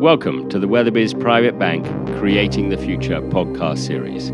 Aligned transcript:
Welcome 0.00 0.50
to 0.50 0.58
the 0.58 0.68
Weatherby's 0.68 1.14
Private 1.14 1.58
Bank 1.58 1.86
Creating 2.18 2.68
the 2.68 2.76
Future 2.76 3.22
podcast 3.22 3.78
series. 3.78 4.28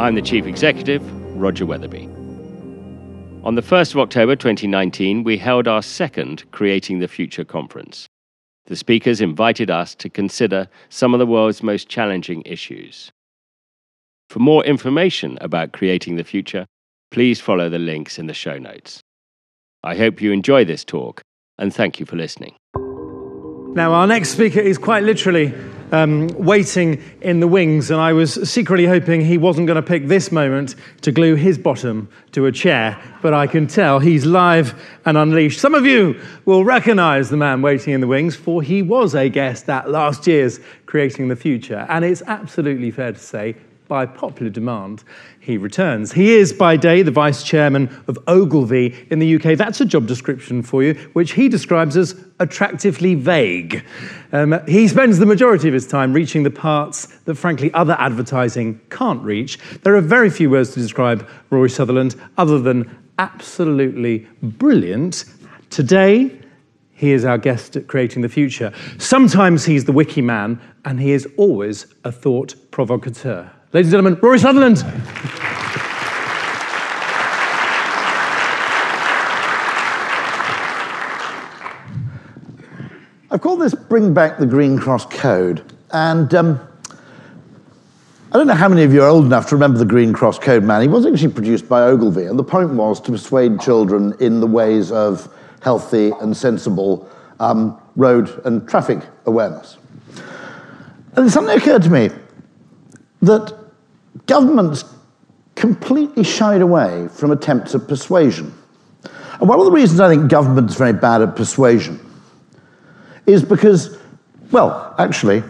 I'm 0.00 0.16
the 0.16 0.22
Chief 0.22 0.44
Executive, 0.44 1.00
Roger 1.36 1.64
Weatherby. 1.64 2.06
On 3.44 3.54
the 3.54 3.62
1st 3.62 3.92
of 3.92 4.00
October 4.00 4.34
2019, 4.34 5.22
we 5.22 5.38
held 5.38 5.68
our 5.68 5.82
second 5.82 6.50
Creating 6.50 6.98
the 6.98 7.06
Future 7.06 7.44
conference. 7.44 8.08
The 8.66 8.74
speakers 8.74 9.20
invited 9.20 9.70
us 9.70 9.94
to 9.94 10.10
consider 10.10 10.68
some 10.88 11.14
of 11.14 11.20
the 11.20 11.26
world's 11.26 11.62
most 11.62 11.88
challenging 11.88 12.42
issues. 12.44 13.12
For 14.30 14.40
more 14.40 14.64
information 14.64 15.38
about 15.40 15.70
creating 15.70 16.16
the 16.16 16.24
future, 16.24 16.66
please 17.12 17.40
follow 17.40 17.68
the 17.68 17.78
links 17.78 18.18
in 18.18 18.26
the 18.26 18.34
show 18.34 18.58
notes. 18.58 19.00
I 19.84 19.94
hope 19.94 20.20
you 20.20 20.32
enjoy 20.32 20.64
this 20.64 20.84
talk, 20.84 21.22
and 21.56 21.72
thank 21.72 22.00
you 22.00 22.04
for 22.04 22.16
listening. 22.16 22.56
Now, 23.72 23.92
our 23.92 24.06
next 24.08 24.30
speaker 24.30 24.58
is 24.58 24.78
quite 24.78 25.04
literally 25.04 25.54
um, 25.92 26.26
waiting 26.28 27.00
in 27.20 27.38
the 27.38 27.46
wings, 27.46 27.92
and 27.92 28.00
I 28.00 28.12
was 28.12 28.50
secretly 28.50 28.84
hoping 28.84 29.20
he 29.20 29.38
wasn't 29.38 29.68
going 29.68 29.76
to 29.76 29.88
pick 29.88 30.08
this 30.08 30.32
moment 30.32 30.74
to 31.02 31.12
glue 31.12 31.36
his 31.36 31.56
bottom 31.56 32.08
to 32.32 32.46
a 32.46 32.52
chair, 32.52 33.00
but 33.22 33.32
I 33.32 33.46
can 33.46 33.68
tell 33.68 34.00
he's 34.00 34.26
live 34.26 34.74
and 35.04 35.16
unleashed. 35.16 35.60
Some 35.60 35.76
of 35.76 35.86
you 35.86 36.20
will 36.46 36.64
recognize 36.64 37.30
the 37.30 37.36
man 37.36 37.62
waiting 37.62 37.94
in 37.94 38.00
the 38.00 38.08
wings, 38.08 38.34
for 38.34 38.60
he 38.60 38.82
was 38.82 39.14
a 39.14 39.28
guest 39.28 39.68
at 39.68 39.88
last 39.88 40.26
year's 40.26 40.58
Creating 40.86 41.28
the 41.28 41.36
Future, 41.36 41.86
and 41.88 42.04
it's 42.04 42.22
absolutely 42.26 42.90
fair 42.90 43.12
to 43.12 43.18
say 43.20 43.54
by 43.90 44.06
popular 44.06 44.50
demand, 44.50 45.02
he 45.40 45.58
returns. 45.58 46.12
He 46.12 46.34
is 46.34 46.52
by 46.52 46.76
day 46.76 47.02
the 47.02 47.10
vice 47.10 47.42
chairman 47.42 47.90
of 48.06 48.16
Ogilvy 48.28 48.94
in 49.10 49.18
the 49.18 49.34
UK. 49.34 49.58
That's 49.58 49.80
a 49.80 49.84
job 49.84 50.06
description 50.06 50.62
for 50.62 50.84
you, 50.84 50.94
which 51.12 51.32
he 51.32 51.48
describes 51.48 51.96
as 51.96 52.14
attractively 52.38 53.16
vague. 53.16 53.84
Um, 54.30 54.60
he 54.68 54.86
spends 54.86 55.18
the 55.18 55.26
majority 55.26 55.66
of 55.66 55.74
his 55.74 55.88
time 55.88 56.12
reaching 56.12 56.44
the 56.44 56.52
parts 56.52 57.06
that, 57.24 57.34
frankly, 57.34 57.74
other 57.74 57.96
advertising 57.98 58.80
can't 58.90 59.22
reach. 59.24 59.58
There 59.82 59.96
are 59.96 60.00
very 60.00 60.30
few 60.30 60.50
words 60.50 60.72
to 60.74 60.80
describe 60.80 61.28
Rory 61.50 61.68
Sutherland 61.68 62.14
other 62.38 62.60
than 62.60 62.96
absolutely 63.18 64.28
brilliant. 64.40 65.24
Today, 65.68 66.40
he 66.92 67.10
is 67.10 67.24
our 67.24 67.38
guest 67.38 67.74
at 67.74 67.88
Creating 67.88 68.22
the 68.22 68.28
Future. 68.28 68.72
Sometimes 68.98 69.64
he's 69.64 69.86
the 69.86 69.92
wiki 69.92 70.22
man, 70.22 70.60
and 70.84 71.00
he 71.00 71.10
is 71.10 71.26
always 71.36 71.92
a 72.04 72.12
thought 72.12 72.54
provocateur. 72.70 73.50
Ladies 73.72 73.92
and 73.92 74.02
gentlemen, 74.02 74.20
Rory 74.20 74.40
Sutherland. 74.40 74.78
I've 83.30 83.40
called 83.40 83.60
this 83.60 83.76
Bring 83.76 84.12
Back 84.12 84.38
the 84.38 84.46
Green 84.46 84.76
Cross 84.76 85.06
Code. 85.06 85.62
And 85.92 86.34
um, 86.34 86.60
I 88.32 88.38
don't 88.38 88.48
know 88.48 88.54
how 88.54 88.68
many 88.68 88.82
of 88.82 88.92
you 88.92 89.04
are 89.04 89.08
old 89.08 89.24
enough 89.24 89.48
to 89.50 89.54
remember 89.54 89.78
the 89.78 89.84
Green 89.84 90.12
Cross 90.12 90.40
Code, 90.40 90.64
man. 90.64 90.82
He 90.82 90.88
was 90.88 91.06
actually 91.06 91.32
produced 91.32 91.68
by 91.68 91.82
Ogilvy, 91.82 92.24
and 92.24 92.36
the 92.36 92.42
point 92.42 92.70
was 92.70 93.00
to 93.02 93.12
persuade 93.12 93.60
children 93.60 94.14
in 94.18 94.40
the 94.40 94.48
ways 94.48 94.90
of 94.90 95.32
healthy 95.62 96.10
and 96.20 96.36
sensible 96.36 97.08
um, 97.38 97.80
road 97.94 98.42
and 98.44 98.68
traffic 98.68 98.98
awareness. 99.26 99.78
And 101.14 101.30
something 101.30 101.56
occurred 101.56 101.84
to 101.84 101.90
me 101.90 102.10
that 103.22 103.59
governments 104.26 104.84
completely 105.54 106.24
shied 106.24 106.62
away 106.62 107.08
from 107.08 107.30
attempts 107.30 107.74
at 107.74 107.86
persuasion. 107.86 108.52
And 109.40 109.48
one 109.48 109.58
of 109.58 109.64
the 109.64 109.72
reasons 109.72 110.00
I 110.00 110.08
think 110.08 110.30
government 110.30 110.70
is 110.70 110.76
very 110.76 110.92
bad 110.92 111.22
at 111.22 111.36
persuasion 111.36 111.98
is 113.26 113.42
because, 113.42 113.98
well, 114.50 114.94
actually, 114.98 115.42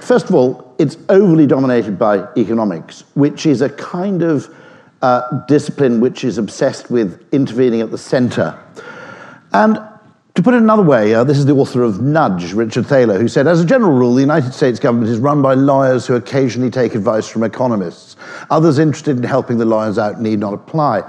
first 0.00 0.28
of 0.28 0.34
all, 0.34 0.74
it's 0.78 0.96
overly 1.08 1.46
dominated 1.46 1.98
by 1.98 2.26
economics, 2.36 3.04
which 3.14 3.46
is 3.46 3.62
a 3.62 3.70
kind 3.70 4.22
of 4.22 4.54
uh, 5.02 5.22
discipline 5.46 6.00
which 6.00 6.24
is 6.24 6.38
obsessed 6.38 6.90
with 6.90 7.26
intervening 7.32 7.80
at 7.80 7.90
the 7.90 7.98
center. 7.98 8.58
And 9.52 9.78
to 10.38 10.42
put 10.42 10.54
it 10.54 10.62
another 10.62 10.84
way, 10.84 11.14
uh, 11.14 11.24
this 11.24 11.36
is 11.36 11.46
the 11.46 11.52
author 11.52 11.82
of 11.82 12.00
Nudge, 12.00 12.52
Richard 12.52 12.86
Thaler, 12.86 13.18
who 13.18 13.26
said, 13.26 13.48
as 13.48 13.60
a 13.60 13.64
general 13.64 13.90
rule, 13.90 14.14
the 14.14 14.20
United 14.20 14.54
States 14.54 14.78
government 14.78 15.10
is 15.10 15.18
run 15.18 15.42
by 15.42 15.54
lawyers 15.54 16.06
who 16.06 16.14
occasionally 16.14 16.70
take 16.70 16.94
advice 16.94 17.26
from 17.26 17.42
economists. 17.42 18.14
Others 18.48 18.78
interested 18.78 19.16
in 19.16 19.24
helping 19.24 19.58
the 19.58 19.64
lawyers 19.64 19.98
out 19.98 20.20
need 20.20 20.38
not 20.38 20.54
apply. 20.54 21.02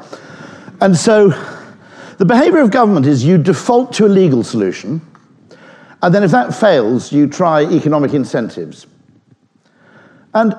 And 0.82 0.98
so 0.98 1.28
the 2.18 2.26
behavior 2.26 2.58
of 2.58 2.72
government 2.72 3.06
is 3.06 3.24
you 3.24 3.38
default 3.38 3.94
to 3.94 4.08
a 4.08 4.10
legal 4.10 4.44
solution, 4.44 5.00
and 6.02 6.12
then 6.12 6.24
if 6.24 6.32
that 6.32 6.56
fails, 6.56 7.12
you 7.12 7.28
try 7.28 7.62
economic 7.62 8.16
incentives. 8.16 8.88
And 10.34 10.56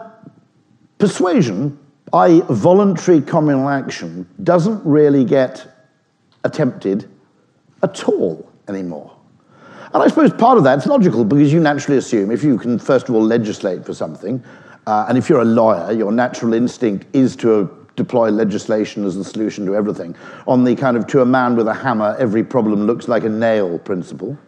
persuasion, 0.98 1.76
i.e., 2.12 2.42
voluntary 2.48 3.20
communal 3.20 3.68
action, 3.68 4.28
doesn't 4.44 4.80
really 4.86 5.24
get 5.24 5.88
attempted 6.44 7.10
at 7.82 8.04
all 8.04 8.49
anymore. 8.70 9.14
And 9.92 10.02
I 10.02 10.06
suppose 10.06 10.32
part 10.32 10.56
of 10.56 10.64
that's 10.64 10.86
logical 10.86 11.24
because 11.24 11.52
you 11.52 11.60
naturally 11.60 11.98
assume 11.98 12.30
if 12.30 12.44
you 12.44 12.56
can, 12.56 12.78
first 12.78 13.08
of 13.08 13.14
all, 13.14 13.22
legislate 13.22 13.84
for 13.84 13.92
something, 13.92 14.42
uh, 14.86 15.06
and 15.08 15.18
if 15.18 15.28
you're 15.28 15.42
a 15.42 15.44
lawyer, 15.44 15.92
your 15.92 16.12
natural 16.12 16.54
instinct 16.54 17.06
is 17.12 17.36
to 17.36 17.76
deploy 17.96 18.30
legislation 18.30 19.04
as 19.04 19.16
the 19.16 19.24
solution 19.24 19.66
to 19.66 19.74
everything 19.74 20.16
on 20.46 20.64
the 20.64 20.74
kind 20.74 20.96
of 20.96 21.06
to 21.08 21.20
a 21.20 21.26
man 21.26 21.56
with 21.56 21.68
a 21.68 21.74
hammer, 21.74 22.16
every 22.18 22.42
problem 22.42 22.86
looks 22.86 23.08
like 23.08 23.24
a 23.24 23.28
nail 23.28 23.78
principle. 23.78 24.38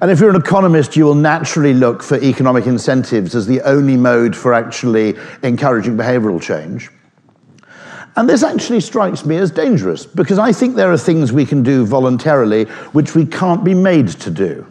And 0.00 0.10
if 0.10 0.20
you're 0.20 0.30
an 0.30 0.36
economist, 0.36 0.96
you 0.96 1.04
will 1.04 1.14
naturally 1.14 1.74
look 1.74 2.02
for 2.02 2.18
economic 2.18 2.66
incentives 2.66 3.34
as 3.34 3.46
the 3.46 3.60
only 3.62 3.96
mode 3.96 4.34
for 4.34 4.52
actually 4.52 5.14
encouraging 5.42 5.96
behavioral 5.96 6.42
change. 6.42 6.90
And 8.16 8.28
this 8.28 8.42
actually 8.42 8.80
strikes 8.80 9.24
me 9.24 9.36
as 9.36 9.50
dangerous 9.50 10.04
because 10.04 10.38
I 10.38 10.52
think 10.52 10.76
there 10.76 10.92
are 10.92 10.98
things 10.98 11.32
we 11.32 11.46
can 11.46 11.62
do 11.62 11.86
voluntarily 11.86 12.64
which 12.92 13.14
we 13.14 13.24
can't 13.24 13.64
be 13.64 13.74
made 13.74 14.08
to 14.08 14.30
do. 14.30 14.66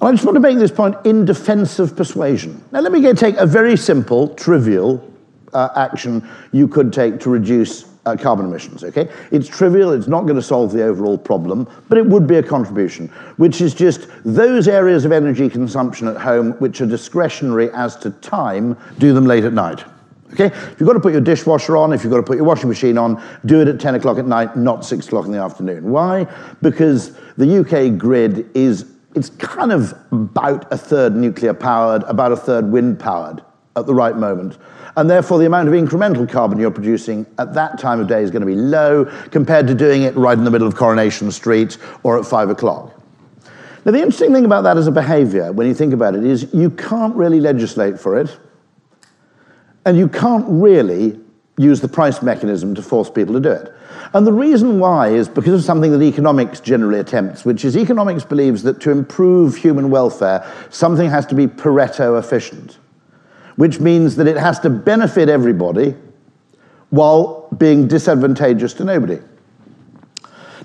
And 0.00 0.08
I 0.08 0.12
just 0.12 0.24
want 0.24 0.36
to 0.36 0.40
make 0.40 0.58
this 0.58 0.70
point 0.70 0.96
in 1.04 1.24
defense 1.24 1.78
of 1.78 1.96
persuasion. 1.96 2.62
Now, 2.72 2.80
let 2.80 2.92
me 2.92 3.00
go 3.00 3.12
take 3.12 3.36
a 3.36 3.46
very 3.46 3.76
simple, 3.76 4.34
trivial 4.34 5.06
uh, 5.52 5.68
action 5.76 6.28
you 6.52 6.68
could 6.68 6.92
take 6.92 7.20
to 7.20 7.30
reduce 7.30 7.84
uh, 8.06 8.16
carbon 8.16 8.46
emissions, 8.46 8.82
okay? 8.82 9.10
It's 9.30 9.46
trivial, 9.46 9.92
it's 9.92 10.08
not 10.08 10.22
going 10.22 10.36
to 10.36 10.42
solve 10.42 10.72
the 10.72 10.84
overall 10.84 11.18
problem, 11.18 11.68
but 11.88 11.98
it 11.98 12.06
would 12.06 12.26
be 12.26 12.36
a 12.36 12.42
contribution, 12.42 13.08
which 13.36 13.60
is 13.60 13.74
just 13.74 14.08
those 14.24 14.68
areas 14.68 15.04
of 15.04 15.12
energy 15.12 15.50
consumption 15.50 16.08
at 16.08 16.16
home 16.16 16.52
which 16.52 16.80
are 16.80 16.86
discretionary 16.86 17.70
as 17.72 17.96
to 17.96 18.10
time, 18.10 18.76
do 18.98 19.12
them 19.12 19.26
late 19.26 19.44
at 19.44 19.52
night. 19.52 19.84
Okay? 20.32 20.46
If 20.46 20.76
you've 20.78 20.86
got 20.86 20.94
to 20.94 21.00
put 21.00 21.12
your 21.12 21.20
dishwasher 21.20 21.76
on, 21.76 21.92
if 21.92 22.04
you've 22.04 22.10
got 22.10 22.18
to 22.18 22.22
put 22.22 22.36
your 22.36 22.44
washing 22.44 22.68
machine 22.68 22.98
on, 22.98 23.22
do 23.46 23.60
it 23.60 23.68
at 23.68 23.80
10 23.80 23.96
o'clock 23.96 24.18
at 24.18 24.26
night, 24.26 24.56
not 24.56 24.84
6 24.84 25.06
o'clock 25.06 25.26
in 25.26 25.32
the 25.32 25.38
afternoon. 25.38 25.90
Why? 25.90 26.26
Because 26.62 27.12
the 27.36 27.60
UK 27.60 27.98
grid 27.98 28.48
is, 28.54 28.86
it's 29.14 29.30
kind 29.30 29.72
of 29.72 29.94
about 30.12 30.72
a 30.72 30.76
third 30.76 31.16
nuclear 31.16 31.54
powered, 31.54 32.02
about 32.04 32.32
a 32.32 32.36
third 32.36 32.70
wind 32.70 32.98
powered 32.98 33.42
at 33.76 33.86
the 33.86 33.94
right 33.94 34.16
moment. 34.16 34.58
And 34.96 35.08
therefore, 35.08 35.38
the 35.38 35.46
amount 35.46 35.68
of 35.68 35.74
incremental 35.74 36.28
carbon 36.28 36.58
you're 36.58 36.70
producing 36.70 37.24
at 37.38 37.54
that 37.54 37.78
time 37.78 38.00
of 38.00 38.08
day 38.08 38.22
is 38.22 38.30
going 38.30 38.40
to 38.40 38.46
be 38.46 38.56
low 38.56 39.04
compared 39.30 39.66
to 39.68 39.74
doing 39.74 40.02
it 40.02 40.16
right 40.16 40.36
in 40.36 40.44
the 40.44 40.50
middle 40.50 40.66
of 40.66 40.74
Coronation 40.74 41.30
Street 41.30 41.78
or 42.02 42.18
at 42.18 42.26
5 42.26 42.50
o'clock. 42.50 42.96
Now, 43.84 43.92
the 43.92 43.98
interesting 43.98 44.32
thing 44.32 44.44
about 44.44 44.62
that 44.64 44.76
as 44.76 44.86
a 44.86 44.92
behavior, 44.92 45.52
when 45.52 45.66
you 45.66 45.74
think 45.74 45.94
about 45.94 46.14
it, 46.14 46.24
is 46.24 46.52
you 46.52 46.70
can't 46.70 47.14
really 47.14 47.40
legislate 47.40 47.98
for 47.98 48.18
it 48.18 48.36
and 49.84 49.96
you 49.96 50.08
can't 50.08 50.44
really 50.48 51.18
use 51.56 51.80
the 51.80 51.88
price 51.88 52.22
mechanism 52.22 52.74
to 52.74 52.82
force 52.82 53.10
people 53.10 53.34
to 53.34 53.40
do 53.40 53.50
it. 53.50 53.72
And 54.12 54.26
the 54.26 54.32
reason 54.32 54.80
why 54.80 55.08
is 55.08 55.28
because 55.28 55.52
of 55.52 55.62
something 55.62 55.92
that 55.92 56.02
economics 56.02 56.58
generally 56.58 56.98
attempts, 56.98 57.44
which 57.44 57.64
is 57.64 57.76
economics 57.76 58.24
believes 58.24 58.62
that 58.64 58.80
to 58.80 58.90
improve 58.90 59.56
human 59.56 59.90
welfare, 59.90 60.44
something 60.70 61.08
has 61.08 61.26
to 61.26 61.34
be 61.34 61.46
Pareto 61.46 62.18
efficient, 62.18 62.78
which 63.56 63.78
means 63.78 64.16
that 64.16 64.26
it 64.26 64.36
has 64.36 64.58
to 64.60 64.70
benefit 64.70 65.28
everybody 65.28 65.94
while 66.88 67.48
being 67.56 67.86
disadvantageous 67.86 68.72
to 68.74 68.84
nobody. 68.84 69.20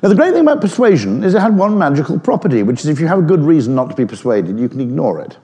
Now, 0.01 0.09
the 0.09 0.15
great 0.15 0.33
thing 0.33 0.41
about 0.41 0.61
persuasion 0.61 1.23
is 1.23 1.35
it 1.35 1.41
had 1.41 1.57
one 1.57 1.77
magical 1.77 2.19
property, 2.19 2.63
which 2.63 2.81
is 2.81 2.87
if 2.87 2.99
you 2.99 3.07
have 3.07 3.19
a 3.19 3.23
good 3.23 3.41
reason 3.41 3.75
not 3.75 3.89
to 3.89 3.95
be 3.95 4.05
persuaded, 4.05 4.59
you 4.59 4.69
can 4.69 4.81
ignore 4.81 5.19
it. 5.21 5.37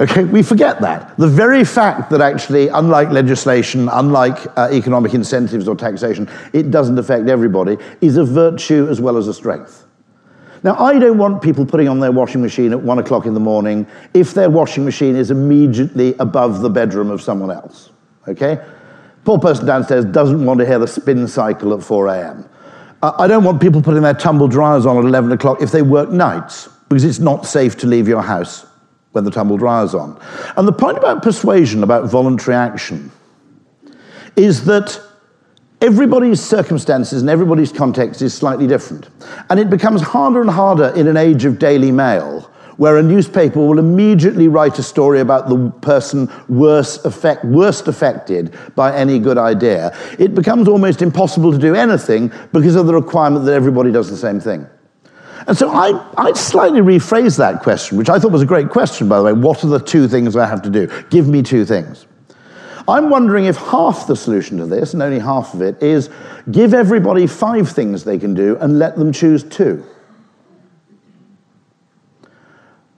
Okay, 0.00 0.24
we 0.24 0.42
forget 0.42 0.80
that. 0.80 1.16
The 1.18 1.28
very 1.28 1.62
fact 1.62 2.10
that 2.10 2.20
actually, 2.20 2.66
unlike 2.66 3.10
legislation, 3.10 3.88
unlike 3.92 4.44
uh, 4.58 4.68
economic 4.72 5.14
incentives 5.14 5.68
or 5.68 5.76
taxation, 5.76 6.28
it 6.52 6.72
doesn't 6.72 6.98
affect 6.98 7.28
everybody, 7.28 7.78
is 8.00 8.16
a 8.16 8.24
virtue 8.24 8.88
as 8.88 9.00
well 9.00 9.16
as 9.16 9.28
a 9.28 9.34
strength. 9.34 9.86
Now, 10.64 10.76
I 10.78 10.98
don't 10.98 11.18
want 11.18 11.42
people 11.42 11.64
putting 11.64 11.88
on 11.88 12.00
their 12.00 12.10
washing 12.10 12.42
machine 12.42 12.72
at 12.72 12.80
one 12.80 12.98
o'clock 12.98 13.26
in 13.26 13.34
the 13.34 13.40
morning 13.40 13.86
if 14.14 14.34
their 14.34 14.50
washing 14.50 14.84
machine 14.84 15.14
is 15.14 15.30
immediately 15.30 16.14
above 16.18 16.60
the 16.60 16.70
bedroom 16.70 17.10
of 17.10 17.22
someone 17.22 17.52
else. 17.52 17.90
Okay? 18.26 18.64
Poor 19.24 19.38
person 19.38 19.64
downstairs 19.64 20.04
doesn't 20.06 20.44
want 20.44 20.58
to 20.58 20.66
hear 20.66 20.80
the 20.80 20.88
spin 20.88 21.28
cycle 21.28 21.72
at 21.72 21.84
4 21.84 22.08
a.m. 22.08 22.48
Uh, 23.00 23.12
I 23.16 23.28
don't 23.28 23.44
want 23.44 23.60
people 23.60 23.80
putting 23.80 24.02
their 24.02 24.14
tumble 24.14 24.48
dryers 24.48 24.86
on 24.86 24.96
at 24.96 25.04
11 25.04 25.30
o'clock 25.30 25.62
if 25.62 25.70
they 25.70 25.82
work 25.82 26.10
nights. 26.10 26.68
because 26.88 27.04
it's 27.04 27.18
not 27.18 27.46
safe 27.46 27.76
to 27.78 27.86
leave 27.86 28.08
your 28.08 28.22
house 28.22 28.66
when 29.14 29.24
the 29.24 29.30
tumble 29.30 29.56
dryer's 29.56 29.94
on. 29.94 30.20
And 30.56 30.66
the 30.66 30.72
point 30.72 30.98
about 30.98 31.22
persuasion, 31.22 31.82
about 31.82 32.10
voluntary 32.10 32.56
action, 32.56 33.12
is 34.36 34.64
that 34.64 35.00
everybody's 35.80 36.40
circumstances 36.40 37.20
and 37.20 37.30
everybody's 37.30 37.70
context 37.70 38.22
is 38.22 38.34
slightly 38.34 38.66
different. 38.66 39.08
And 39.50 39.60
it 39.60 39.70
becomes 39.70 40.02
harder 40.02 40.40
and 40.40 40.50
harder 40.50 40.88
in 40.96 41.06
an 41.06 41.16
age 41.16 41.44
of 41.44 41.58
Daily 41.58 41.92
Mail 41.92 42.50
where 42.76 42.96
a 42.96 43.02
newspaper 43.02 43.60
will 43.60 43.78
immediately 43.78 44.48
write 44.48 44.76
a 44.80 44.82
story 44.82 45.20
about 45.20 45.48
the 45.48 45.70
person 45.80 46.28
worst, 46.48 47.04
effect, 47.04 47.44
worst 47.44 47.86
affected 47.86 48.52
by 48.74 48.92
any 48.96 49.20
good 49.20 49.38
idea. 49.38 49.96
It 50.18 50.34
becomes 50.34 50.66
almost 50.66 51.00
impossible 51.00 51.52
to 51.52 51.58
do 51.58 51.76
anything 51.76 52.32
because 52.52 52.74
of 52.74 52.86
the 52.86 52.94
requirement 52.94 53.44
that 53.44 53.54
everybody 53.54 53.92
does 53.92 54.10
the 54.10 54.16
same 54.16 54.40
thing. 54.40 54.66
And 55.46 55.56
so 55.56 55.70
I, 55.70 56.06
I 56.16 56.32
slightly 56.32 56.80
rephrased 56.80 57.36
that 57.38 57.62
question, 57.62 57.98
which 57.98 58.08
I 58.08 58.18
thought 58.18 58.32
was 58.32 58.42
a 58.42 58.46
great 58.46 58.70
question, 58.70 59.08
by 59.08 59.18
the 59.18 59.24
way. 59.24 59.32
What 59.32 59.62
are 59.64 59.68
the 59.68 59.78
two 59.78 60.08
things 60.08 60.36
I 60.36 60.46
have 60.46 60.62
to 60.62 60.70
do? 60.70 60.90
Give 61.10 61.28
me 61.28 61.42
two 61.42 61.64
things. 61.64 62.06
I'm 62.86 63.08
wondering 63.08 63.46
if 63.46 63.56
half 63.56 64.06
the 64.06 64.16
solution 64.16 64.58
to 64.58 64.66
this, 64.66 64.92
and 64.92 65.02
only 65.02 65.18
half 65.18 65.54
of 65.54 65.62
it, 65.62 65.82
is 65.82 66.10
give 66.50 66.74
everybody 66.74 67.26
five 67.26 67.70
things 67.70 68.04
they 68.04 68.18
can 68.18 68.34
do 68.34 68.56
and 68.58 68.78
let 68.78 68.96
them 68.96 69.12
choose 69.12 69.42
two. 69.42 69.84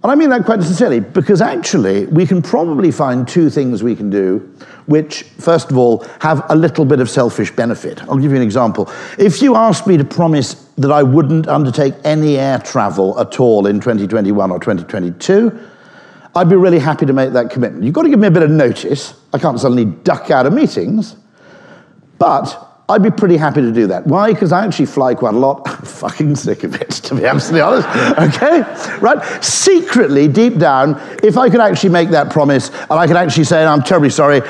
And 0.06 0.12
I 0.12 0.14
mean 0.14 0.30
that 0.30 0.44
quite 0.44 0.62
sincerely, 0.62 1.00
because 1.00 1.42
actually 1.42 2.06
we 2.06 2.28
can 2.28 2.40
probably 2.40 2.92
find 2.92 3.26
two 3.26 3.50
things 3.50 3.82
we 3.82 3.96
can 3.96 4.08
do 4.08 4.38
which, 4.86 5.24
first 5.24 5.72
of 5.72 5.76
all, 5.76 6.06
have 6.20 6.48
a 6.48 6.54
little 6.54 6.84
bit 6.84 7.00
of 7.00 7.10
selfish 7.10 7.50
benefit. 7.50 8.00
I'll 8.04 8.16
give 8.16 8.30
you 8.30 8.36
an 8.36 8.42
example. 8.44 8.88
If 9.18 9.42
you 9.42 9.56
asked 9.56 9.84
me 9.88 9.96
to 9.96 10.04
promise 10.04 10.54
that 10.78 10.92
I 10.92 11.02
wouldn't 11.02 11.48
undertake 11.48 11.94
any 12.04 12.38
air 12.38 12.60
travel 12.60 13.18
at 13.18 13.40
all 13.40 13.66
in 13.66 13.80
2021 13.80 14.48
or 14.52 14.60
2022, 14.60 15.58
I'd 16.36 16.48
be 16.48 16.54
really 16.54 16.78
happy 16.78 17.04
to 17.04 17.12
make 17.12 17.32
that 17.32 17.50
commitment. 17.50 17.82
You've 17.82 17.94
got 17.94 18.02
to 18.02 18.08
give 18.08 18.20
me 18.20 18.28
a 18.28 18.30
bit 18.30 18.44
of 18.44 18.50
notice. 18.50 19.12
I 19.32 19.40
can't 19.40 19.58
suddenly 19.58 19.86
duck 19.86 20.30
out 20.30 20.46
of 20.46 20.52
meetings, 20.52 21.16
but 22.20 22.65
I'd 22.88 23.02
be 23.02 23.10
pretty 23.10 23.36
happy 23.36 23.62
to 23.62 23.72
do 23.72 23.88
that. 23.88 24.06
Why? 24.06 24.32
Because 24.32 24.52
I 24.52 24.64
actually 24.64 24.86
fly 24.86 25.14
quite 25.14 25.34
a 25.34 25.38
lot. 25.38 25.62
I'm 25.66 25.84
fucking 25.84 26.36
sick 26.36 26.62
of 26.62 26.80
it, 26.80 26.90
to 26.90 27.14
be 27.16 27.24
absolutely 27.24 27.62
honest. 27.62 27.88
Okay? 28.36 28.98
Right? 28.98 29.44
Secretly, 29.44 30.28
deep 30.28 30.58
down, 30.58 31.00
if 31.22 31.36
I 31.36 31.50
could 31.50 31.60
actually 31.60 31.90
make 31.90 32.10
that 32.10 32.30
promise 32.30 32.70
and 32.70 32.92
I 32.92 33.06
could 33.06 33.16
actually 33.16 33.44
say, 33.44 33.64
I'm 33.64 33.82
terribly 33.82 34.10
sorry. 34.10 34.40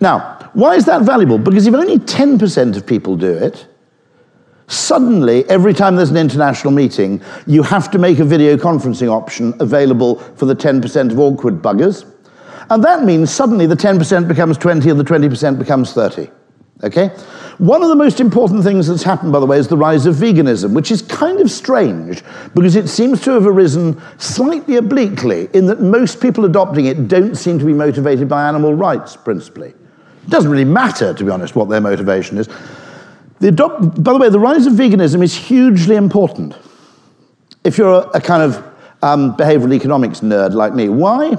Now, 0.00 0.50
why 0.54 0.74
is 0.74 0.84
that 0.86 1.02
valuable? 1.02 1.38
Because 1.38 1.66
if 1.66 1.74
only 1.74 1.98
10% 1.98 2.76
of 2.76 2.84
people 2.84 3.16
do 3.16 3.32
it, 3.32 3.66
suddenly, 4.66 5.48
every 5.48 5.72
time 5.72 5.94
there's 5.94 6.10
an 6.10 6.16
international 6.16 6.72
meeting, 6.72 7.22
you 7.46 7.62
have 7.62 7.92
to 7.92 7.98
make 7.98 8.18
a 8.18 8.24
video 8.24 8.56
conferencing 8.56 9.08
option 9.08 9.54
available 9.60 10.16
for 10.36 10.46
the 10.46 10.56
10% 10.56 11.12
of 11.12 11.18
awkward 11.20 11.62
buggers. 11.62 12.10
And 12.70 12.82
that 12.82 13.04
means 13.04 13.32
suddenly 13.32 13.66
the 13.66 13.76
10% 13.76 14.26
becomes 14.26 14.58
20 14.58 14.90
and 14.90 14.98
the 14.98 15.04
20% 15.04 15.58
becomes 15.58 15.92
30. 15.92 16.28
Okay? 16.82 17.08
One 17.58 17.82
of 17.82 17.88
the 17.88 17.96
most 17.96 18.20
important 18.20 18.64
things 18.64 18.88
that's 18.88 19.04
happened, 19.04 19.32
by 19.32 19.38
the 19.38 19.46
way, 19.46 19.58
is 19.58 19.68
the 19.68 19.76
rise 19.76 20.06
of 20.06 20.16
veganism, 20.16 20.74
which 20.74 20.90
is 20.90 21.02
kind 21.02 21.40
of 21.40 21.50
strange 21.50 22.22
because 22.54 22.74
it 22.74 22.88
seems 22.88 23.20
to 23.22 23.30
have 23.30 23.46
arisen 23.46 24.00
slightly 24.18 24.76
obliquely 24.76 25.48
in 25.54 25.66
that 25.66 25.80
most 25.80 26.20
people 26.20 26.44
adopting 26.44 26.86
it 26.86 27.06
don't 27.06 27.36
seem 27.36 27.58
to 27.60 27.64
be 27.64 27.72
motivated 27.72 28.28
by 28.28 28.48
animal 28.48 28.74
rights, 28.74 29.16
principally. 29.16 29.68
It 29.68 30.30
doesn't 30.30 30.50
really 30.50 30.64
matter, 30.64 31.14
to 31.14 31.24
be 31.24 31.30
honest, 31.30 31.54
what 31.54 31.68
their 31.68 31.80
motivation 31.80 32.38
is. 32.38 32.48
The 33.38 33.52
by 33.52 34.12
the 34.12 34.18
way, 34.18 34.28
the 34.28 34.40
rise 34.40 34.66
of 34.66 34.72
veganism 34.72 35.22
is 35.22 35.34
hugely 35.34 35.96
important. 35.96 36.56
If 37.62 37.78
you're 37.78 37.92
a, 37.92 38.08
a 38.14 38.20
kind 38.20 38.42
of 38.42 38.56
um, 39.02 39.36
behavioral 39.36 39.74
economics 39.74 40.20
nerd 40.20 40.54
like 40.54 40.74
me, 40.74 40.88
why? 40.88 41.36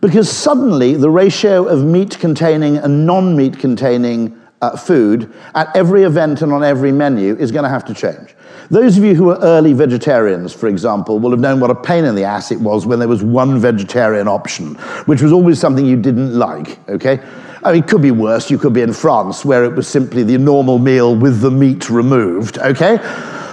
Because 0.00 0.30
suddenly 0.30 0.94
the 0.94 1.10
ratio 1.10 1.66
of 1.66 1.84
meat 1.84 2.18
containing 2.18 2.76
and 2.76 3.06
non 3.06 3.36
meat 3.36 3.58
containing 3.58 4.40
uh, 4.60 4.76
food 4.76 5.32
at 5.54 5.74
every 5.76 6.02
event 6.04 6.42
and 6.42 6.52
on 6.52 6.64
every 6.64 6.92
menu 6.92 7.36
is 7.36 7.52
going 7.52 7.64
to 7.64 7.68
have 7.68 7.84
to 7.86 7.94
change. 7.94 8.34
Those 8.70 8.98
of 8.98 9.04
you 9.04 9.14
who 9.14 9.30
are 9.30 9.38
early 9.40 9.72
vegetarians, 9.72 10.52
for 10.52 10.68
example, 10.68 11.18
will 11.18 11.30
have 11.30 11.40
known 11.40 11.58
what 11.58 11.70
a 11.70 11.74
pain 11.74 12.04
in 12.04 12.14
the 12.14 12.24
ass 12.24 12.52
it 12.52 12.60
was 12.60 12.86
when 12.86 12.98
there 12.98 13.08
was 13.08 13.22
one 13.22 13.58
vegetarian 13.58 14.28
option, 14.28 14.74
which 15.06 15.22
was 15.22 15.32
always 15.32 15.58
something 15.58 15.86
you 15.86 15.96
didn't 15.96 16.38
like, 16.38 16.78
okay? 16.88 17.20
I 17.64 17.72
mean, 17.72 17.82
it 17.82 17.88
could 17.88 18.02
be 18.02 18.10
worse. 18.10 18.50
You 18.50 18.58
could 18.58 18.72
be 18.72 18.82
in 18.82 18.92
France 18.92 19.44
where 19.44 19.64
it 19.64 19.74
was 19.74 19.88
simply 19.88 20.22
the 20.22 20.38
normal 20.38 20.78
meal 20.78 21.16
with 21.16 21.40
the 21.40 21.50
meat 21.50 21.88
removed, 21.88 22.58
okay? 22.58 22.98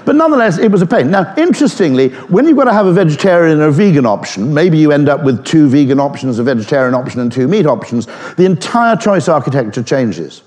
But 0.06 0.16
nonetheless, 0.16 0.58
it 0.58 0.72
was 0.72 0.82
a 0.82 0.86
pain. 0.86 1.10
Now, 1.10 1.34
interestingly, 1.36 2.10
when 2.30 2.46
you've 2.48 2.58
got 2.58 2.66
to 2.66 2.74
have 2.74 2.86
a 2.86 2.94
vegetarian 2.94 3.60
or 3.60 3.68
a 3.68 3.72
vegan 3.72 4.06
option, 4.06 4.54
maybe 4.54 4.78
you 4.78 4.92
end 4.92 5.10
up 5.10 5.24
with 5.24 5.44
two 5.44 5.68
vegan 5.68 6.00
options, 6.00 6.40
a 6.40 6.44
vegetarian 6.44 6.94
option, 6.94 7.22
and 7.22 7.32
two 7.32 7.48
meat 7.48 7.66
options, 7.66 8.06
the 8.36 8.46
entire 8.46 8.96
choice 8.96 9.28
architecture 9.28 9.84
changes. 9.84 10.44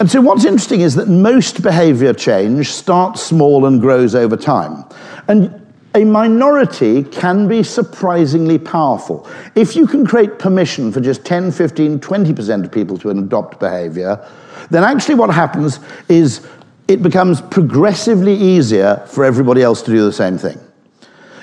And 0.00 0.10
so, 0.10 0.20
what's 0.20 0.44
interesting 0.44 0.80
is 0.80 0.96
that 0.96 1.08
most 1.08 1.62
behavior 1.62 2.12
change 2.12 2.72
starts 2.72 3.22
small 3.22 3.66
and 3.66 3.80
grows 3.80 4.14
over 4.14 4.36
time. 4.36 4.84
And 5.28 5.60
a 5.94 6.04
minority 6.04 7.04
can 7.04 7.46
be 7.46 7.62
surprisingly 7.62 8.58
powerful. 8.58 9.28
If 9.54 9.76
you 9.76 9.86
can 9.86 10.04
create 10.04 10.40
permission 10.40 10.90
for 10.90 11.00
just 11.00 11.24
10, 11.24 11.52
15, 11.52 12.00
20% 12.00 12.64
of 12.64 12.72
people 12.72 12.98
to 12.98 13.10
adopt 13.10 13.60
behavior, 13.60 14.28
then 14.70 14.82
actually 14.82 15.14
what 15.14 15.30
happens 15.30 15.78
is 16.08 16.44
it 16.88 17.02
becomes 17.02 17.40
progressively 17.40 18.34
easier 18.34 19.02
for 19.06 19.24
everybody 19.24 19.62
else 19.62 19.82
to 19.82 19.90
do 19.90 20.04
the 20.04 20.12
same 20.12 20.38
thing. 20.38 20.58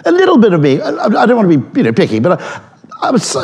A 0.05 0.11
little 0.11 0.37
bit 0.37 0.53
of 0.53 0.61
me, 0.61 0.81
I 0.81 1.25
don't 1.25 1.35
want 1.35 1.51
to 1.51 1.57
be 1.57 1.79
you 1.79 1.83
know, 1.83 1.93
picky, 1.93 2.19
but 2.19 2.41
I, 2.41 2.61
I, 3.01 3.11
was, 3.11 3.35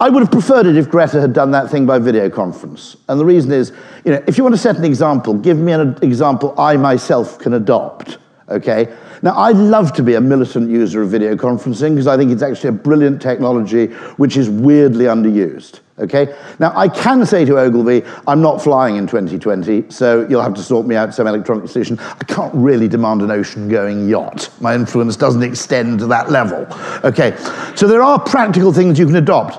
I 0.00 0.08
would 0.08 0.22
have 0.22 0.30
preferred 0.30 0.66
it 0.66 0.76
if 0.76 0.88
Greta 0.88 1.20
had 1.20 1.32
done 1.32 1.50
that 1.52 1.70
thing 1.70 1.86
by 1.86 1.98
video 1.98 2.30
conference. 2.30 2.96
And 3.08 3.20
the 3.20 3.24
reason 3.24 3.52
is, 3.52 3.72
you 4.04 4.12
know, 4.12 4.22
if 4.26 4.38
you 4.38 4.44
want 4.44 4.54
to 4.54 4.60
set 4.60 4.76
an 4.76 4.84
example, 4.84 5.34
give 5.34 5.58
me 5.58 5.72
an 5.72 5.98
example 6.02 6.54
I 6.58 6.76
myself 6.76 7.38
can 7.38 7.54
adopt, 7.54 8.18
okay? 8.48 8.94
Now, 9.22 9.36
I'd 9.36 9.56
love 9.56 9.92
to 9.94 10.02
be 10.02 10.14
a 10.14 10.20
militant 10.20 10.70
user 10.70 11.02
of 11.02 11.10
video 11.10 11.34
conferencing 11.34 11.90
because 11.90 12.06
I 12.06 12.16
think 12.16 12.30
it's 12.30 12.42
actually 12.42 12.70
a 12.70 12.72
brilliant 12.72 13.20
technology 13.20 13.86
which 14.16 14.36
is 14.36 14.48
weirdly 14.48 15.06
underused. 15.06 15.80
Okay? 15.98 16.36
Now, 16.58 16.72
I 16.76 16.88
can 16.88 17.26
say 17.26 17.44
to 17.44 17.58
Ogilvy, 17.58 18.04
I'm 18.26 18.40
not 18.40 18.62
flying 18.62 18.96
in 18.96 19.06
2020, 19.06 19.90
so 19.90 20.26
you'll 20.28 20.42
have 20.42 20.54
to 20.54 20.62
sort 20.62 20.86
me 20.86 20.94
out 20.94 21.12
some 21.12 21.26
electronic 21.26 21.68
solution. 21.68 21.98
I 21.98 22.24
can't 22.24 22.54
really 22.54 22.86
demand 22.86 23.22
an 23.22 23.30
ocean 23.30 23.68
going 23.68 24.08
yacht. 24.08 24.50
My 24.60 24.74
influence 24.74 25.16
doesn't 25.16 25.42
extend 25.42 25.98
to 26.00 26.06
that 26.06 26.30
level. 26.30 26.66
Okay? 27.04 27.36
So 27.74 27.88
there 27.88 28.02
are 28.02 28.18
practical 28.20 28.72
things 28.72 28.98
you 28.98 29.06
can 29.06 29.16
adopt. 29.16 29.58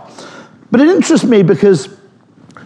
But 0.72 0.80
it 0.80 0.88
interests 0.88 1.28
me 1.28 1.44
because 1.44 1.90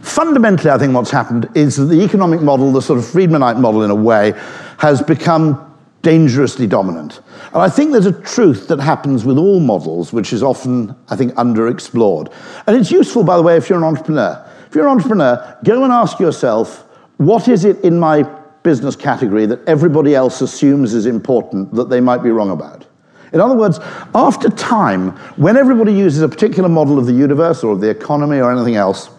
fundamentally, 0.01 0.69
I 0.69 0.77
think 0.77 0.93
what's 0.93 1.11
happened 1.11 1.49
is 1.55 1.77
that 1.77 1.85
the 1.85 2.01
economic 2.03 2.41
model, 2.41 2.71
the 2.71 2.81
sort 2.81 2.99
of 2.99 3.05
Friedmanite 3.05 3.59
model 3.59 3.83
in 3.83 3.89
a 3.89 3.95
way, 3.95 4.33
has 4.77 5.01
become 5.01 5.72
dangerously 6.03 6.67
dominant. 6.67 7.21
And 7.53 7.61
I 7.61 7.69
think 7.69 7.91
there's 7.91 8.05
a 8.05 8.21
truth 8.21 8.67
that 8.67 8.79
happens 8.79 9.25
with 9.25 9.37
all 9.37 9.59
models, 9.59 10.13
which 10.13 10.33
is 10.33 10.43
often, 10.43 10.95
I 11.09 11.15
think, 11.15 11.33
underexplored. 11.33 12.31
And 12.67 12.77
it's 12.77 12.91
useful, 12.91 13.23
by 13.23 13.37
the 13.37 13.41
way, 13.41 13.57
if 13.57 13.69
you're 13.69 13.79
an 13.79 13.85
entrepreneur. 13.85 14.45
If 14.67 14.75
you're 14.75 14.87
an 14.87 14.91
entrepreneur, 14.91 15.57
go 15.63 15.83
and 15.83 15.91
ask 15.91 16.19
yourself, 16.19 16.85
what 17.17 17.47
is 17.47 17.63
it 17.63 17.79
in 17.83 17.97
my 17.97 18.23
business 18.63 18.95
category 18.95 19.45
that 19.45 19.65
everybody 19.67 20.13
else 20.13 20.41
assumes 20.41 20.93
is 20.93 21.05
important 21.05 21.73
that 21.73 21.89
they 21.89 22.01
might 22.01 22.21
be 22.21 22.31
wrong 22.31 22.51
about? 22.51 22.85
In 23.31 23.39
other 23.39 23.55
words, 23.55 23.79
after 24.13 24.49
time, 24.49 25.11
when 25.37 25.57
everybody 25.57 25.93
uses 25.93 26.21
a 26.21 26.29
particular 26.29 26.69
model 26.69 26.99
of 26.99 27.05
the 27.05 27.13
universe 27.13 27.63
or 27.63 27.73
of 27.73 27.81
the 27.81 27.89
economy 27.89 28.39
or 28.39 28.51
anything 28.51 28.75
else, 28.75 29.09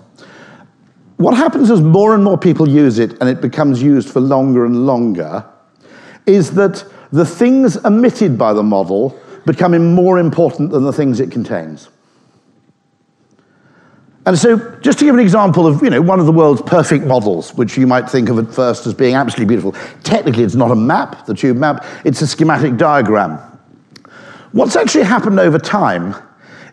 what 1.16 1.34
happens 1.36 1.70
as 1.70 1.80
more 1.80 2.14
and 2.14 2.22
more 2.22 2.36
people 2.36 2.68
use 2.68 2.98
it 2.98 3.12
and 3.20 3.28
it 3.28 3.40
becomes 3.40 3.82
used 3.82 4.10
for 4.10 4.20
longer 4.20 4.66
and 4.66 4.86
longer 4.86 5.44
is 6.26 6.52
that 6.52 6.84
the 7.12 7.26
things 7.26 7.76
emitted 7.76 8.36
by 8.38 8.52
the 8.52 8.62
model 8.62 9.18
becoming 9.46 9.94
more 9.94 10.18
important 10.18 10.70
than 10.70 10.84
the 10.84 10.92
things 10.92 11.20
it 11.20 11.30
contains. 11.30 11.88
And 14.26 14.38
so, 14.38 14.58
just 14.80 14.98
to 15.00 15.04
give 15.04 15.14
an 15.14 15.20
example 15.20 15.66
of 15.66 15.82
you 15.82 15.90
know, 15.90 16.00
one 16.00 16.18
of 16.18 16.24
the 16.24 16.32
world's 16.32 16.62
perfect 16.62 17.04
models, 17.04 17.52
which 17.54 17.76
you 17.76 17.86
might 17.86 18.08
think 18.08 18.30
of 18.30 18.38
at 18.38 18.52
first 18.52 18.86
as 18.86 18.94
being 18.94 19.14
absolutely 19.14 19.54
beautiful, 19.54 19.72
technically 20.02 20.44
it's 20.44 20.54
not 20.54 20.70
a 20.70 20.74
map, 20.74 21.26
the 21.26 21.34
tube 21.34 21.58
map, 21.58 21.84
it's 22.04 22.22
a 22.22 22.26
schematic 22.26 22.78
diagram. 22.78 23.38
What's 24.52 24.76
actually 24.76 25.04
happened 25.04 25.38
over 25.40 25.58
time 25.58 26.14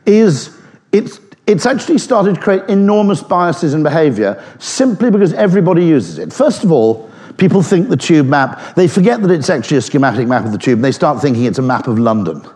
is 0.05 0.58
it's, 0.93 1.20
it's 1.46 1.65
actually 1.65 1.98
started 1.98 2.36
to 2.36 2.41
create 2.41 2.63
enormous 2.70 3.22
biases 3.22 3.74
in 3.74 3.84
behavior 3.84 4.41
simply 4.60 5.12
because 5.12 5.34
everybody 5.34 5.84
uses 5.84 6.20
it. 6.20 6.31
First 6.31 6.63
of 6.63 6.72
all, 6.72 7.11
People 7.41 7.63
think 7.63 7.89
the 7.89 7.98
tube 7.98 8.27
map, 8.27 8.75
they 8.75 8.88
forget 8.88 9.19
that 9.24 9.31
it's 9.31 9.50
actually 9.50 9.77
a 9.77 9.81
schematic 9.81 10.27
map 10.27 10.45
of 10.45 10.51
the 10.51 10.60
tube, 10.60 10.77
and 10.77 10.86
they 10.86 10.91
start 10.91 11.19
thinking 11.24 11.45
it's 11.45 11.57
a 11.57 11.63
map 11.63 11.88
of 11.88 11.98
London. 11.98 12.48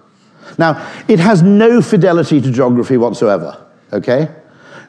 Now, 0.59 0.73
it 1.07 1.17
has 1.17 1.41
no 1.41 1.81
fidelity 1.81 2.39
to 2.39 2.51
geography 2.51 2.95
whatsoever, 2.95 3.65
okay? 3.91 4.29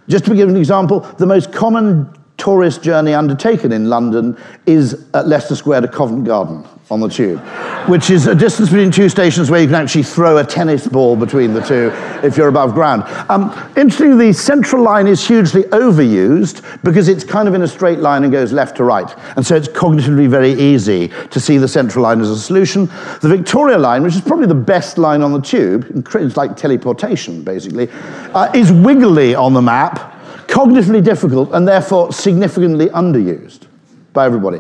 Just 0.06 0.26
to 0.26 0.34
give 0.34 0.50
an 0.50 0.56
example, 0.56 1.00
the 1.00 1.24
most 1.24 1.50
common 1.50 2.14
tourist 2.38 2.82
journey 2.82 3.14
undertaken 3.14 3.72
in 3.72 3.88
London 3.88 4.36
is 4.66 5.06
at 5.14 5.26
Leicester 5.26 5.56
Square 5.56 5.82
to 5.82 5.88
Covent 5.88 6.24
Garden 6.24 6.66
on 6.88 7.00
the 7.00 7.08
tube, 7.08 7.40
which 7.88 8.10
is 8.10 8.28
a 8.28 8.34
distance 8.34 8.68
between 8.68 8.92
two 8.92 9.08
stations 9.08 9.50
where 9.50 9.60
you 9.60 9.66
can 9.66 9.74
actually 9.74 10.04
throw 10.04 10.38
a 10.38 10.44
tennis 10.44 10.86
ball 10.86 11.16
between 11.16 11.52
the 11.52 11.60
two 11.60 11.90
if 12.24 12.36
you're 12.36 12.46
above 12.46 12.74
ground. 12.74 13.02
Um, 13.28 13.50
interestingly, 13.76 14.28
the 14.28 14.32
central 14.32 14.82
line 14.82 15.08
is 15.08 15.26
hugely 15.26 15.64
overused 15.64 16.62
because 16.84 17.08
it's 17.08 17.24
kind 17.24 17.48
of 17.48 17.54
in 17.54 17.62
a 17.62 17.68
straight 17.68 17.98
line 17.98 18.22
and 18.22 18.30
goes 18.30 18.52
left 18.52 18.76
to 18.76 18.84
right. 18.84 19.12
And 19.36 19.44
so 19.44 19.56
it's 19.56 19.66
cognitively 19.66 20.28
very 20.28 20.52
easy 20.52 21.08
to 21.30 21.40
see 21.40 21.58
the 21.58 21.66
central 21.66 22.04
line 22.04 22.20
as 22.20 22.30
a 22.30 22.38
solution. 22.38 22.86
The 23.20 23.34
Victoria 23.36 23.78
line, 23.78 24.04
which 24.04 24.14
is 24.14 24.20
probably 24.20 24.46
the 24.46 24.54
best 24.54 24.96
line 24.96 25.22
on 25.22 25.32
the 25.32 25.40
tube, 25.40 25.86
it's 26.14 26.36
like 26.36 26.56
teleportation 26.56 27.42
basically, 27.42 27.88
uh, 28.32 28.50
is 28.54 28.70
wiggly 28.70 29.34
on 29.34 29.54
the 29.54 29.62
map, 29.62 30.15
cognitively 30.46 31.02
difficult, 31.02 31.52
and 31.52 31.66
therefore 31.66 32.12
significantly 32.12 32.86
underused 32.86 33.66
by 34.12 34.26
everybody. 34.26 34.58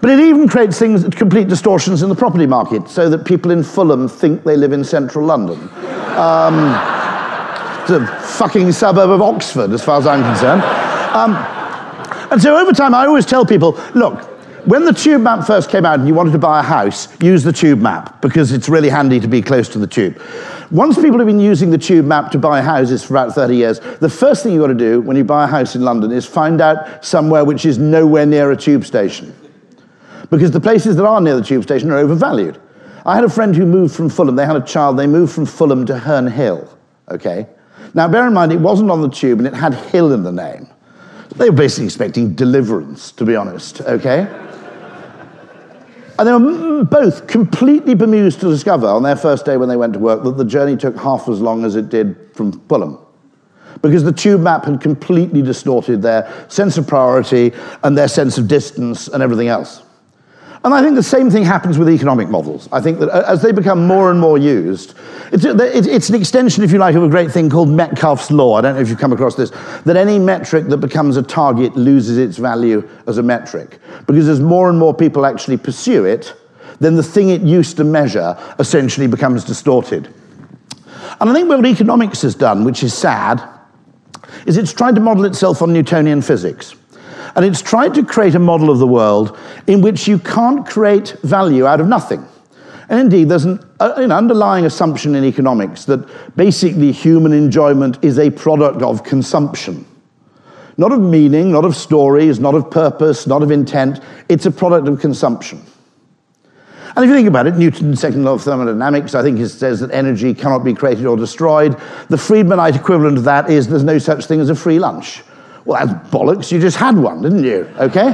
But 0.00 0.10
it 0.10 0.20
even 0.20 0.48
creates 0.48 0.78
things, 0.78 1.02
that 1.02 1.14
complete 1.16 1.48
distortions 1.48 2.02
in 2.02 2.08
the 2.08 2.14
property 2.14 2.46
market, 2.46 2.88
so 2.88 3.08
that 3.08 3.24
people 3.24 3.50
in 3.50 3.62
Fulham 3.62 4.08
think 4.08 4.44
they 4.44 4.56
live 4.56 4.72
in 4.72 4.84
central 4.84 5.24
London. 5.24 5.58
Um, 6.16 6.74
it's 7.82 7.90
a 7.90 8.06
fucking 8.38 8.72
suburb 8.72 9.10
of 9.10 9.22
Oxford, 9.22 9.72
as 9.72 9.84
far 9.84 9.98
as 9.98 10.06
I'm 10.06 10.22
concerned. 10.22 10.62
Um, 11.14 11.36
and 12.32 12.42
so 12.42 12.56
over 12.56 12.72
time, 12.72 12.94
I 12.94 13.06
always 13.06 13.24
tell 13.24 13.46
people, 13.46 13.78
look, 13.94 14.35
when 14.66 14.84
the 14.84 14.92
tube 14.92 15.22
map 15.22 15.46
first 15.46 15.70
came 15.70 15.86
out 15.86 16.00
and 16.00 16.08
you 16.08 16.14
wanted 16.14 16.32
to 16.32 16.38
buy 16.38 16.58
a 16.58 16.62
house, 16.62 17.08
use 17.22 17.44
the 17.44 17.52
tube 17.52 17.80
map 17.80 18.20
because 18.20 18.50
it's 18.50 18.68
really 18.68 18.88
handy 18.88 19.20
to 19.20 19.28
be 19.28 19.40
close 19.40 19.68
to 19.68 19.78
the 19.78 19.86
tube. 19.86 20.20
Once 20.72 20.96
people 20.96 21.18
have 21.18 21.26
been 21.28 21.38
using 21.38 21.70
the 21.70 21.78
tube 21.78 22.04
map 22.04 22.32
to 22.32 22.38
buy 22.38 22.60
houses 22.60 23.04
for 23.04 23.14
about 23.14 23.32
30 23.32 23.54
years, 23.54 23.78
the 24.00 24.08
first 24.08 24.42
thing 24.42 24.52
you've 24.52 24.60
got 24.62 24.66
to 24.66 24.74
do 24.74 25.00
when 25.00 25.16
you 25.16 25.22
buy 25.22 25.44
a 25.44 25.46
house 25.46 25.76
in 25.76 25.82
London 25.82 26.10
is 26.10 26.26
find 26.26 26.60
out 26.60 27.04
somewhere 27.04 27.44
which 27.44 27.64
is 27.64 27.78
nowhere 27.78 28.26
near 28.26 28.50
a 28.50 28.56
tube 28.56 28.84
station. 28.84 29.32
Because 30.30 30.50
the 30.50 30.60
places 30.60 30.96
that 30.96 31.06
are 31.06 31.20
near 31.20 31.36
the 31.36 31.44
tube 31.44 31.62
station 31.62 31.92
are 31.92 31.98
overvalued. 31.98 32.60
I 33.04 33.14
had 33.14 33.22
a 33.22 33.30
friend 33.30 33.54
who 33.54 33.64
moved 33.64 33.94
from 33.94 34.08
Fulham, 34.08 34.34
they 34.34 34.44
had 34.44 34.56
a 34.56 34.66
child, 34.66 34.98
they 34.98 35.06
moved 35.06 35.32
from 35.32 35.46
Fulham 35.46 35.86
to 35.86 35.96
Herne 35.96 36.26
Hill, 36.26 36.76
okay? 37.08 37.46
Now 37.94 38.08
bear 38.08 38.26
in 38.26 38.34
mind, 38.34 38.50
it 38.50 38.58
wasn't 38.58 38.90
on 38.90 39.00
the 39.00 39.10
tube 39.10 39.38
and 39.38 39.46
it 39.46 39.54
had 39.54 39.74
Hill 39.74 40.12
in 40.12 40.24
the 40.24 40.32
name. 40.32 40.66
They 41.36 41.50
were 41.50 41.56
basically 41.56 41.84
expecting 41.84 42.34
deliverance, 42.34 43.12
to 43.12 43.24
be 43.24 43.36
honest, 43.36 43.80
okay? 43.82 44.45
And 46.18 46.26
they 46.26 46.32
were 46.32 46.38
mm, 46.38 46.82
mm, 46.82 46.90
both 46.90 47.26
completely 47.26 47.94
bemused 47.94 48.40
to 48.40 48.48
discover 48.48 48.86
on 48.86 49.02
their 49.02 49.16
first 49.16 49.44
day 49.44 49.56
when 49.56 49.68
they 49.68 49.76
went 49.76 49.92
to 49.94 49.98
work 49.98 50.22
that 50.24 50.36
the 50.36 50.44
journey 50.44 50.76
took 50.76 50.96
half 50.96 51.28
as 51.28 51.40
long 51.40 51.64
as 51.64 51.76
it 51.76 51.88
did 51.88 52.16
from 52.34 52.52
Fulham. 52.68 52.98
Because 53.82 54.04
the 54.04 54.12
tube 54.12 54.40
map 54.40 54.64
had 54.64 54.80
completely 54.80 55.42
distorted 55.42 56.00
their 56.00 56.32
sense 56.48 56.78
of 56.78 56.86
priority 56.86 57.52
and 57.82 57.96
their 57.96 58.08
sense 58.08 58.38
of 58.38 58.48
distance 58.48 59.08
and 59.08 59.22
everything 59.22 59.48
else. 59.48 59.82
And 60.64 60.74
I 60.74 60.82
think 60.82 60.94
the 60.94 61.02
same 61.02 61.30
thing 61.30 61.44
happens 61.44 61.78
with 61.78 61.88
economic 61.88 62.28
models. 62.28 62.68
I 62.72 62.80
think 62.80 62.98
that 62.98 63.08
uh, 63.10 63.24
as 63.26 63.42
they 63.42 63.52
become 63.52 63.86
more 63.86 64.10
and 64.10 64.18
more 64.18 64.38
used, 64.38 64.96
uh, 65.32 65.54
it's, 65.64 65.86
it's, 65.86 66.08
an 66.08 66.14
extension, 66.14 66.64
if 66.64 66.72
you 66.72 66.78
like, 66.78 66.94
of 66.94 67.02
a 67.02 67.08
great 67.08 67.30
thing 67.30 67.50
called 67.50 67.68
Metcalfe's 67.68 68.30
Law. 68.30 68.56
I 68.56 68.60
don't 68.62 68.74
know 68.74 68.80
if 68.80 68.88
you've 68.88 68.98
come 68.98 69.12
across 69.12 69.34
this, 69.36 69.50
that 69.84 69.96
any 69.96 70.18
metric 70.18 70.66
that 70.68 70.78
becomes 70.78 71.16
a 71.16 71.22
target 71.22 71.76
loses 71.76 72.18
its 72.18 72.36
value 72.36 72.88
as 73.06 73.18
a 73.18 73.22
metric. 73.22 73.78
Because 74.06 74.28
as 74.28 74.40
more 74.40 74.68
and 74.68 74.78
more 74.78 74.94
people 74.94 75.26
actually 75.26 75.56
pursue 75.56 76.04
it, 76.04 76.34
then 76.80 76.96
the 76.96 77.02
thing 77.02 77.30
it 77.30 77.42
used 77.42 77.76
to 77.76 77.84
measure 77.84 78.36
essentially 78.58 79.06
becomes 79.06 79.44
distorted. 79.44 80.12
And 81.20 81.30
I 81.30 81.32
think 81.32 81.48
what 81.48 81.64
economics 81.64 82.22
has 82.22 82.34
done, 82.34 82.64
which 82.64 82.82
is 82.82 82.92
sad, 82.92 83.42
is 84.46 84.56
it's 84.56 84.72
tried 84.72 84.94
to 84.94 85.00
model 85.00 85.24
itself 85.24 85.62
on 85.62 85.72
Newtonian 85.72 86.22
physics. 86.22 86.74
And 87.36 87.44
it's 87.44 87.60
tried 87.60 87.94
to 87.94 88.04
create 88.04 88.34
a 88.34 88.38
model 88.38 88.70
of 88.70 88.78
the 88.78 88.86
world 88.86 89.38
in 89.66 89.82
which 89.82 90.08
you 90.08 90.18
can't 90.18 90.66
create 90.66 91.16
value 91.22 91.66
out 91.66 91.80
of 91.80 91.86
nothing. 91.86 92.26
And 92.88 93.00
indeed, 93.00 93.28
there's 93.28 93.44
an, 93.44 93.60
uh, 93.78 93.92
an, 93.96 94.10
underlying 94.10 94.64
assumption 94.64 95.14
in 95.14 95.24
economics 95.24 95.84
that 95.84 96.36
basically 96.36 96.92
human 96.92 97.32
enjoyment 97.32 97.98
is 98.02 98.18
a 98.18 98.30
product 98.30 98.80
of 98.80 99.04
consumption. 99.04 99.84
Not 100.78 100.92
of 100.92 101.00
meaning, 101.00 101.52
not 101.52 101.64
of 101.64 101.76
stories, 101.76 102.38
not 102.38 102.54
of 102.54 102.70
purpose, 102.70 103.26
not 103.26 103.42
of 103.42 103.50
intent. 103.50 104.00
It's 104.28 104.46
a 104.46 104.50
product 104.50 104.88
of 104.88 105.00
consumption. 105.00 105.62
And 106.94 107.04
if 107.04 107.08
you 107.10 107.14
think 107.14 107.28
about 107.28 107.46
it, 107.46 107.56
Newton's 107.56 108.00
second 108.00 108.24
law 108.24 108.34
of 108.34 108.42
thermodynamics, 108.42 109.14
I 109.14 109.22
think, 109.22 109.38
it 109.40 109.48
says 109.50 109.80
that 109.80 109.90
energy 109.90 110.32
cannot 110.32 110.60
be 110.60 110.72
created 110.72 111.04
or 111.04 111.16
destroyed. 111.16 111.72
The 112.08 112.16
Friedmanite 112.16 112.76
equivalent 112.76 113.18
of 113.18 113.24
that 113.24 113.50
is 113.50 113.68
there's 113.68 113.84
no 113.84 113.98
such 113.98 114.24
thing 114.24 114.40
as 114.40 114.48
a 114.48 114.54
free 114.54 114.78
lunch. 114.78 115.22
Well, 115.66 115.84
that's 115.84 116.08
bollocks. 116.10 116.50
You 116.52 116.60
just 116.60 116.76
had 116.76 116.96
one, 116.96 117.22
didn't 117.22 117.44
you? 117.44 117.68
Okay? 117.78 118.10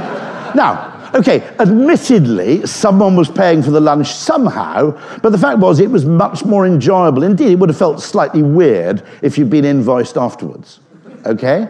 now, 0.55 1.11
okay, 1.13 1.41
admittedly, 1.59 2.65
someone 2.65 3.15
was 3.15 3.29
paying 3.29 3.61
for 3.61 3.71
the 3.71 3.79
lunch 3.79 4.11
somehow, 4.11 4.99
but 5.21 5.31
the 5.31 5.37
fact 5.37 5.59
was 5.59 5.79
it 5.79 5.89
was 5.89 6.03
much 6.03 6.43
more 6.43 6.65
enjoyable. 6.65 7.23
Indeed, 7.23 7.51
it 7.51 7.59
would 7.59 7.69
have 7.69 7.77
felt 7.77 8.01
slightly 8.01 8.41
weird 8.41 9.03
if 9.21 9.37
you'd 9.37 9.51
been 9.51 9.65
invoiced 9.65 10.17
afterwards. 10.17 10.79
Okay? 11.25 11.69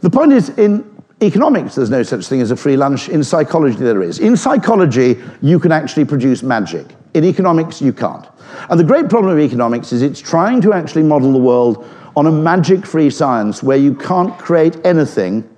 The 0.00 0.10
point 0.10 0.32
is, 0.32 0.50
in 0.50 0.88
economics, 1.20 1.74
there's 1.74 1.90
no 1.90 2.02
such 2.02 2.26
thing 2.26 2.40
as 2.40 2.52
a 2.52 2.56
free 2.56 2.76
lunch. 2.76 3.08
In 3.08 3.22
psychology, 3.22 3.76
there 3.76 4.02
is. 4.02 4.20
In 4.20 4.36
psychology, 4.36 5.20
you 5.42 5.58
can 5.58 5.72
actually 5.72 6.04
produce 6.04 6.42
magic. 6.42 6.86
In 7.14 7.24
economics, 7.24 7.82
you 7.82 7.92
can't. 7.92 8.26
And 8.70 8.78
the 8.78 8.84
great 8.84 9.08
problem 9.10 9.32
of 9.32 9.40
economics 9.40 9.92
is 9.92 10.02
it's 10.02 10.20
trying 10.20 10.60
to 10.62 10.72
actually 10.72 11.02
model 11.02 11.32
the 11.32 11.38
world 11.38 11.86
on 12.16 12.26
a 12.26 12.32
magic 12.32 12.84
free 12.84 13.10
science 13.10 13.62
where 13.62 13.76
you 13.76 13.94
can't 13.94 14.36
create 14.38 14.76
anything 14.84 15.48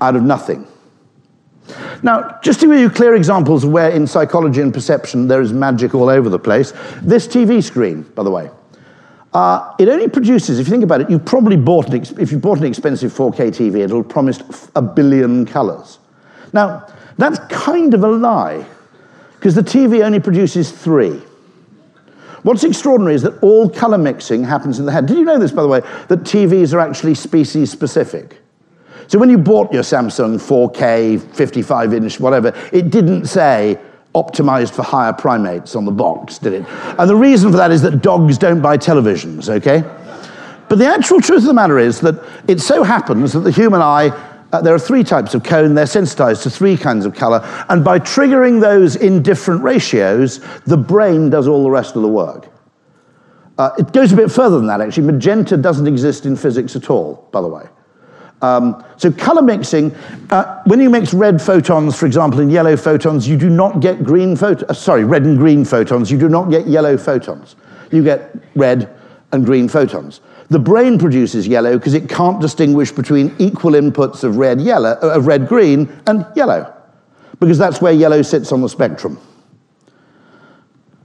out 0.00 0.16
of 0.16 0.22
nothing. 0.22 0.66
Now, 2.02 2.38
just 2.42 2.60
to 2.60 2.66
give 2.66 2.78
you 2.78 2.90
clear 2.90 3.14
examples 3.14 3.64
where 3.64 3.90
in 3.90 4.06
psychology 4.06 4.60
and 4.60 4.72
perception 4.72 5.28
there 5.28 5.40
is 5.40 5.52
magic 5.52 5.94
all 5.94 6.10
over 6.10 6.28
the 6.28 6.38
place, 6.38 6.72
this 7.00 7.26
TV 7.26 7.62
screen, 7.62 8.02
by 8.14 8.22
the 8.22 8.30
way, 8.30 8.50
uh, 9.32 9.74
it 9.78 9.88
only 9.88 10.08
produces, 10.08 10.60
if 10.60 10.66
you 10.66 10.70
think 10.70 10.84
about 10.84 11.00
it, 11.00 11.10
you 11.10 11.18
probably 11.18 11.56
bought 11.56 11.88
an, 11.88 12.04
if 12.20 12.30
you 12.30 12.38
bought 12.38 12.58
an 12.58 12.64
expensive 12.64 13.12
4K 13.12 13.48
TV, 13.48 13.80
it'll 13.80 14.04
promise 14.04 14.68
a 14.76 14.82
billion 14.82 15.44
colors. 15.44 15.98
Now, 16.52 16.86
that's 17.18 17.38
kind 17.52 17.94
of 17.94 18.04
a 18.04 18.08
lie, 18.08 18.64
because 19.34 19.54
the 19.54 19.62
TV 19.62 20.04
only 20.04 20.20
produces 20.20 20.70
three. 20.70 21.20
What's 22.44 22.62
extraordinary 22.62 23.14
is 23.14 23.22
that 23.22 23.42
all 23.42 23.70
color 23.70 23.96
mixing 23.96 24.44
happens 24.44 24.78
in 24.78 24.84
the 24.84 24.92
head. 24.92 25.06
Did 25.06 25.16
you 25.16 25.24
know 25.24 25.38
this, 25.38 25.50
by 25.50 25.62
the 25.62 25.68
way, 25.68 25.80
that 26.08 26.20
TVs 26.20 26.74
are 26.74 26.78
actually 26.78 27.14
species 27.14 27.70
specific? 27.70 28.38
So 29.06 29.18
when 29.18 29.30
you 29.30 29.38
bought 29.38 29.72
your 29.72 29.82
Samsung 29.82 30.36
4K, 30.36 31.34
55 31.34 31.94
inch, 31.94 32.20
whatever, 32.20 32.52
it 32.70 32.90
didn't 32.90 33.26
say 33.26 33.78
optimized 34.14 34.74
for 34.74 34.82
higher 34.82 35.12
primates 35.14 35.74
on 35.74 35.86
the 35.86 35.90
box, 35.90 36.38
did 36.38 36.52
it? 36.52 36.66
And 36.68 37.08
the 37.08 37.16
reason 37.16 37.50
for 37.50 37.56
that 37.56 37.70
is 37.70 37.80
that 37.80 38.02
dogs 38.02 38.36
don't 38.36 38.60
buy 38.60 38.76
televisions, 38.76 39.48
okay? 39.48 39.82
But 40.68 40.78
the 40.78 40.86
actual 40.86 41.22
truth 41.22 41.40
of 41.40 41.46
the 41.46 41.54
matter 41.54 41.78
is 41.78 42.00
that 42.00 42.22
it 42.46 42.60
so 42.60 42.82
happens 42.82 43.32
that 43.32 43.40
the 43.40 43.50
human 43.50 43.80
eye 43.80 44.10
uh, 44.54 44.60
there 44.60 44.72
are 44.72 44.78
three 44.78 45.02
types 45.02 45.34
of 45.34 45.42
cone. 45.42 45.74
They're 45.74 45.84
sensitized 45.84 46.44
to 46.44 46.50
three 46.50 46.76
kinds 46.76 47.06
of 47.06 47.12
color. 47.12 47.40
And 47.68 47.84
by 47.84 47.98
triggering 47.98 48.60
those 48.60 48.94
in 48.94 49.20
different 49.20 49.64
ratios, 49.64 50.38
the 50.64 50.76
brain 50.76 51.28
does 51.28 51.48
all 51.48 51.64
the 51.64 51.70
rest 51.70 51.96
of 51.96 52.02
the 52.02 52.08
work. 52.08 52.48
Uh, 53.58 53.70
it 53.78 53.92
goes 53.92 54.12
a 54.12 54.16
bit 54.16 54.30
further 54.30 54.56
than 54.56 54.68
that, 54.68 54.80
actually. 54.80 55.08
Magenta 55.08 55.56
doesn't 55.56 55.88
exist 55.88 56.24
in 56.24 56.36
physics 56.36 56.76
at 56.76 56.88
all, 56.88 57.28
by 57.32 57.40
the 57.40 57.48
way. 57.48 57.64
Um, 58.42 58.84
so 58.96 59.10
color 59.10 59.42
mixing, 59.42 59.92
uh, 60.30 60.62
when 60.66 60.80
you 60.80 60.88
mix 60.88 61.12
red 61.12 61.42
photons, 61.42 61.98
for 61.98 62.06
example, 62.06 62.38
and 62.38 62.52
yellow 62.52 62.76
photons, 62.76 63.26
you 63.26 63.36
do 63.36 63.50
not 63.50 63.80
get 63.80 64.04
green 64.04 64.36
photons, 64.36 64.70
uh, 64.70 64.72
sorry, 64.72 65.02
red 65.02 65.24
and 65.24 65.36
green 65.36 65.64
photons, 65.64 66.12
you 66.12 66.18
do 66.18 66.28
not 66.28 66.48
get 66.48 66.68
yellow 66.68 66.96
photons. 66.96 67.56
You 67.90 68.04
get 68.04 68.36
red 68.54 68.94
and 69.32 69.44
green 69.44 69.68
photons. 69.68 70.20
The 70.50 70.58
brain 70.58 70.98
produces 70.98 71.48
yellow 71.48 71.78
because 71.78 71.94
it 71.94 72.08
can't 72.08 72.40
distinguish 72.40 72.92
between 72.92 73.34
equal 73.38 73.72
inputs 73.72 74.24
of 74.24 74.36
red, 74.36 74.60
yellow, 74.60 74.98
uh, 75.02 75.16
of 75.16 75.26
red, 75.26 75.48
green, 75.48 75.90
and 76.06 76.26
yellow, 76.36 76.72
because 77.40 77.58
that's 77.58 77.80
where 77.80 77.92
yellow 77.92 78.22
sits 78.22 78.52
on 78.52 78.60
the 78.60 78.68
spectrum. 78.68 79.18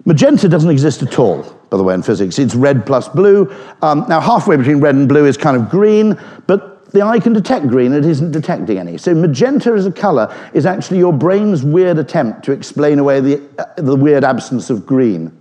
Magenta 0.06 0.50
doesn't 0.50 0.70
exist 0.70 1.04
at 1.04 1.20
all, 1.20 1.44
by 1.70 1.78
the 1.78 1.84
way, 1.84 1.94
in 1.94 2.02
physics. 2.02 2.40
It's 2.40 2.56
red 2.56 2.86
plus 2.86 3.08
blue. 3.08 3.54
Um, 3.82 4.06
now, 4.10 4.20
halfway 4.20 4.58
between 4.58 4.80
red 4.80 4.96
and 4.96 5.08
blue 5.08 5.26
is 5.26 5.38
kind 5.38 5.56
of 5.56 5.70
green, 5.70 6.20
but 6.48 6.92
the 6.92 7.04
eye 7.04 7.20
can 7.20 7.34
detect 7.34 7.68
green, 7.68 7.94
it 7.94 8.06
isn't 8.06 8.32
detecting 8.32 8.78
any. 8.78 8.98
So 8.98 9.14
magenta 9.14 9.72
as 9.72 9.86
a 9.86 9.92
color 9.92 10.36
is 10.54 10.66
actually 10.66 10.98
your 10.98 11.14
brain's 11.14 11.64
weird 11.64 12.00
attempt 12.00 12.44
to 12.46 12.52
explain 12.52 13.00
away 13.00 13.20
the, 13.20 13.42
uh, 13.60 13.82
the 13.82 13.96
weird 13.96 14.24
absence 14.24 14.70
of 14.70 14.86
green. 14.86 15.38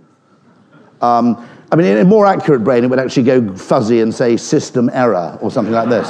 Um, 1.01 1.47
I 1.71 1.75
mean, 1.75 1.85
in 1.85 1.97
a 1.97 2.05
more 2.05 2.25
accurate 2.25 2.63
brain, 2.63 2.83
it 2.83 2.87
would 2.89 2.99
actually 2.99 3.23
go 3.23 3.55
fuzzy 3.55 4.01
and 4.01 4.13
say 4.13 4.37
system 4.37 4.89
error 4.91 5.37
or 5.41 5.51
something 5.51 5.73
like 5.73 5.89
this. 5.89 6.09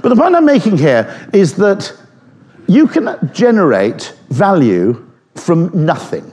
But 0.00 0.08
the 0.08 0.16
point 0.16 0.34
I'm 0.34 0.44
making 0.44 0.78
here 0.78 1.28
is 1.32 1.54
that 1.56 1.92
you 2.66 2.86
can 2.86 3.30
generate 3.32 4.14
value 4.30 5.06
from 5.34 5.70
nothing. 5.84 6.32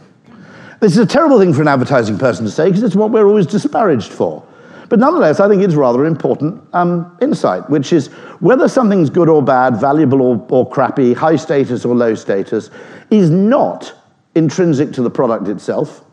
This 0.79 0.93
is 0.93 0.99
a 0.99 1.05
terrible 1.05 1.39
thing 1.39 1.53
for 1.53 1.61
an 1.61 1.67
advertising 1.67 2.17
person 2.17 2.45
to 2.45 2.51
say 2.51 2.67
because 2.67 2.83
it's 2.83 2.95
what 2.95 3.11
we're 3.11 3.27
always 3.27 3.47
disparaged 3.47 4.11
for. 4.11 4.45
But 4.87 4.99
nonetheless, 4.99 5.39
I 5.39 5.47
think 5.47 5.63
it's 5.63 5.73
rather 5.73 6.05
important 6.05 6.61
um, 6.73 7.17
insight, 7.21 7.67
which 7.69 7.91
is 7.91 8.07
whether 8.39 8.67
something's 8.67 9.09
good 9.09 9.29
or 9.29 9.41
bad, 9.41 9.77
valuable 9.77 10.21
or, 10.21 10.45
or 10.49 10.69
crappy, 10.69 11.13
high 11.13 11.37
status 11.37 11.85
or 11.85 11.95
low 11.95 12.13
status, 12.13 12.69
is 13.09 13.29
not 13.29 13.93
intrinsic 14.35 14.91
to 14.93 15.01
the 15.01 15.09
product 15.09 15.47
itself. 15.47 16.03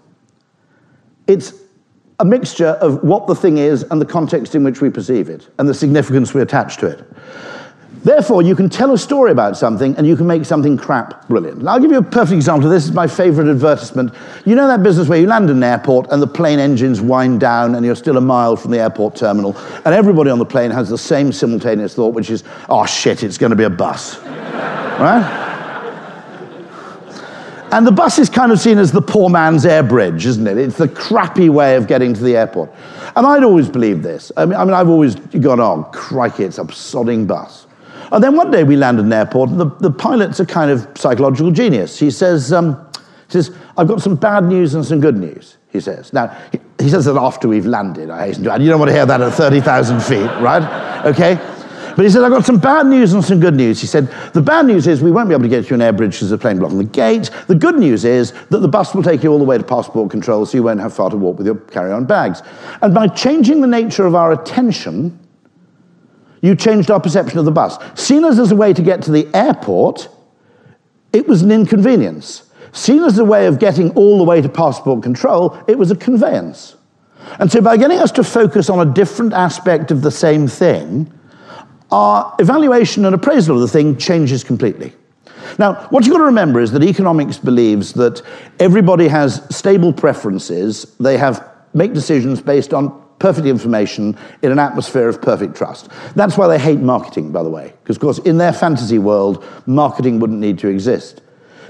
It's 1.26 1.52
a 2.23 2.25
mixture 2.25 2.79
of 2.81 3.02
what 3.02 3.26
the 3.26 3.35
thing 3.35 3.59
is 3.59 3.83
and 3.91 4.00
the 4.00 4.07
context 4.07 4.55
in 4.55 4.62
which 4.62 4.81
we 4.81 4.88
perceive 4.88 5.29
it 5.29 5.49
and 5.59 5.69
the 5.69 5.75
significance 5.75 6.33
we 6.33 6.41
attach 6.41 6.76
to 6.76 6.87
it. 6.87 7.05
Therefore, 8.05 8.43
you 8.43 8.55
can 8.55 8.69
tell 8.69 8.93
a 8.93 8.99
story 8.99 9.33
about 9.33 9.57
something 9.57 9.97
and 9.97 10.07
you 10.07 10.17
can 10.17 10.29
make 10.29 10.45
something 10.45 10.76
crap 10.76 11.26
brilliant. 11.29 11.59
And 11.59 11.69
I'll 11.69 11.81
give 11.81 11.91
you 11.91 11.99
a 11.99 12.02
perfect 12.02 12.35
example. 12.35 12.71
This 12.71 12.85
is 12.85 12.93
my 12.93 13.09
favorite 13.09 13.49
advertisement. 13.49 14.14
You 14.45 14.55
know 14.55 14.69
that 14.69 14.85
business 14.85 15.09
where 15.09 15.19
you 15.19 15.26
land 15.26 15.50
in 15.50 15.57
an 15.57 15.62
airport 15.64 16.12
and 16.12 16.23
the 16.23 16.29
plane 16.29 16.61
engines 16.61 17.00
wind 17.00 17.41
down 17.41 17.75
and 17.75 17.85
you're 17.85 17.97
still 17.97 18.17
a 18.17 18.21
mile 18.21 18.55
from 18.55 18.71
the 18.71 18.79
airport 18.79 19.17
terminal, 19.17 19.57
and 19.85 19.88
everybody 19.88 20.31
on 20.31 20.38
the 20.38 20.47
plane 20.47 20.71
has 20.71 20.88
the 20.88 20.99
same 20.99 21.33
simultaneous 21.33 21.97
thought, 21.97 22.14
which 22.14 22.31
is, 22.31 22.45
oh 22.69 22.87
shit, 22.87 23.25
it's 23.25 23.38
going 23.38 23.50
to 23.50 23.57
be 23.57 23.64
a 23.64 23.71
bus. 23.71 24.19
right? 24.25 25.51
And 27.73 27.87
the 27.87 27.93
bus 27.93 28.19
is 28.19 28.29
kind 28.29 28.52
of 28.52 28.61
seen 28.61 28.79
as 28.79 28.93
the 28.93 29.00
poor 29.00 29.31
man's 29.31 29.64
air 29.64 29.83
bridge, 29.83 30.26
isn't 30.26 30.47
it? 30.47 30.59
It's 30.59 30.76
the 30.76 30.88
crappy 30.88 31.49
way 31.49 31.75
of 31.76 31.87
getting 31.87 32.12
to 32.12 32.23
the 32.23 32.37
airport. 32.37 32.71
And 33.17 33.26
I'd 33.26 33.43
always 33.43 33.69
believed 33.69 34.02
this. 34.02 34.31
I 34.37 34.45
mean, 34.45 34.59
I 34.59 34.64
mean 34.64 34.75
I've 34.75 34.91
always 34.91 35.14
gone, 35.14 35.59
oh, 35.59 35.88
crikey, 35.91 36.45
it's 36.45 36.59
a 36.59 36.64
sodding 36.64 37.26
bus. 37.26 37.67
And 38.12 38.23
then 38.23 38.37
one 38.37 38.50
day 38.50 38.62
we 38.62 38.76
land 38.76 38.99
at 38.99 39.07
an 39.07 39.12
airport, 39.12 39.49
and 39.49 39.59
the, 39.59 39.71
the 39.81 39.91
pilot's 39.91 40.38
a 40.38 40.45
kind 40.45 40.71
of 40.71 40.87
psychological 40.99 41.50
genius. 41.50 41.99
He 41.99 42.11
says, 42.11 42.52
um, 42.52 42.75
he 43.26 43.33
says, 43.33 43.57
I've 43.79 43.88
got 43.88 44.02
some 44.02 44.17
bad 44.17 44.45
news 44.45 44.75
and 44.75 44.85
some 44.85 45.00
good 45.00 45.17
news, 45.17 45.57
he 45.71 45.81
says. 45.81 46.12
Now, 46.12 46.29
he, 46.52 46.61
he 46.79 46.91
says 46.91 47.07
that 47.07 47.17
after 47.17 47.49
we've 47.49 47.64
landed, 47.64 48.11
I 48.11 48.26
hasten 48.26 48.45
to 48.45 48.52
add. 48.52 48.62
You 48.62 48.69
don't 48.69 48.81
want 48.81 48.91
to 48.91 48.95
hear 48.95 49.07
that 49.07 49.23
at 49.23 49.33
30,000 49.33 50.00
feet, 50.00 50.26
right? 50.43 51.07
Okay? 51.07 51.37
But 51.96 52.04
he 52.04 52.11
said, 52.11 52.22
I've 52.22 52.30
got 52.30 52.44
some 52.44 52.58
bad 52.58 52.87
news 52.87 53.12
and 53.12 53.25
some 53.25 53.40
good 53.40 53.54
news. 53.54 53.80
He 53.80 53.87
said, 53.87 54.08
the 54.32 54.40
bad 54.40 54.66
news 54.66 54.87
is 54.87 55.02
we 55.02 55.11
won't 55.11 55.28
be 55.28 55.34
able 55.34 55.42
to 55.42 55.49
get 55.49 55.68
you 55.68 55.75
an 55.75 55.82
air 55.82 55.92
bridge 55.92 56.12
because 56.12 56.32
a 56.32 56.38
plane 56.38 56.58
blocking 56.58 56.78
the 56.78 56.84
gate. 56.84 57.30
The 57.49 57.54
good 57.54 57.78
news 57.78 58.04
is 58.04 58.32
that 58.50 58.58
the 58.58 58.68
bus 58.68 58.94
will 58.94 59.02
take 59.02 59.22
you 59.22 59.30
all 59.30 59.38
the 59.38 59.44
way 59.44 59.58
to 59.58 59.64
passport 59.64 60.11
control 60.11 60.46
so 60.46 60.56
you 60.56 60.62
won't 60.62 60.80
have 60.80 60.94
far 60.94 61.11
to 61.11 61.16
walk 61.16 61.38
with 61.38 61.46
your 61.46 61.56
carry-on 61.56 62.06
bags. 62.06 62.42
And 62.80 62.94
by 62.94 63.08
changing 63.08 63.61
the 63.61 63.66
nature 63.66 64.06
of 64.06 64.14
our 64.14 64.32
attention, 64.32 65.18
you 66.40 66.56
changed 66.56 66.90
our 66.90 67.00
perception 67.00 67.38
of 67.38 67.44
the 67.44 67.52
bus. 67.52 67.78
Seen 67.94 68.25
as, 68.25 68.38
as 68.38 68.52
a 68.52 68.56
way 68.56 68.72
to 68.72 68.82
get 68.82 69.02
to 69.02 69.11
the 69.11 69.28
airport, 69.34 70.08
it 71.12 71.28
was 71.28 71.42
an 71.42 71.50
inconvenience. 71.50 72.50
Seen 72.72 73.02
as 73.04 73.18
a 73.18 73.25
way 73.25 73.46
of 73.46 73.58
getting 73.58 73.90
all 73.90 74.18
the 74.18 74.25
way 74.25 74.40
to 74.40 74.49
passport 74.49 75.02
control, 75.02 75.58
it 75.68 75.78
was 75.78 75.90
a 75.90 75.96
conveyance. 75.96 76.76
And 77.38 77.52
so, 77.52 77.61
by 77.61 77.76
getting 77.76 77.99
us 77.99 78.11
to 78.12 78.25
focus 78.25 78.68
on 78.68 78.87
a 78.87 78.92
different 78.92 79.32
aspect 79.32 79.90
of 79.90 80.02
the 80.02 80.11
same 80.11 80.49
thing, 80.49 81.12
our 81.92 82.34
evaluation 82.38 83.04
and 83.04 83.14
appraisal 83.14 83.56
of 83.56 83.61
the 83.61 83.68
thing 83.68 83.96
changes 83.96 84.42
completely. 84.42 84.92
Now, 85.58 85.75
what 85.90 86.04
you've 86.04 86.12
got 86.12 86.18
to 86.18 86.25
remember 86.25 86.61
is 86.61 86.72
that 86.72 86.82
economics 86.82 87.37
believes 87.37 87.92
that 87.92 88.22
everybody 88.58 89.06
has 89.08 89.46
stable 89.54 89.92
preferences. 89.92 90.96
They 90.99 91.18
have 91.18 91.46
make 91.75 91.92
decisions 91.92 92.40
based 92.40 92.72
on 92.72 93.00
perfect 93.18 93.46
information 93.46 94.16
in 94.42 94.50
an 94.50 94.58
atmosphere 94.58 95.08
of 95.08 95.22
perfect 95.22 95.54
trust. 95.54 95.88
That's 96.16 96.37
why 96.37 96.49
they 96.49 96.58
hate 96.58 96.80
marketing, 96.80 97.30
by 97.30 97.42
the 97.42 97.50
way, 97.50 97.72
because, 97.82 97.96
of 97.96 98.02
course, 98.02 98.18
in 98.20 98.38
their 98.38 98.52
fantasy 98.52 98.99
world, 98.99 99.44
marketing 99.66 100.18
wouldn't 100.18 100.40
need 100.40 100.58
to 100.61 100.68
exist. 100.68 101.20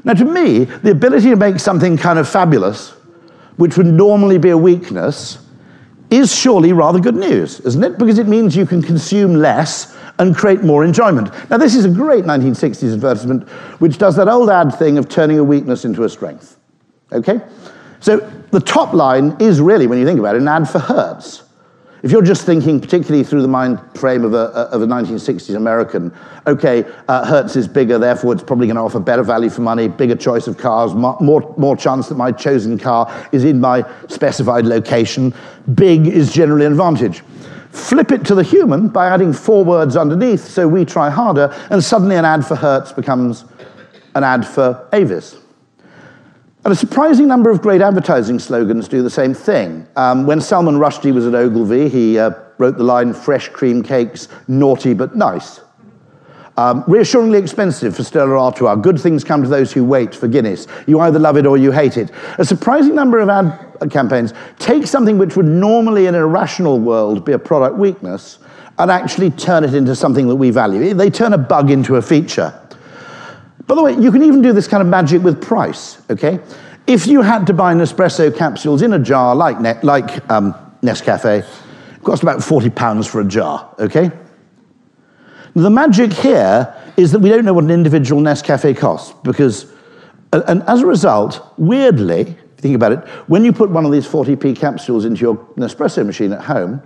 Now, 0.05 0.15
to 0.15 0.25
me, 0.25 0.65
the 0.65 0.91
ability 0.91 1.31
to 1.31 1.37
make 1.37 1.61
something 1.61 1.97
kind 1.97 2.19
of 2.19 2.29
fabulous, 2.29 2.91
which 3.57 3.77
would 3.77 3.87
normally 3.87 4.39
be 4.39 4.51
a 4.51 4.57
weakness, 4.57 5.39
is 6.13 6.35
surely 6.35 6.73
rather 6.73 7.01
good 7.01 7.17
news, 7.17 7.61
isn't 7.61 7.83
it? 7.83 7.99
Because 7.99 8.19
it 8.19 8.29
means 8.29 8.55
you 8.55 8.67
can 8.67 8.83
consume 8.83 9.35
less 9.35 9.97
and 10.19 10.37
create 10.37 10.63
more 10.63 10.85
enjoyment. 10.85 11.31
Now, 11.49 11.57
this 11.57 11.75
is 11.75 11.85
a 11.85 11.89
great 11.89 12.25
1960s 12.25 12.93
advertisement, 12.93 13.49
which 13.81 13.99
does 13.99 14.17
that 14.17 14.29
old 14.29 14.51
ad 14.51 14.75
thing 14.75 14.99
of 14.99 15.09
turning 15.09 15.39
a 15.39 15.45
weakness 15.45 15.85
into 15.85 16.05
a 16.05 16.09
strength. 16.09 16.59
Okay? 17.13 17.41
So 18.01 18.19
the 18.51 18.61
top 18.61 18.93
line 18.93 19.37
is 19.41 19.61
really, 19.61 19.87
when 19.87 19.99
you 19.99 20.05
think 20.05 20.19
about 20.19 20.37
it, 20.37 20.43
an 20.43 20.49
ad 20.49 20.69
for 20.69 20.79
Hertz. 20.79 21.45
If 22.03 22.11
you're 22.11 22.23
just 22.23 22.45
thinking, 22.45 22.81
particularly 22.81 23.23
through 23.23 23.43
the 23.43 23.49
mind 23.49 23.79
frame 23.95 24.25
of 24.25 24.35
a, 24.35 24.51
of 24.73 24.83
a 24.83 24.87
1960s 24.87 25.55
American, 25.55 26.13
okay, 26.49 26.85
uh, 27.07 27.25
Hertz 27.25 27.55
is 27.55 27.69
bigger, 27.69 27.97
therefore 27.97 28.33
it's 28.33 28.43
probably 28.43 28.67
going 28.67 28.77
to 28.77 28.83
offer 28.83 28.99
better 28.99 29.23
value 29.23 29.49
for 29.49 29.61
money, 29.61 29.87
bigger 29.87 30.17
choice 30.17 30.49
of 30.49 30.59
cars, 30.59 30.95
more, 30.95 31.55
more 31.57 31.77
chance 31.77 32.09
that 32.09 32.17
my 32.17 32.33
chosen 32.33 32.77
car 32.77 33.29
is 33.31 33.45
in 33.45 33.61
my 33.61 33.89
specified 34.09 34.67
location. 34.67 35.33
Big 35.75 36.09
is 36.09 36.33
generally 36.33 36.67
an 36.67 36.73
advantage. 36.73 37.23
Flip 37.71 38.11
it 38.11 38.25
to 38.27 38.35
the 38.35 38.43
human 38.43 38.89
by 38.89 39.07
adding 39.07 39.33
four 39.33 39.65
words 39.65 39.97
underneath, 39.97 40.45
so 40.45 40.67
we 40.67 40.85
try 40.85 41.09
harder, 41.09 41.55
and 41.71 41.83
suddenly 41.83 42.17
an 42.17 42.25
ad 42.25 42.45
for 42.45 42.57
Hertz 42.57 42.93
becomes 42.93 43.45
an 44.17 44.25
ad 44.25 44.45
for 44.45 44.89
Avis. 44.93 45.37
And 46.65 46.71
a 46.71 46.77
surprising 46.77 47.27
number 47.27 47.51
of 47.51 47.61
great 47.61 47.81
advertising 47.81 48.39
slogans 48.39 48.87
do 48.87 49.03
the 49.03 49.11
same 49.11 49.35
thing. 49.35 49.87
Um, 49.97 50.27
when 50.27 50.41
Salman 50.41 50.77
Rushdie 50.77 51.13
was 51.13 51.27
at 51.27 51.35
Ogilvy, 51.35 51.89
he 51.89 52.19
uh, 52.21 52.31
wrote 52.59 52.77
the 52.77 52.85
line, 52.85 53.13
fresh 53.13 53.49
cream 53.49 53.83
cakes, 53.83 54.29
naughty 54.47 54.95
but 54.95 55.17
nice. 55.17 55.61
Um, 56.57 56.85
reassuringly 56.87 57.39
expensive 57.39 57.97
for 57.97 58.05
Stella 58.05 58.39
Artois. 58.39 58.77
Good 58.77 59.01
things 59.01 59.25
come 59.25 59.43
to 59.43 59.49
those 59.49 59.73
who 59.73 59.85
wait 59.85 60.15
for 60.15 60.29
Guinness. 60.29 60.69
You 60.87 61.01
either 61.01 61.19
love 61.19 61.37
it 61.37 61.47
or 61.47 61.57
you 61.57 61.73
hate 61.73 61.97
it. 61.97 62.13
A 62.39 62.45
surprising 62.45 62.95
number 62.95 63.19
of 63.19 63.29
ad 63.29 63.91
campaigns 63.91 64.33
take 64.59 64.87
something 64.87 65.19
which 65.19 65.35
would 65.35 65.47
normally 65.47 66.07
in 66.07 66.15
a 66.15 66.25
rational 66.25 66.79
world 66.79 67.25
be 67.25 67.33
a 67.33 67.39
product 67.39 67.77
weakness 67.77 68.39
and 68.79 68.91
actually 68.91 69.31
turn 69.31 69.65
it 69.65 69.75
into 69.75 69.97
something 69.97 70.29
that 70.29 70.37
we 70.37 70.51
value. 70.51 70.95
They 70.95 71.11
turn 71.11 71.33
a 71.33 71.39
bug 71.39 71.71
into 71.71 71.97
a 71.97 72.03
feature. 72.03 72.57
By 73.67 73.75
the 73.75 73.83
way, 73.83 73.95
you 73.95 74.11
can 74.11 74.23
even 74.23 74.43
do 74.43 74.53
this 74.53 74.67
kind 74.67 74.83
of 74.83 74.89
magic 74.89 75.23
with 75.23 75.41
price, 75.41 76.01
okay? 76.11 76.41
If 76.87 77.07
you 77.07 77.23
had 77.23 77.47
to 77.47 77.55
buy 77.55 77.75
Nespresso 77.75 78.37
capsules 78.37 78.83
in 78.83 78.93
a 78.93 78.99
jar 78.99 79.37
like, 79.37 79.61
ne- 79.61 79.81
like 79.83 80.31
um, 80.31 80.55
Nescafe, 80.83 81.43
it 81.43 82.05
cost 82.05 82.23
about 82.23 82.43
40 82.43 82.71
pounds 82.71 83.07
for 83.07 83.21
a 83.21 83.25
jar, 83.25 83.73
okay? 83.79 84.11
The 85.55 85.71
magic 85.71 86.13
here 86.13 86.75
is 86.97 87.13
that 87.13 87.21
we 87.21 87.29
don't 87.29 87.45
know 87.45 87.53
what 87.53 87.65
an 87.65 87.71
individual 87.71 88.21
Nescafe 88.21 88.77
costs 88.77 89.15
because, 89.23 89.71
and 90.33 90.63
as 90.65 90.81
a 90.81 90.87
result, 90.87 91.55
weirdly, 91.57 92.21
if 92.23 92.29
you 92.29 92.37
think 92.57 92.75
about 92.75 92.93
it, 92.93 92.99
when 93.29 93.45
you 93.45 93.53
put 93.53 93.71
one 93.71 93.85
of 93.85 93.93
these 93.93 94.07
40p 94.07 94.57
capsules 94.57 95.05
into 95.05 95.21
your 95.21 95.37
Nespresso 95.57 96.05
machine 96.05 96.33
at 96.33 96.43
home, 96.43 96.83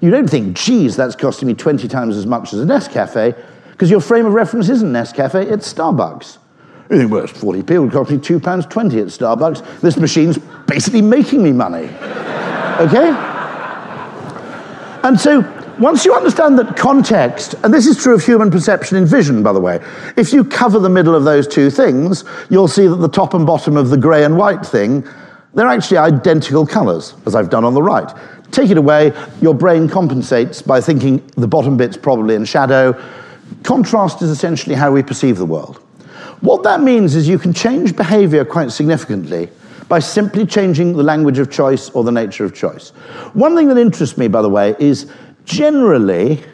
you 0.00 0.10
don't 0.10 0.28
think, 0.28 0.56
geez, 0.56 0.96
that's 0.96 1.14
costing 1.14 1.46
me 1.48 1.54
20 1.54 1.88
times 1.88 2.16
as 2.16 2.26
much 2.26 2.52
as 2.52 2.60
a 2.60 2.64
Nescafe 2.64 3.36
because 3.76 3.90
your 3.90 4.00
frame 4.00 4.24
of 4.24 4.32
reference 4.32 4.70
isn't 4.70 4.90
Nescafe, 4.90 5.34
it's 5.52 5.70
Starbucks. 5.70 6.38
You 6.88 6.96
think, 6.96 7.10
well, 7.10 7.24
it's 7.24 7.32
40p, 7.34 7.70
it 7.72 7.78
would 7.78 7.92
cost 7.92 8.10
me 8.10 8.16
£2.20 8.16 8.62
at 8.62 9.08
Starbucks. 9.08 9.82
This 9.82 9.98
machine's 9.98 10.38
basically 10.66 11.02
making 11.02 11.42
me 11.42 11.52
money. 11.52 11.84
okay? 12.80 13.10
And 15.04 15.20
so, 15.20 15.42
once 15.78 16.06
you 16.06 16.14
understand 16.14 16.58
that 16.58 16.74
context, 16.74 17.54
and 17.64 17.74
this 17.74 17.86
is 17.86 18.02
true 18.02 18.14
of 18.14 18.24
human 18.24 18.50
perception 18.50 18.96
and 18.96 19.06
vision, 19.06 19.42
by 19.42 19.52
the 19.52 19.60
way, 19.60 19.78
if 20.16 20.32
you 20.32 20.42
cover 20.42 20.78
the 20.78 20.88
middle 20.88 21.14
of 21.14 21.24
those 21.24 21.46
two 21.46 21.68
things, 21.68 22.24
you'll 22.48 22.68
see 22.68 22.86
that 22.86 22.96
the 22.96 23.10
top 23.10 23.34
and 23.34 23.46
bottom 23.46 23.76
of 23.76 23.90
the 23.90 23.98
grey 23.98 24.24
and 24.24 24.38
white 24.38 24.64
thing, 24.64 25.06
they're 25.52 25.68
actually 25.68 25.98
identical 25.98 26.66
colours, 26.66 27.12
as 27.26 27.34
I've 27.34 27.50
done 27.50 27.64
on 27.64 27.74
the 27.74 27.82
right. 27.82 28.10
Take 28.52 28.70
it 28.70 28.78
away, 28.78 29.12
your 29.42 29.52
brain 29.52 29.86
compensates 29.86 30.62
by 30.62 30.80
thinking 30.80 31.18
the 31.36 31.46
bottom 31.46 31.76
bit's 31.76 31.98
probably 31.98 32.36
in 32.36 32.46
shadow, 32.46 32.98
Contrast 33.66 34.22
is 34.22 34.30
essentially 34.30 34.76
how 34.76 34.92
we 34.92 35.02
perceive 35.02 35.38
the 35.38 35.44
world. 35.44 35.78
What 36.40 36.62
that 36.62 36.80
means 36.80 37.16
is 37.16 37.26
you 37.26 37.38
can 37.38 37.52
change 37.52 37.96
behavior 37.96 38.44
quite 38.44 38.70
significantly 38.70 39.50
by 39.88 39.98
simply 39.98 40.46
changing 40.46 40.96
the 40.96 41.02
language 41.02 41.40
of 41.40 41.50
choice 41.50 41.90
or 41.90 42.04
the 42.04 42.12
nature 42.12 42.44
of 42.44 42.54
choice. 42.54 42.90
One 43.34 43.56
thing 43.56 43.66
that 43.68 43.76
interests 43.76 44.16
me, 44.16 44.28
by 44.28 44.40
the 44.40 44.48
way, 44.48 44.76
is 44.78 45.10
generally, 45.44 46.44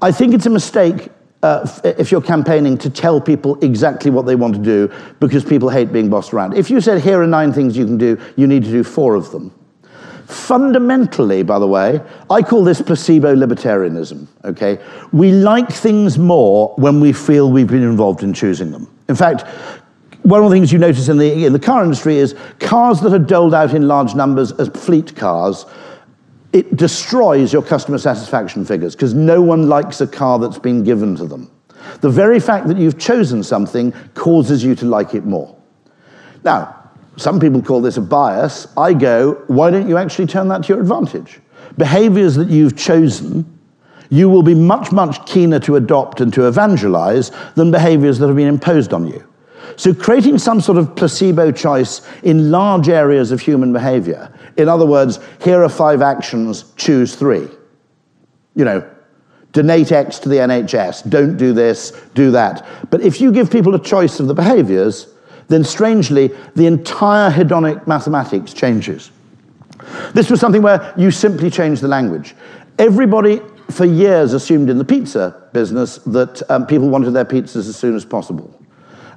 I 0.00 0.12
think 0.12 0.32
it's 0.32 0.46
a 0.46 0.50
mistake 0.50 1.08
uh, 1.42 1.68
if 1.82 2.12
you're 2.12 2.22
campaigning 2.22 2.78
to 2.78 2.88
tell 2.88 3.20
people 3.20 3.58
exactly 3.60 4.12
what 4.12 4.26
they 4.26 4.36
want 4.36 4.54
to 4.54 4.60
do 4.60 4.92
because 5.18 5.44
people 5.44 5.70
hate 5.70 5.92
being 5.92 6.08
bossed 6.08 6.32
around. 6.32 6.54
If 6.54 6.70
you 6.70 6.80
said, 6.80 7.02
here 7.02 7.20
are 7.20 7.26
nine 7.26 7.52
things 7.52 7.76
you 7.76 7.84
can 7.84 7.98
do, 7.98 8.16
you 8.36 8.46
need 8.46 8.62
to 8.62 8.70
do 8.70 8.84
four 8.84 9.16
of 9.16 9.32
them. 9.32 9.52
Fundamentally, 10.30 11.42
by 11.42 11.58
the 11.58 11.66
way, 11.66 12.00
I 12.30 12.42
call 12.42 12.62
this 12.62 12.80
placebo 12.80 13.34
libertarianism, 13.34 14.28
okay? 14.44 14.78
We 15.12 15.32
like 15.32 15.72
things 15.72 16.18
more 16.18 16.72
when 16.76 17.00
we 17.00 17.12
feel 17.12 17.50
we've 17.50 17.66
been 17.66 17.82
involved 17.82 18.22
in 18.22 18.32
choosing 18.32 18.70
them. 18.70 18.88
In 19.08 19.16
fact, 19.16 19.42
one 20.22 20.42
of 20.42 20.48
the 20.48 20.54
things 20.54 20.72
you 20.72 20.78
notice 20.78 21.08
in 21.08 21.18
the, 21.18 21.46
in 21.46 21.52
the 21.52 21.58
car 21.58 21.82
industry 21.82 22.16
is 22.16 22.36
cars 22.60 23.00
that 23.00 23.12
are 23.12 23.18
doled 23.18 23.54
out 23.54 23.74
in 23.74 23.88
large 23.88 24.14
numbers 24.14 24.52
as 24.52 24.68
fleet 24.68 25.16
cars, 25.16 25.66
it 26.52 26.76
destroys 26.76 27.52
your 27.52 27.62
customer 27.62 27.98
satisfaction 27.98 28.64
figures 28.64 28.94
because 28.94 29.14
no 29.14 29.42
one 29.42 29.68
likes 29.68 30.00
a 30.00 30.06
car 30.06 30.38
that's 30.38 30.58
been 30.58 30.84
given 30.84 31.16
to 31.16 31.26
them. 31.26 31.50
The 32.02 32.10
very 32.10 32.38
fact 32.38 32.68
that 32.68 32.76
you've 32.76 32.98
chosen 32.98 33.42
something 33.42 33.92
causes 34.14 34.62
you 34.62 34.76
to 34.76 34.86
like 34.86 35.14
it 35.14 35.24
more. 35.24 35.56
Now, 36.44 36.79
some 37.20 37.38
people 37.38 37.62
call 37.62 37.80
this 37.80 37.96
a 37.96 38.00
bias. 38.00 38.66
I 38.76 38.94
go, 38.94 39.42
why 39.46 39.70
don't 39.70 39.88
you 39.88 39.96
actually 39.96 40.26
turn 40.26 40.48
that 40.48 40.64
to 40.64 40.68
your 40.68 40.80
advantage? 40.80 41.40
behaviors 41.76 42.34
that 42.36 42.48
you've 42.48 42.76
chosen, 42.76 43.58
you 44.10 44.28
will 44.28 44.42
be 44.42 44.54
much, 44.54 44.92
much 44.92 45.24
keener 45.26 45.60
to 45.60 45.76
adopt 45.76 46.20
and 46.20 46.32
to 46.34 46.48
evangelize 46.48 47.30
than 47.54 47.70
behaviors 47.70 48.18
that 48.18 48.26
have 48.26 48.36
been 48.36 48.48
imposed 48.48 48.92
on 48.92 49.06
you. 49.06 49.26
So, 49.76 49.94
creating 49.94 50.38
some 50.38 50.60
sort 50.60 50.78
of 50.78 50.94
placebo 50.96 51.52
choice 51.52 52.06
in 52.22 52.50
large 52.50 52.88
areas 52.88 53.30
of 53.30 53.40
human 53.40 53.72
behavior, 53.72 54.32
in 54.56 54.68
other 54.68 54.84
words, 54.84 55.20
here 55.42 55.62
are 55.62 55.68
five 55.68 56.02
actions, 56.02 56.64
choose 56.76 57.14
three. 57.14 57.48
You 58.56 58.64
know, 58.64 58.90
donate 59.52 59.92
X 59.92 60.18
to 60.20 60.28
the 60.28 60.36
NHS, 60.36 61.08
don't 61.08 61.36
do 61.36 61.52
this, 61.52 61.92
do 62.14 62.32
that. 62.32 62.66
But 62.90 63.00
if 63.02 63.20
you 63.20 63.32
give 63.32 63.50
people 63.50 63.74
a 63.74 63.82
choice 63.82 64.18
of 64.18 64.26
the 64.26 64.34
behaviors, 64.34 65.06
then 65.50 65.64
strangely, 65.64 66.30
the 66.54 66.66
entire 66.66 67.30
hedonic 67.30 67.86
mathematics 67.86 68.54
changes. 68.54 69.10
This 70.14 70.30
was 70.30 70.38
something 70.38 70.62
where 70.62 70.94
you 70.96 71.10
simply 71.10 71.50
change 71.50 71.80
the 71.80 71.88
language. 71.88 72.34
Everybody 72.78 73.40
for 73.70 73.84
years 73.84 74.32
assumed 74.32 74.70
in 74.70 74.78
the 74.78 74.84
pizza 74.84 75.48
business 75.52 75.96
that 75.98 76.48
um, 76.50 76.66
people 76.66 76.88
wanted 76.88 77.10
their 77.10 77.24
pizzas 77.24 77.68
as 77.68 77.76
soon 77.76 77.96
as 77.96 78.04
possible. 78.04 78.56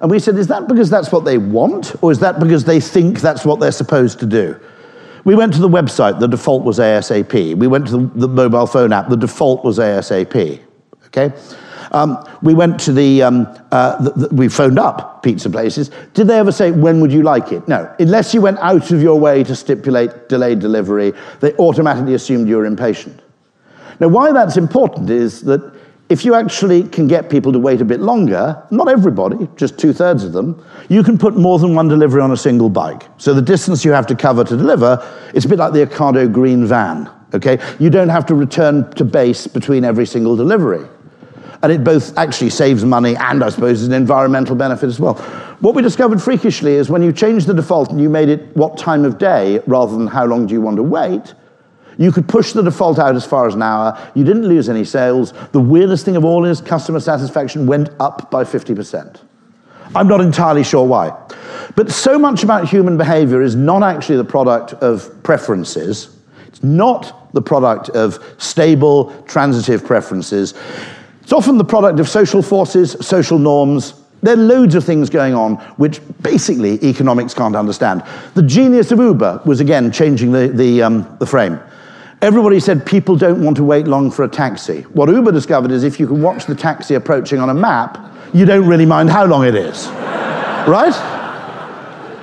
And 0.01 0.09
we 0.09 0.17
said, 0.19 0.35
is 0.37 0.47
that 0.47 0.67
because 0.67 0.89
that's 0.89 1.11
what 1.11 1.23
they 1.23 1.37
want, 1.37 1.95
or 2.01 2.11
is 2.11 2.19
that 2.19 2.39
because 2.39 2.65
they 2.65 2.79
think 2.79 3.21
that's 3.21 3.45
what 3.45 3.59
they're 3.59 3.71
supposed 3.71 4.19
to 4.19 4.25
do? 4.25 4.59
We 5.25 5.35
went 5.35 5.53
to 5.53 5.59
the 5.59 5.69
website, 5.69 6.19
the 6.19 6.27
default 6.27 6.63
was 6.63 6.79
ASAP. 6.79 7.55
We 7.55 7.67
went 7.67 7.87
to 7.87 7.97
the, 7.97 8.27
the 8.27 8.27
mobile 8.27 8.65
phone 8.65 8.91
app, 8.91 9.07
the 9.07 9.15
default 9.15 9.63
was 9.63 9.77
ASAP. 9.77 10.59
Okay? 11.05 11.31
Um, 11.93 12.27
we 12.41 12.53
went 12.55 12.79
to 12.81 12.91
the, 12.91 13.21
um, 13.21 13.47
uh, 13.71 14.01
the, 14.01 14.27
the, 14.27 14.35
we 14.35 14.49
phoned 14.49 14.79
up 14.79 15.21
pizza 15.21 15.49
places. 15.49 15.91
Did 16.13 16.27
they 16.27 16.39
ever 16.39 16.51
say, 16.51 16.71
when 16.71 16.99
would 17.01 17.13
you 17.13 17.21
like 17.21 17.51
it? 17.51 17.67
No. 17.67 17.93
Unless 17.99 18.33
you 18.33 18.41
went 18.41 18.57
out 18.59 18.91
of 18.91 19.01
your 19.01 19.19
way 19.19 19.43
to 19.43 19.55
stipulate 19.55 20.27
delayed 20.27 20.59
delivery, 20.59 21.13
they 21.39 21.53
automatically 21.53 22.15
assumed 22.15 22.49
you 22.49 22.57
were 22.57 22.65
impatient. 22.65 23.21
Now, 23.99 24.07
why 24.07 24.31
that's 24.31 24.57
important 24.57 25.09
is 25.11 25.41
that 25.41 25.73
if 26.09 26.25
you 26.25 26.33
actually 26.33 26.83
can 26.89 27.07
get 27.07 27.29
people 27.29 27.51
to 27.53 27.59
wait 27.59 27.79
a 27.79 27.85
bit 27.85 27.99
longer, 27.99 28.61
not 28.71 28.89
everybody, 28.89 29.47
just 29.55 29.77
two 29.77 29.93
thirds 29.93 30.23
of 30.23 30.33
them, 30.33 30.63
you 30.89 31.03
can 31.03 31.17
put 31.17 31.37
more 31.37 31.59
than 31.59 31.75
one 31.75 31.87
delivery 31.87 32.21
on 32.21 32.31
a 32.31 32.37
single 32.37 32.69
bike. 32.69 33.03
So 33.17 33.33
the 33.33 33.41
distance 33.41 33.85
you 33.85 33.91
have 33.91 34.07
to 34.07 34.15
cover 34.15 34.43
to 34.43 34.57
deliver, 34.57 34.99
it's 35.33 35.45
a 35.45 35.49
bit 35.49 35.59
like 35.59 35.73
the 35.73 35.85
Ocado 35.85 36.31
green 36.31 36.65
van, 36.65 37.09
okay? 37.33 37.59
You 37.79 37.89
don't 37.89 38.09
have 38.09 38.25
to 38.27 38.35
return 38.35 38.91
to 38.93 39.05
base 39.05 39.47
between 39.47 39.85
every 39.85 40.05
single 40.05 40.35
delivery. 40.35 40.85
And 41.63 41.71
it 41.71 41.83
both 41.83 42.17
actually 42.17 42.49
saves 42.49 42.83
money 42.83 43.15
and, 43.15 43.43
I 43.43 43.49
suppose, 43.49 43.81
is 43.81 43.87
an 43.87 43.93
environmental 43.93 44.55
benefit 44.55 44.87
as 44.87 44.99
well. 44.99 45.15
What 45.61 45.75
we 45.75 45.81
discovered 45.81 46.21
freakishly 46.21 46.73
is 46.73 46.89
when 46.89 47.01
you 47.01 47.13
changed 47.13 47.47
the 47.47 47.53
default 47.53 47.89
and 47.89 48.01
you 48.01 48.09
made 48.09 48.27
it 48.27 48.55
what 48.55 48.77
time 48.77 49.05
of 49.05 49.17
day 49.17 49.61
rather 49.65 49.97
than 49.97 50.07
how 50.07 50.25
long 50.25 50.45
do 50.45 50.53
you 50.53 50.59
want 50.59 50.75
to 50.75 50.83
wait, 50.83 51.33
you 51.97 52.11
could 52.11 52.27
push 52.27 52.51
the 52.51 52.61
default 52.61 52.99
out 52.99 53.15
as 53.15 53.25
far 53.25 53.47
as 53.47 53.55
an 53.55 53.61
hour. 53.61 53.97
You 54.13 54.23
didn't 54.23 54.45
lose 54.45 54.67
any 54.67 54.83
sales. 54.83 55.33
The 55.51 55.59
weirdest 55.59 56.03
thing 56.03 56.15
of 56.15 56.25
all 56.25 56.43
is 56.43 56.59
customer 56.59 56.99
satisfaction 56.99 57.65
went 57.65 57.89
up 57.99 58.29
by 58.29 58.43
50%. 58.43 59.21
I'm 59.95 60.07
not 60.07 60.21
entirely 60.21 60.63
sure 60.63 60.85
why. 60.85 61.17
But 61.75 61.91
so 61.91 62.17
much 62.17 62.43
about 62.43 62.67
human 62.67 62.97
behavior 62.97 63.41
is 63.41 63.55
not 63.55 63.83
actually 63.83 64.17
the 64.17 64.25
product 64.25 64.73
of 64.73 65.23
preferences. 65.23 66.15
It's 66.47 66.63
not 66.63 67.31
the 67.33 67.41
product 67.41 67.89
of 67.89 68.23
stable, 68.37 69.11
transitive 69.27 69.85
preferences. 69.85 70.53
It's 71.23 71.33
often 71.33 71.57
the 71.57 71.63
product 71.63 71.99
of 71.99 72.09
social 72.09 72.41
forces, 72.41 72.97
social 72.99 73.39
norms. 73.39 73.93
There 74.21 74.33
are 74.33 74.37
loads 74.37 74.75
of 74.75 74.83
things 74.83 75.09
going 75.09 75.33
on 75.33 75.55
which 75.77 76.01
basically 76.21 76.83
economics 76.83 77.33
can't 77.33 77.55
understand. 77.55 78.03
The 78.35 78.43
genius 78.43 78.91
of 78.91 78.99
Uber 78.99 79.41
was 79.45 79.59
again 79.59 79.91
changing 79.91 80.31
the, 80.31 80.49
the, 80.49 80.83
um, 80.83 81.17
the 81.19 81.25
frame. 81.25 81.59
Everybody 82.21 82.59
said 82.59 82.85
people 82.85 83.17
don't 83.17 83.43
want 83.43 83.57
to 83.57 83.63
wait 83.63 83.87
long 83.87 84.11
for 84.11 84.23
a 84.23 84.29
taxi. 84.29 84.81
What 84.93 85.09
Uber 85.09 85.31
discovered 85.31 85.71
is 85.71 85.83
if 85.83 85.99
you 85.99 86.07
can 86.07 86.21
watch 86.21 86.45
the 86.45 86.55
taxi 86.55 86.95
approaching 86.95 87.39
on 87.39 87.49
a 87.49 87.53
map, 87.53 87.99
you 88.33 88.45
don't 88.45 88.67
really 88.67 88.85
mind 88.85 89.09
how 89.09 89.25
long 89.25 89.45
it 89.45 89.55
is. 89.55 89.87
right? 90.67 90.93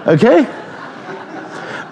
Okay? 0.06 0.59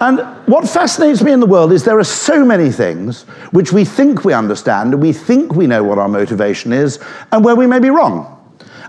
And 0.01 0.19
what 0.47 0.67
fascinates 0.67 1.21
me 1.21 1.33
in 1.33 1.41
the 1.41 1.45
world 1.45 1.73
is 1.73 1.83
there 1.83 1.99
are 1.99 2.03
so 2.05 2.45
many 2.45 2.71
things 2.71 3.23
which 3.51 3.73
we 3.73 3.83
think 3.83 4.23
we 4.23 4.31
understand 4.33 4.93
and 4.93 5.01
we 5.01 5.11
think 5.11 5.55
we 5.55 5.67
know 5.67 5.83
what 5.83 5.97
our 5.97 6.07
motivation 6.07 6.71
is 6.71 6.99
and 7.33 7.43
where 7.43 7.55
we 7.55 7.67
may 7.67 7.79
be 7.79 7.89
wrong. 7.89 8.37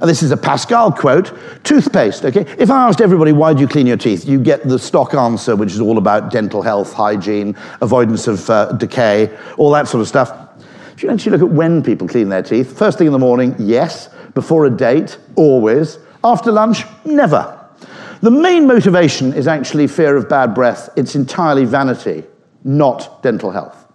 And 0.00 0.08
this 0.08 0.22
is 0.22 0.30
a 0.30 0.36
Pascal 0.36 0.92
quote 0.92 1.36
toothpaste, 1.62 2.24
okay? 2.24 2.46
If 2.58 2.70
I 2.70 2.88
asked 2.88 3.00
everybody, 3.00 3.32
why 3.32 3.52
do 3.52 3.60
you 3.60 3.68
clean 3.68 3.86
your 3.86 3.98
teeth? 3.98 4.24
You 4.24 4.40
get 4.40 4.66
the 4.66 4.78
stock 4.78 5.12
answer, 5.12 5.56
which 5.56 5.72
is 5.72 5.80
all 5.80 5.98
about 5.98 6.30
dental 6.30 6.62
health, 6.62 6.92
hygiene, 6.92 7.54
avoidance 7.82 8.26
of 8.26 8.48
uh, 8.48 8.72
decay, 8.72 9.36
all 9.58 9.70
that 9.72 9.88
sort 9.88 10.00
of 10.00 10.08
stuff. 10.08 10.32
If 10.94 11.02
you 11.02 11.10
actually 11.10 11.32
look 11.32 11.50
at 11.50 11.54
when 11.54 11.82
people 11.82 12.08
clean 12.08 12.30
their 12.30 12.42
teeth, 12.42 12.78
first 12.78 12.98
thing 12.98 13.08
in 13.08 13.12
the 13.12 13.18
morning, 13.18 13.54
yes. 13.58 14.08
Before 14.34 14.64
a 14.64 14.70
date, 14.70 15.18
always. 15.34 15.98
After 16.22 16.52
lunch, 16.52 16.84
never. 17.04 17.59
The 18.22 18.30
main 18.30 18.66
motivation 18.66 19.32
is 19.32 19.48
actually 19.48 19.86
fear 19.86 20.16
of 20.16 20.28
bad 20.28 20.54
breath. 20.54 20.90
It's 20.94 21.14
entirely 21.14 21.64
vanity, 21.64 22.24
not 22.64 23.22
dental 23.22 23.50
health. 23.50 23.86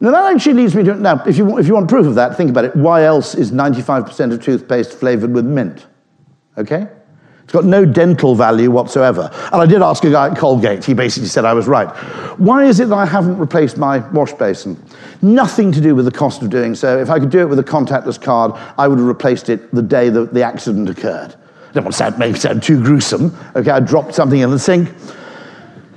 Now, 0.00 0.10
that 0.10 0.34
actually 0.34 0.54
leads 0.54 0.74
me 0.74 0.82
to 0.84 0.94
now, 0.94 1.22
if 1.24 1.38
you, 1.38 1.58
if 1.58 1.66
you 1.66 1.74
want 1.74 1.88
proof 1.88 2.06
of 2.06 2.14
that, 2.16 2.36
think 2.36 2.50
about 2.50 2.66
it. 2.66 2.76
Why 2.76 3.04
else 3.04 3.34
is 3.34 3.50
95% 3.50 4.32
of 4.32 4.42
toothpaste 4.42 4.92
flavored 4.92 5.32
with 5.32 5.46
mint? 5.46 5.86
Okay? 6.58 6.86
It's 7.44 7.52
got 7.52 7.64
no 7.64 7.84
dental 7.84 8.34
value 8.34 8.70
whatsoever. 8.70 9.30
And 9.52 9.62
I 9.62 9.66
did 9.66 9.80
ask 9.80 10.02
a 10.04 10.10
guy 10.10 10.30
at 10.30 10.36
Colgate, 10.36 10.84
he 10.84 10.94
basically 10.94 11.28
said 11.28 11.44
I 11.44 11.54
was 11.54 11.68
right. 11.68 11.86
Why 12.38 12.64
is 12.64 12.80
it 12.80 12.88
that 12.88 12.96
I 12.96 13.06
haven't 13.06 13.38
replaced 13.38 13.78
my 13.78 13.98
wash 14.10 14.32
basin? 14.32 14.82
Nothing 15.22 15.70
to 15.72 15.80
do 15.80 15.94
with 15.94 16.06
the 16.06 16.10
cost 16.10 16.42
of 16.42 16.50
doing 16.50 16.74
so. 16.74 16.98
If 16.98 17.08
I 17.08 17.20
could 17.20 17.30
do 17.30 17.40
it 17.40 17.48
with 17.48 17.58
a 17.58 17.64
contactless 17.64 18.20
card, 18.20 18.52
I 18.76 18.88
would 18.88 18.98
have 18.98 19.06
replaced 19.06 19.48
it 19.48 19.72
the 19.72 19.82
day 19.82 20.08
that 20.08 20.34
the 20.34 20.42
accident 20.42 20.88
occurred. 20.88 21.36
Don't 21.76 21.84
want 21.84 21.92
to 21.92 21.98
sound, 21.98 22.18
maybe 22.18 22.38
sound 22.38 22.62
too 22.62 22.82
gruesome. 22.82 23.36
Okay, 23.54 23.70
I 23.70 23.80
dropped 23.80 24.14
something 24.14 24.40
in 24.40 24.50
the 24.50 24.58
sink. 24.58 24.88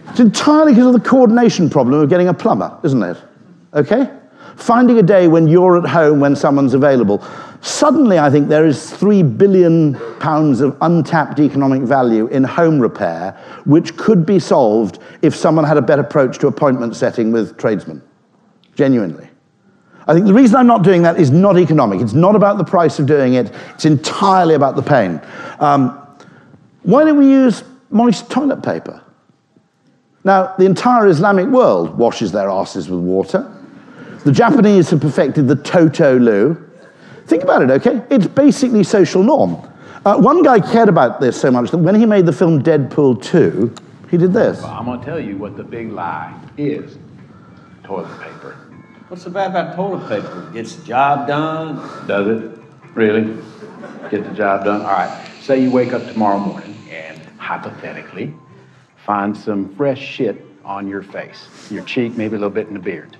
It's 0.10 0.20
entirely 0.20 0.74
because 0.74 0.88
of 0.88 1.02
the 1.02 1.10
coordination 1.10 1.70
problem 1.70 2.02
of 2.02 2.10
getting 2.10 2.28
a 2.28 2.34
plumber, 2.34 2.78
isn't 2.84 3.02
it? 3.02 3.15
Okay? 3.74 4.12
Finding 4.58 4.98
a 4.98 5.02
day 5.02 5.30
when 5.30 5.48
you're 5.48 5.78
at 5.78 5.89
home 5.89 6.20
when 6.20 6.36
someone's 6.36 6.74
available. 6.74 7.26
Suddenly, 7.62 8.20
I 8.20 8.30
think 8.30 8.50
there 8.50 8.65
is 8.65 8.92
three 8.92 9.24
billion 9.24 9.98
pounds 10.20 10.60
of 10.60 10.76
untapped 10.82 11.39
economic 11.39 11.84
value 11.84 12.28
in 12.28 12.44
home 12.44 12.78
repair, 12.82 13.32
which 13.63 13.96
could 13.96 14.26
be 14.26 14.38
solved 14.38 15.00
if 15.22 15.34
someone 15.34 15.63
had 15.63 15.78
a 15.78 15.82
better 15.82 16.02
approach 16.02 16.39
to 16.39 16.48
appointment 16.48 16.94
setting 16.94 17.32
with 17.32 17.58
tradesmen. 17.58 18.02
Genuinely. 18.76 19.29
I 20.10 20.13
think 20.15 20.26
the 20.26 20.34
reason 20.34 20.56
I'm 20.56 20.65
not 20.65 20.82
doing 20.82 21.04
that 21.04 21.19
is 21.19 21.30
not 21.30 21.60
economic. 21.60 22.02
It's 22.02 22.13
not 22.13 22.36
about 22.36 22.58
the 22.58 22.63
price 22.63 22.98
of 22.98 23.06
doing 23.06 23.36
it, 23.36 23.54
it's 23.76 23.86
entirely 23.86 24.56
about 24.56 24.76
the 24.76 24.82
pain. 24.82 25.22
Um, 25.60 25.95
why 26.82 27.04
don't 27.06 27.19
we 27.19 27.30
use 27.30 27.63
moist 27.91 28.28
toilet 28.32 28.63
paper? 28.63 29.04
Now, 30.24 30.56
the 30.58 30.65
entire 30.65 31.08
Islamic 31.08 31.45
world 31.48 31.95
washes 31.95 32.32
their 32.32 32.50
asses 32.50 32.89
with 32.89 33.02
water. 33.02 33.56
The 34.26 34.32
Japanese 34.32 34.89
have 34.89 35.00
perfected 35.00 35.48
the 35.48 35.56
Toto 35.56 36.17
loo. 36.17 36.58
Think 37.28 37.43
about 37.43 37.62
it, 37.62 37.69
okay? 37.69 38.02
It's 38.10 38.26
basically 38.26 38.84
social 38.84 39.22
norm. 39.22 39.58
Uh, 40.06 40.17
one 40.17 40.41
guy 40.41 40.60
cared 40.60 40.89
about 40.89 41.22
this 41.22 41.39
so 41.39 41.52
much 41.52 41.69
that 41.69 41.78
when 41.78 41.93
he 41.93 42.08
made 42.08 42.26
the 42.26 42.34
film 42.34 42.63
Deadpool 42.63 43.22
2, 43.22 43.76
he 44.10 44.17
did 44.17 44.34
this. 44.34 44.60
Well, 44.63 44.72
I'm 44.72 44.86
going 44.86 45.00
to 45.02 45.06
tell 45.06 45.19
you 45.19 45.38
what 45.38 45.56
the 45.56 45.63
big 45.63 45.91
lie 45.91 46.34
is 46.58 46.98
toilet 47.84 48.19
paper. 48.19 48.68
What's 49.10 49.24
so 49.24 49.32
bad 49.32 49.50
about 49.50 49.76
toilet 49.76 50.08
paper? 50.08 50.52
Gets 50.54 50.76
the 50.76 50.86
job 50.86 51.28
done. 51.28 52.08
Does 52.08 52.28
it? 52.28 52.60
Really? 52.93 53.41
Get 54.12 54.24
the 54.24 54.36
job 54.36 54.65
done? 54.65 54.82
All 54.82 54.88
right. 54.88 55.28
Say 55.41 55.63
you 55.63 55.72
wake 55.72 55.93
up 55.93 56.06
tomorrow 56.06 56.38
morning 56.38 56.76
and 56.91 57.19
hypothetically 57.39 58.36
find 58.98 59.36
some 59.36 59.74
fresh 59.76 60.00
shit 60.00 60.45
on 60.63 60.88
your 60.88 61.02
face, 61.02 61.48
your 61.72 61.84
cheek, 61.86 62.17
maybe 62.17 62.36
a 62.36 62.38
little 62.38 62.52
bit 62.52 62.67
in 62.67 62.76
the 62.76 62.80
beard 62.80 63.17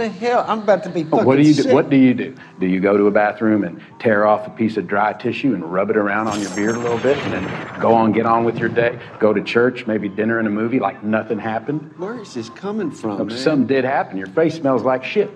the 0.00 0.08
hell? 0.08 0.44
I'm 0.48 0.62
about 0.62 0.82
to 0.84 0.90
be 0.90 1.04
fucking 1.04 1.26
What 1.26 1.36
do 1.36 1.42
you 1.42 1.52
sick. 1.52 1.66
do? 1.66 1.74
What 1.74 1.90
do 1.90 1.96
you 1.96 2.14
do? 2.14 2.34
Do 2.58 2.66
you 2.66 2.80
go 2.80 2.96
to 2.96 3.06
a 3.06 3.10
bathroom 3.10 3.64
and 3.64 3.80
tear 3.98 4.26
off 4.26 4.46
a 4.46 4.50
piece 4.50 4.76
of 4.76 4.86
dry 4.86 5.12
tissue 5.12 5.54
and 5.54 5.62
rub 5.70 5.90
it 5.90 5.96
around 5.96 6.28
on 6.28 6.40
your 6.40 6.54
beard 6.54 6.76
a 6.76 6.78
little 6.78 6.98
bit, 6.98 7.18
and 7.18 7.32
then 7.32 7.80
go 7.80 7.92
on, 7.94 8.12
get 8.12 8.26
on 8.26 8.44
with 8.44 8.58
your 8.58 8.70
day? 8.70 8.98
Go 9.18 9.32
to 9.32 9.42
church, 9.42 9.86
maybe 9.86 10.08
dinner 10.08 10.38
and 10.38 10.48
a 10.48 10.50
movie, 10.50 10.80
like 10.80 11.04
nothing 11.04 11.38
happened. 11.38 11.92
Where 11.98 12.18
is 12.18 12.32
this 12.34 12.48
coming 12.50 12.90
from, 12.90 13.26
man? 13.26 13.36
Something 13.38 13.66
did 13.66 13.84
happen. 13.84 14.16
Your 14.16 14.28
face 14.28 14.54
smells 14.54 14.82
like 14.82 15.04
shit, 15.04 15.30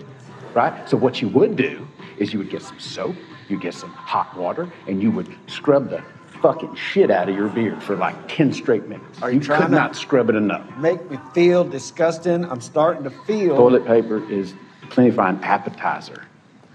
right? 0.55 0.88
So 0.88 0.96
what 0.96 1.20
you 1.20 1.29
would 1.29 1.57
do 1.57 1.87
is 2.16 2.33
you 2.33 2.38
would 2.38 2.50
get 2.50 2.62
some 2.62 2.79
soap, 2.79 3.16
you 3.48 3.59
get 3.61 3.74
some 3.74 3.90
hot 3.90 4.35
water, 4.37 4.72
and 4.87 5.03
you 5.03 5.11
would 5.11 5.29
scrub 5.46 5.90
the 5.90 6.03
fucking 6.44 6.74
shit 6.74 7.11
out 7.11 7.26
of 7.26 7.35
your 7.35 7.48
beard 7.48 7.83
for 7.83 7.96
like 7.96 8.14
10 8.28 8.52
straight 8.52 8.87
minutes. 8.87 9.22
Are 9.22 9.33
you 9.33 9.40
trying 9.40 9.62
could 9.62 9.68
to 9.68 9.74
not 9.74 9.96
scrub 9.96 10.28
it 10.28 10.37
enough. 10.37 10.76
Make 10.76 11.11
me 11.11 11.18
feel 11.33 11.64
disgusting. 11.64 12.44
I'm 12.44 12.61
starting 12.61 13.02
to 13.04 13.11
feel. 13.11 13.57
Toilet 13.57 13.87
paper 13.87 14.30
is 14.30 14.52
plenty 14.90 15.11
fine 15.11 15.37
appetizer. 15.42 16.26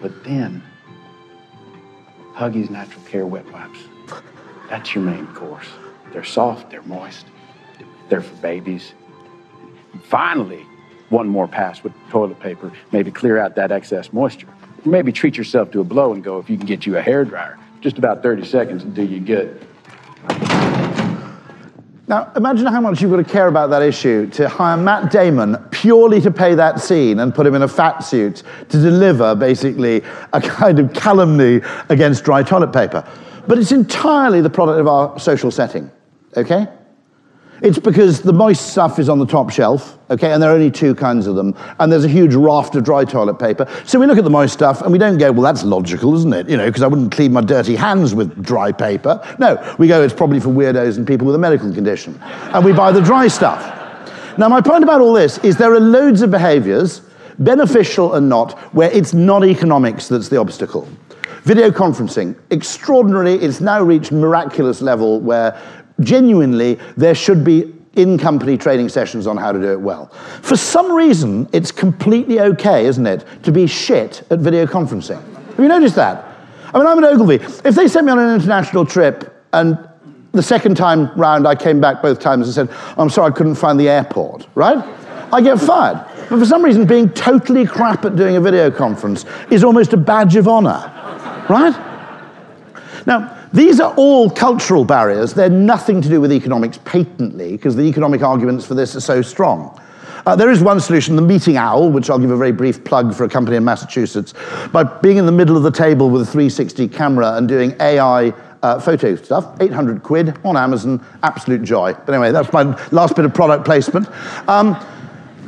But 0.02 0.24
then, 0.24 0.64
Huggies 2.34 2.72
Natural 2.72 3.04
Care 3.04 3.28
Wet 3.28 3.46
Wipes. 3.54 3.78
That's 4.70 4.96
your 4.96 5.04
main 5.04 5.28
course. 5.36 5.68
They're 6.14 6.24
soft, 6.24 6.72
they're 6.72 6.82
moist, 6.82 7.28
they're 8.10 8.22
for 8.22 8.36
babies. 8.38 8.94
Finally, 10.06 10.66
one 11.10 11.28
more 11.28 11.48
pass 11.48 11.84
with 11.84 11.94
toilet 12.10 12.40
paper, 12.40 12.72
maybe 12.92 13.12
clear 13.12 13.38
out 13.38 13.54
that 13.54 13.72
excess 13.72 14.12
moisture. 14.12 14.48
Maybe 14.84 15.12
treat 15.12 15.38
yourself 15.38 15.70
to 15.72 15.82
a 15.82 15.84
blow 15.84 16.12
and 16.12 16.24
go 16.24 16.40
if 16.40 16.50
you 16.50 16.58
can 16.58 16.66
get 16.66 16.88
you 16.88 16.98
a 16.98 17.02
hair 17.04 17.24
dryer. 17.24 17.60
Just 17.82 17.98
about 17.98 18.22
30 18.22 18.46
seconds 18.46 18.84
do 18.84 19.04
you 19.04 19.20
get. 19.20 19.62
Now, 22.10 22.32
imagine 22.36 22.66
how 22.66 22.82
much 22.82 23.02
you've 23.02 23.12
got 23.12 23.18
to 23.18 23.24
care 23.24 23.48
about 23.48 23.70
that 23.70 23.84
issue 23.84 24.28
to 24.32 24.50
hire 24.50 24.76
Matt 24.76 25.12
Damon 25.12 25.58
purely 25.70 26.20
to 26.22 26.32
pay 26.32 26.56
that 26.56 26.80
scene 26.80 27.20
and 27.20 27.36
put 27.36 27.46
him 27.46 27.54
in 27.54 27.62
a 27.62 27.68
fat 27.68 28.00
suit 28.00 28.42
to 28.70 28.82
deliver 28.82 29.36
basically 29.36 30.02
a 30.34 30.42
kind 30.42 30.80
of 30.80 30.92
calumny 30.94 31.62
against 31.90 32.24
dry 32.24 32.42
toilet 32.42 32.74
paper. 32.74 33.08
But 33.48 33.60
it's 33.60 33.72
entirely 33.72 34.42
the 34.42 34.50
product 34.50 34.80
of 34.80 34.88
our 34.88 35.20
social 35.20 35.52
setting, 35.52 35.92
okay? 36.36 36.68
It's 37.62 37.80
because 37.80 38.22
the 38.22 38.34
moist 38.34 38.72
stuff 38.72 39.00
is 39.00 39.10
on 39.10 39.20
the 39.20 39.26
top 39.26 39.50
shelf, 39.50 39.98
okay, 40.10 40.32
and 40.32 40.42
there 40.42 40.50
are 40.50 40.54
only 40.54 40.72
two 40.72 40.96
kinds 40.96 41.28
of 41.28 41.36
them, 41.36 41.56
and 41.80 41.92
there's 41.92 42.06
a 42.06 42.10
huge 42.10 42.34
raft 42.34 42.76
of 42.76 42.84
dry 42.84 43.04
toilet 43.04 43.38
paper. 43.38 43.68
So 43.86 44.00
we 44.00 44.06
look 44.06 44.18
at 44.18 44.24
the 44.24 44.30
moist 44.30 44.54
stuff 44.54 44.82
and 44.82 44.92
we 44.92 44.98
don't 44.98 45.18
go, 45.18 45.32
well, 45.32 45.42
that's 45.42 45.64
logical, 45.64 46.16
isn't 46.16 46.34
it? 46.34 46.50
You 46.50 46.58
know, 46.58 46.68
because 46.68 46.84
I 46.84 46.88
wouldn't 46.88 47.12
clean 47.12 47.34
my 47.34 47.42
dirty 47.42 47.76
hands 47.76 48.16
with 48.16 48.44
dry 48.44 48.72
paper. 48.72 49.22
No, 49.40 49.76
we 49.78 49.88
go, 49.88 50.02
it's 50.02 50.14
probably 50.14 50.40
for 50.40 50.50
weirdos 50.50 50.98
and 50.98 51.06
people 51.06 51.28
with 51.28 51.36
a 51.36 51.40
medical 51.40 51.74
condition. 51.74 52.18
And 52.22 52.64
we 52.64 52.72
buy 52.72 52.92
the 52.92 53.02
dry 53.02 53.28
stuff. 53.28 53.76
Now, 54.38 54.48
my 54.48 54.62
point 54.62 54.84
about 54.84 55.02
all 55.02 55.14
this 55.14 55.38
is 55.40 55.58
there 55.58 55.74
are 55.74 55.80
loads 55.82 56.22
of 56.22 56.32
behaviors, 56.32 57.02
beneficial 57.40 58.16
and 58.16 58.30
not, 58.30 58.58
where 58.74 58.90
it's 58.92 59.14
not 59.14 59.44
economics 59.44 60.08
that's 60.08 60.30
the 60.30 60.38
obstacle. 60.38 60.88
Video 61.44 61.72
conferencing, 61.72 62.38
extraordinary, 62.52 63.34
it's 63.34 63.62
now 63.62 63.82
reached 63.82 64.12
miraculous 64.12 64.82
level 64.82 65.20
where 65.22 65.60
genuinely 66.00 66.80
there 66.98 67.16
should 67.16 67.44
be 67.44 67.74
in-company 67.96 68.58
training 68.58 68.90
sessions 68.90 69.28
on 69.28 69.38
how 69.38 69.52
to 69.52 69.60
do 69.60 69.72
it 69.72 69.82
well. 69.82 70.08
For 70.42 70.56
some 70.56 70.92
reason, 70.92 71.50
it's 71.52 71.72
completely 71.72 72.40
okay, 72.40 72.86
isn't 72.86 73.06
it, 73.06 73.26
to 73.44 73.52
be 73.52 73.68
shit 73.68 74.24
at 74.30 74.40
video 74.40 74.66
conferencing. 74.66 75.22
Have 75.50 75.60
you 75.60 75.68
noticed 75.68 75.96
that? 75.96 76.26
I 76.74 76.78
mean, 76.78 76.88
I'm 76.88 77.04
at 77.04 77.14
Ogilvy. 77.14 77.36
If 77.36 77.76
they 77.76 77.88
sent 77.88 78.06
me 78.06 78.12
on 78.12 78.20
an 78.20 78.34
international 78.36 78.86
trip 78.86 79.44
and 79.54 79.78
the 80.32 80.44
second 80.44 80.78
time 80.78 81.12
round 81.20 81.48
I 81.48 81.56
came 81.56 81.82
back 81.82 82.02
both 82.02 82.20
times 82.20 82.46
and 82.46 82.70
said, 82.70 82.70
oh, 82.72 82.96
I'm 83.00 83.10
sorry, 83.10 83.32
I 83.32 83.36
couldn't 83.36 83.56
find 83.56 83.80
the 83.80 83.90
airport, 83.90 84.48
right? 84.56 84.78
I 85.34 85.42
get 85.42 85.60
fired. 85.60 86.06
But 86.30 86.40
for 86.40 86.46
some 86.46 86.64
reason, 86.64 86.86
being 86.86 87.10
totally 87.10 87.66
crap 87.66 88.06
at 88.06 88.16
doing 88.16 88.36
a 88.36 88.42
video 88.42 88.70
conference 88.70 89.26
is 89.50 89.64
almost 89.64 89.94
a 89.94 89.98
badge 89.98 90.36
of 90.36 90.48
honor, 90.48 90.92
right? 91.50 91.74
Now, 93.08 93.39
these 93.54 93.80
are 93.80 93.94
all 93.96 94.30
cultural 94.30 94.86
barriers. 94.86 95.34
They're 95.34 95.50
nothing 95.50 96.02
to 96.02 96.10
do 96.10 96.22
with 96.22 96.32
economics 96.32 96.80
patently, 96.86 97.54
because 97.54 97.76
the 97.76 97.84
economic 97.84 98.22
arguments 98.22 98.66
for 98.66 98.76
this 98.76 98.96
are 98.96 99.02
so 99.02 99.22
strong. 99.22 99.80
Uh, 100.26 100.36
there 100.36 100.52
is 100.52 100.62
one 100.62 100.80
solution, 100.80 101.16
the 101.16 101.22
meeting 101.22 101.58
owl, 101.58 101.90
which 101.90 102.10
I'll 102.10 102.20
give 102.20 102.30
a 102.30 102.38
very 102.38 102.52
brief 102.52 102.84
plug 102.84 103.16
for 103.16 103.24
a 103.24 103.30
company 103.30 103.58
in 103.58 103.64
Massachusetts. 103.64 104.34
By 104.72 104.84
being 104.84 105.18
in 105.18 105.26
the 105.26 105.32
middle 105.32 105.58
of 105.58 105.64
the 105.64 105.72
table 105.72 106.10
with 106.10 106.22
a 106.22 106.26
360 106.26 106.88
camera 106.90 107.36
and 107.36 107.48
doing 107.48 107.76
AI 107.80 108.34
uh, 108.62 108.80
photo 108.80 109.16
stuff, 109.16 109.60
800 109.60 110.04
quid 110.04 110.38
on 110.44 110.58
Amazon, 110.58 111.04
absolute 111.24 111.64
joy. 111.64 111.94
But 111.94 112.14
anyway, 112.14 112.32
that's 112.32 112.52
my 112.54 112.64
last 112.92 113.16
bit 113.16 113.26
of 113.26 113.34
product 113.34 113.66
placement. 113.66 114.08
Um, 114.48 114.78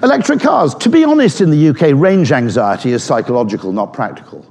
electric 0.02 0.40
cars. 0.40 0.74
To 0.76 0.90
be 0.90 1.04
honest, 1.04 1.42
in 1.42 1.52
the 1.52 1.70
UK, 1.70 1.94
range 1.94 2.32
anxiety 2.32 2.92
is 2.92 3.04
psychological, 3.04 3.72
not 3.72 3.94
practical. 3.94 4.46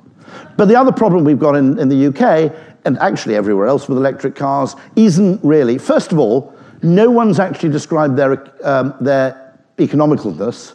But 0.57 0.67
the 0.67 0.77
other 0.77 0.93
problem 0.93 1.25
we've 1.25 1.39
got 1.39 1.57
in, 1.57 1.79
in 1.79 1.89
the 1.89 2.07
UK 2.07 2.70
and 2.85 2.99
actually 2.99 3.35
everywhere 3.35 3.67
else 3.67 3.89
with 3.89 3.99
electric 3.99 4.35
cars, 4.35 4.75
isn't 4.97 5.41
really. 5.45 5.79
First 5.79 6.13
of 6.13 6.19
all, 6.19 6.55
no 6.83 7.11
one's 7.11 7.39
actually 7.39 7.71
described 7.71 8.17
their, 8.17 8.51
um, 8.67 8.95
their 9.01 9.55
economicalness 9.79 10.75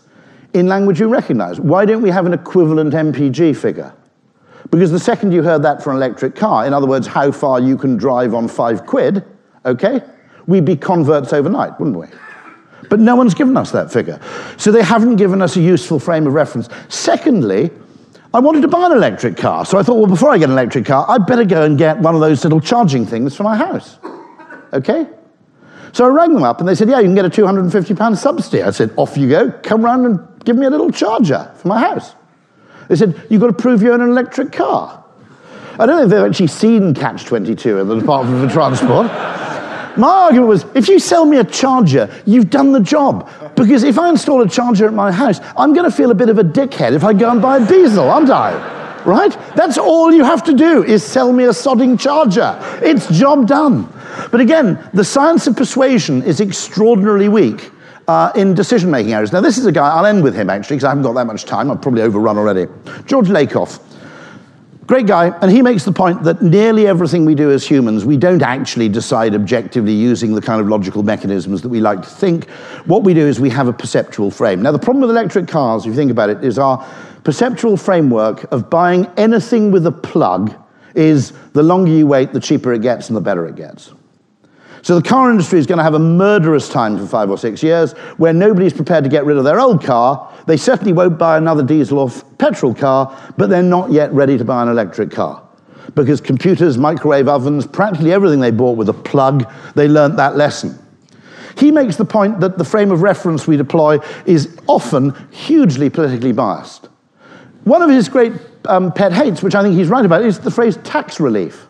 in 0.54 0.68
language 0.68 1.00
you 1.00 1.08
recognize. 1.08 1.60
Why 1.60 1.86
don't 1.86 2.02
we 2.02 2.10
have 2.10 2.26
an 2.26 2.34
equivalent 2.34 2.94
MPG 2.94 3.56
figure? 3.58 3.94
Because 4.72 4.92
the 4.92 5.00
second 5.00 5.32
you 5.32 5.44
heard 5.44 5.64
that 5.64 5.84
for 5.84 5.92
an 5.92 5.98
electric 5.98 6.36
car, 6.36 6.66
in 6.66 6.74
other 6.74 6.88
words, 6.88 7.08
how 7.08 7.32
far 7.32 7.60
you 7.60 7.78
can 7.78 7.98
drive 7.98 8.34
on 8.34 8.48
five 8.48 8.86
quid, 8.86 9.24
okay, 9.66 10.02
we'd 10.48 10.66
be 10.66 10.76
converts 10.76 11.34
overnight, 11.34 11.80
wouldn't 11.80 11.98
we? 11.98 12.08
But 12.90 13.00
no 13.00 13.16
one's 13.16 13.34
given 13.34 13.58
us 13.58 13.72
that 13.72 13.92
figure. 13.92 14.20
So 14.58 14.72
they 14.72 14.84
haven't 14.84 15.16
given 15.18 15.42
us 15.42 15.56
a 15.56 15.62
useful 15.62 16.00
frame 16.00 16.28
of 16.28 16.34
reference. 16.34 16.70
Secondly, 16.88 17.72
I 18.36 18.40
wanted 18.40 18.64
to 18.64 18.68
buy 18.68 18.88
an 18.88 18.92
electric 18.92 19.38
car. 19.38 19.66
So 19.66 19.78
I 19.78 19.84
thought, 19.84 19.96
well, 19.96 20.08
before 20.08 20.30
I 20.30 20.38
get 20.38 20.50
an 20.50 20.58
electric 20.58 20.86
car, 20.86 21.06
I'd 21.08 21.26
better 21.26 21.46
go 21.46 21.64
and 21.64 21.78
get 21.78 22.00
one 22.00 22.16
of 22.16 22.20
those 22.20 22.44
little 22.44 22.60
charging 22.60 23.06
things 23.06 23.34
for 23.34 23.44
my 23.44 23.56
house. 23.56 23.98
Okay? 24.74 25.08
So 25.94 26.04
I 26.04 26.10
rang 26.10 26.34
them 26.34 26.44
up 26.44 26.60
and 26.60 26.68
they 26.68 26.76
said, 26.76 26.90
yeah, 26.90 27.00
you 27.00 27.06
can 27.06 27.16
get 27.16 27.24
a 27.24 27.30
£250 27.30 28.18
subsidy. 28.18 28.62
I 28.62 28.72
said, 28.72 28.92
off 28.98 29.16
you 29.16 29.30
go. 29.30 29.52
Come 29.64 29.86
round 29.86 30.06
and 30.06 30.20
give 30.44 30.58
me 30.58 30.66
a 30.66 30.70
little 30.70 30.92
charger 30.92 31.50
for 31.56 31.70
my 31.70 31.80
house. 31.80 32.14
They 32.90 32.98
said, 32.98 33.26
you've 33.30 33.40
got 33.40 33.48
to 33.48 33.54
prove 33.54 33.82
you 33.82 33.94
own 33.94 34.02
an 34.02 34.10
electric 34.10 34.52
car. 34.52 35.02
I 35.80 35.86
don't 35.86 35.96
know 35.96 36.04
if 36.04 36.10
they've 36.10 36.30
actually 36.30 36.48
seen 36.48 36.94
Catch 36.94 37.24
22 37.24 37.80
in 37.80 37.88
the 37.88 37.98
Department 37.98 38.46
for 38.46 38.54
Transport. 38.54 39.08
My 39.98 40.08
argument 40.08 40.48
was 40.48 40.66
if 40.76 40.88
you 40.88 41.00
sell 41.00 41.26
me 41.26 41.38
a 41.38 41.44
charger, 41.44 42.10
you've 42.26 42.50
done 42.50 42.72
the 42.72 42.80
job. 42.80 43.30
Because 43.56 43.84
if 43.84 43.98
I 43.98 44.10
install 44.10 44.42
a 44.42 44.50
charger 44.50 44.86
at 44.88 44.94
my 44.94 45.12
house, 45.12 45.40
I'm 45.56 45.74
going 45.74 45.90
to 45.90 45.96
feel 45.96 46.12
a 46.12 46.16
bit 46.16 46.30
of 46.30 46.38
a 46.38 46.44
dickhead 46.44 46.94
if 46.94 47.04
I 47.04 47.14
go 47.14 47.30
and 47.32 47.42
buy 47.42 47.58
a 47.58 47.68
diesel, 47.68 48.10
aren't 48.10 48.30
I? 48.30 48.74
Right? 49.06 49.38
That's 49.56 49.78
all 49.78 50.12
you 50.12 50.24
have 50.24 50.44
to 50.46 50.54
do 50.54 50.84
is 50.84 51.04
sell 51.04 51.32
me 51.32 51.46
a 51.46 51.50
sodding 51.50 52.00
charger. 52.00 52.60
It's 52.82 53.08
job 53.08 53.48
done. 53.48 53.92
But 54.32 54.42
again, 54.42 54.90
the 54.94 55.04
science 55.04 55.48
of 55.48 55.56
persuasion 55.56 56.24
is 56.24 56.42
extraordinarily 56.42 57.30
weak. 57.30 57.72
Uh, 58.08 58.32
in 58.36 58.54
decision 58.54 58.92
making 58.92 59.14
areas. 59.14 59.34
Now, 59.34 59.42
this 59.42 59.58
is 59.58 59.66
a 59.66 59.72
guy, 59.72 59.90
I'll 59.90 60.06
end 60.06 60.22
with 60.22 60.36
him 60.36 60.48
actually, 60.48 60.76
because 60.76 60.84
I 60.84 60.90
haven't 60.90 61.02
got 61.02 61.14
that 61.14 61.26
much 61.26 61.46
time. 61.46 61.72
I've 61.72 61.82
probably 61.82 62.04
overrun 62.04 62.38
already. 62.38 62.68
George 63.08 63.30
Lakoff. 63.30 63.80
Great 64.88 65.08
guy, 65.08 65.36
and 65.42 65.52
he 65.52 65.64
makes 65.64 65.84
the 65.84 65.92
point 65.92 66.22
that 66.24 66.44
nearly 66.44 66.86
everything 66.86 67.26
we 67.26 67.34
do 67.34 67.50
as 67.50 67.66
humans, 67.66 68.06
we 68.06 68.18
don't 68.18 68.44
actually 68.44 68.88
decide 68.88 69.34
objectively 69.34 69.94
using 69.94 70.36
the 70.36 70.42
kind 70.42 70.62
of 70.62 70.68
logical 70.68 71.02
mechanisms 71.02 71.64
that 71.64 71.70
we 71.70 71.80
like 71.80 72.04
to 72.04 72.08
think. 72.08 72.48
What 72.86 73.04
we 73.04 73.16
do 73.16 73.26
is 73.26 73.40
we 73.40 73.50
have 73.50 73.68
a 73.68 73.74
perceptual 73.74 74.30
frame. 74.30 74.62
Now, 74.62 74.72
the 74.72 74.78
problem 74.78 75.02
with 75.02 75.10
electric 75.10 75.48
cars, 75.48 75.84
if 75.84 75.88
you 75.88 75.96
think 75.96 76.12
about 76.12 76.30
it, 76.30 76.44
is 76.44 76.60
our 76.60 76.86
perceptual 77.24 77.78
framework 77.78 78.44
of 78.52 78.70
buying 78.70 79.08
anything 79.18 79.72
with 79.72 79.88
a 79.88 79.92
plug 79.92 80.54
is 80.94 81.34
the 81.54 81.64
longer 81.64 81.92
you 81.92 82.06
wait, 82.06 82.32
the 82.32 82.40
cheaper 82.40 82.72
it 82.72 82.84
gets 82.84 83.10
and 83.10 83.18
the 83.18 83.22
better 83.22 83.48
it 83.48 83.56
gets. 83.56 83.92
So 84.86 85.00
the 85.00 85.10
car 85.10 85.32
industry 85.32 85.58
is 85.58 85.66
going 85.66 85.80
to 85.80 85.84
have 85.84 85.96
a 85.96 86.00
murderous 86.00 86.70
time 86.70 86.96
for 87.00 87.08
five 87.08 87.32
or 87.32 87.40
six 87.40 87.64
years 87.64 87.94
where 88.18 88.34
nobody's 88.34 88.72
prepared 88.72 89.04
to 89.04 89.10
get 89.10 89.26
rid 89.26 89.36
of 89.36 89.44
their 89.44 89.60
old 89.60 89.84
car. 89.84 90.32
They 90.46 90.58
certainly 90.58 90.94
won't 90.94 91.18
buy 91.18 91.40
another 91.40 91.64
diesel 91.64 91.98
or 91.98 92.12
petrol 92.38 92.76
car, 92.76 93.34
but 93.36 93.50
they're 93.50 93.64
not 93.64 93.92
yet 93.92 94.14
ready 94.14 94.38
to 94.38 94.46
buy 94.46 94.62
an 94.62 94.70
electric 94.70 95.10
car. 95.10 95.42
Because 95.96 96.22
computers, 96.22 96.78
microwave 96.78 97.28
ovens, 97.28 97.66
practically 97.66 98.14
everything 98.14 98.42
they 98.42 98.52
bought 98.52 98.78
with 98.78 98.88
a 98.88 98.94
plug, 98.94 99.52
they 99.74 99.88
learnt 99.88 100.18
that 100.18 100.36
lesson. 100.36 100.78
He 101.58 101.72
makes 101.72 101.96
the 101.96 102.06
point 102.06 102.40
that 102.42 102.60
the 102.60 102.64
frame 102.64 102.92
of 102.92 103.02
reference 103.02 103.48
we 103.48 103.58
deploy 103.58 103.98
is 104.28 104.56
often 104.68 105.16
hugely 105.32 105.90
politically 105.90 106.32
biased. 106.32 106.90
One 107.64 107.82
of 107.82 107.90
his 107.90 108.08
great 108.08 108.34
um, 108.66 108.92
pet 108.92 109.14
hates, 109.14 109.42
which 109.42 109.56
I 109.56 109.64
think 109.64 109.74
he's 109.76 109.90
right 109.90 110.06
about, 110.06 110.22
is 110.22 110.38
the 110.38 110.52
phrase 110.52 110.78
tax 110.84 111.20
relief. 111.20 111.65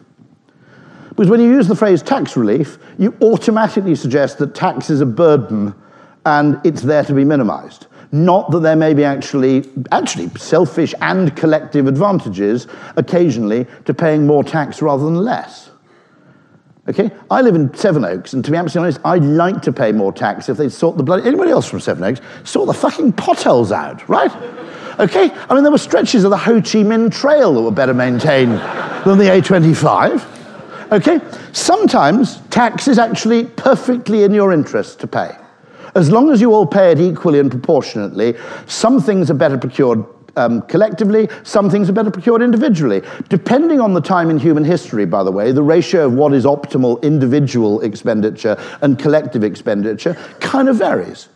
Because 1.15 1.29
when 1.29 1.39
you 1.39 1.49
use 1.49 1.67
the 1.67 1.75
phrase 1.75 2.01
tax 2.01 2.35
relief, 2.35 2.77
you 2.97 3.15
automatically 3.21 3.95
suggest 3.95 4.37
that 4.39 4.53
tax 4.53 4.89
is 4.89 4.99
a 4.99 5.05
burden 5.05 5.73
and 6.25 6.59
it's 6.65 6.81
there 6.81 7.03
to 7.05 7.13
be 7.13 7.23
minimized. 7.23 7.87
Not 8.11 8.51
that 8.51 8.59
there 8.59 8.75
may 8.75 8.93
be 8.93 9.03
actually, 9.03 9.69
actually 9.91 10.29
selfish 10.37 10.93
and 11.01 11.35
collective 11.35 11.87
advantages 11.87 12.67
occasionally 12.97 13.65
to 13.85 13.93
paying 13.93 14.27
more 14.27 14.43
tax 14.43 14.81
rather 14.81 15.05
than 15.05 15.15
less. 15.15 15.69
Okay? 16.87 17.11
I 17.31 17.41
live 17.41 17.55
in 17.55 17.73
Sevenoaks, 17.73 18.33
and 18.33 18.45
to 18.45 18.51
be 18.51 18.57
absolutely 18.57 18.87
honest, 18.87 19.05
I'd 19.05 19.23
like 19.23 19.61
to 19.63 19.73
pay 19.73 19.91
more 19.91 20.13
tax 20.13 20.49
if 20.49 20.57
they'd 20.57 20.71
sort 20.71 20.97
the 20.97 21.03
bloody. 21.03 21.27
Anybody 21.27 21.51
else 21.51 21.67
from 21.67 21.79
Sevenoaks? 21.79 22.21
Sort 22.43 22.67
the 22.67 22.73
fucking 22.73 23.13
potholes 23.13 23.71
out, 23.71 24.07
right? 24.07 24.31
Okay? 24.99 25.31
I 25.49 25.53
mean, 25.53 25.63
there 25.63 25.71
were 25.71 25.77
stretches 25.77 26.25
of 26.25 26.29
the 26.29 26.37
Ho 26.37 26.55
Chi 26.55 26.83
Minh 26.83 27.11
Trail 27.11 27.53
that 27.53 27.61
were 27.61 27.71
better 27.71 27.93
maintained 27.93 28.51
than 28.51 29.17
the 29.17 29.25
A25. 29.25 30.34
Okay? 30.91 31.19
Sometimes 31.51 32.41
tax 32.49 32.87
is 32.87 32.99
actually 32.99 33.45
perfectly 33.45 34.23
in 34.23 34.33
your 34.33 34.53
interest 34.53 34.99
to 35.01 35.07
pay. 35.07 35.35
As 35.95 36.11
long 36.11 36.31
as 36.31 36.41
you 36.41 36.53
all 36.53 36.67
pay 36.67 36.91
it 36.91 36.99
equally 36.99 37.39
and 37.39 37.49
proportionately, 37.49 38.35
some 38.67 39.01
things 39.01 39.31
are 39.31 39.35
better 39.35 39.57
procured 39.57 40.03
um, 40.37 40.61
collectively, 40.63 41.29
some 41.43 41.69
things 41.69 41.89
are 41.89 41.93
better 41.93 42.11
procured 42.11 42.41
individually. 42.41 43.01
Depending 43.29 43.79
on 43.79 43.93
the 43.93 44.01
time 44.01 44.29
in 44.29 44.37
human 44.37 44.65
history, 44.65 45.05
by 45.05 45.23
the 45.23 45.31
way, 45.31 45.53
the 45.53 45.63
ratio 45.63 46.05
of 46.05 46.13
what 46.13 46.33
is 46.33 46.43
optimal 46.43 47.01
individual 47.01 47.79
expenditure 47.81 48.57
and 48.81 48.99
collective 48.99 49.43
expenditure 49.45 50.15
kind 50.41 50.67
of 50.67 50.75
varies. 50.75 51.29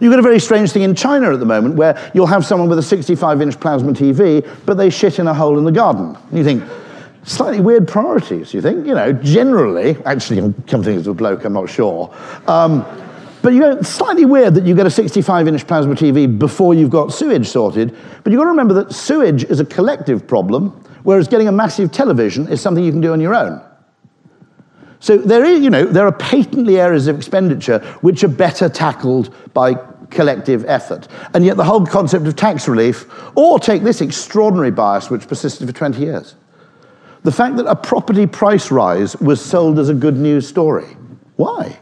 You've 0.00 0.10
got 0.10 0.18
a 0.18 0.22
very 0.22 0.40
strange 0.40 0.72
thing 0.72 0.82
in 0.82 0.94
China 0.94 1.32
at 1.32 1.40
the 1.40 1.46
moment 1.46 1.76
where 1.76 2.10
you'll 2.14 2.26
have 2.26 2.44
someone 2.44 2.68
with 2.68 2.78
a 2.78 2.82
65 2.82 3.40
inch 3.40 3.58
plasma 3.60 3.92
TV, 3.92 4.46
but 4.66 4.76
they 4.76 4.90
shit 4.90 5.18
in 5.18 5.26
a 5.28 5.34
hole 5.34 5.56
in 5.56 5.64
the 5.64 5.72
garden. 5.72 6.16
You 6.32 6.42
think, 6.42 6.64
slightly 7.24 7.60
weird 7.60 7.88
priorities, 7.88 8.54
you 8.54 8.60
think? 8.60 8.86
You 8.86 8.94
know, 8.94 9.12
generally, 9.12 9.96
actually, 10.04 10.38
I'm 10.38 10.54
coming 10.64 11.02
to 11.02 11.10
a 11.10 11.14
bloke, 11.14 11.44
I'm 11.44 11.52
not 11.52 11.68
sure. 11.68 12.14
Um, 12.46 12.84
But 13.44 13.52
you 13.52 13.60
know, 13.60 13.72
it's 13.72 13.90
slightly 13.90 14.24
weird 14.24 14.54
that 14.54 14.64
you 14.64 14.74
get 14.74 14.86
a 14.86 14.90
65 14.90 15.48
inch 15.48 15.66
plasma 15.66 15.94
TV 15.94 16.26
before 16.26 16.72
you've 16.72 16.88
got 16.88 17.12
sewage 17.12 17.46
sorted. 17.46 17.94
But 18.22 18.32
you've 18.32 18.38
got 18.38 18.44
to 18.44 18.50
remember 18.50 18.72
that 18.72 18.94
sewage 18.94 19.44
is 19.44 19.60
a 19.60 19.66
collective 19.66 20.26
problem, 20.26 20.70
whereas 21.02 21.28
getting 21.28 21.46
a 21.46 21.52
massive 21.52 21.92
television 21.92 22.48
is 22.48 22.62
something 22.62 22.82
you 22.82 22.90
can 22.90 23.02
do 23.02 23.12
on 23.12 23.20
your 23.20 23.34
own. 23.34 23.60
So 24.98 25.18
there, 25.18 25.44
is, 25.44 25.60
you 25.60 25.68
know, 25.68 25.84
there 25.84 26.06
are 26.06 26.12
patently 26.12 26.80
areas 26.80 27.06
of 27.06 27.16
expenditure 27.16 27.80
which 28.00 28.24
are 28.24 28.28
better 28.28 28.70
tackled 28.70 29.34
by 29.52 29.74
collective 30.08 30.64
effort. 30.64 31.06
And 31.34 31.44
yet 31.44 31.58
the 31.58 31.64
whole 31.64 31.84
concept 31.84 32.26
of 32.26 32.36
tax 32.36 32.66
relief, 32.66 33.04
or 33.36 33.58
take 33.58 33.82
this 33.82 34.00
extraordinary 34.00 34.70
bias 34.70 35.10
which 35.10 35.28
persisted 35.28 35.66
for 35.66 35.74
20 35.74 36.00
years. 36.00 36.34
The 37.24 37.32
fact 37.32 37.56
that 37.56 37.66
a 37.66 37.74
property 37.74 38.26
price 38.26 38.70
rise 38.70 39.16
was 39.16 39.42
sold 39.42 39.78
as 39.78 39.88
a 39.88 39.94
good 39.94 40.18
news 40.18 40.46
story. 40.46 40.86
Why? 41.36 41.78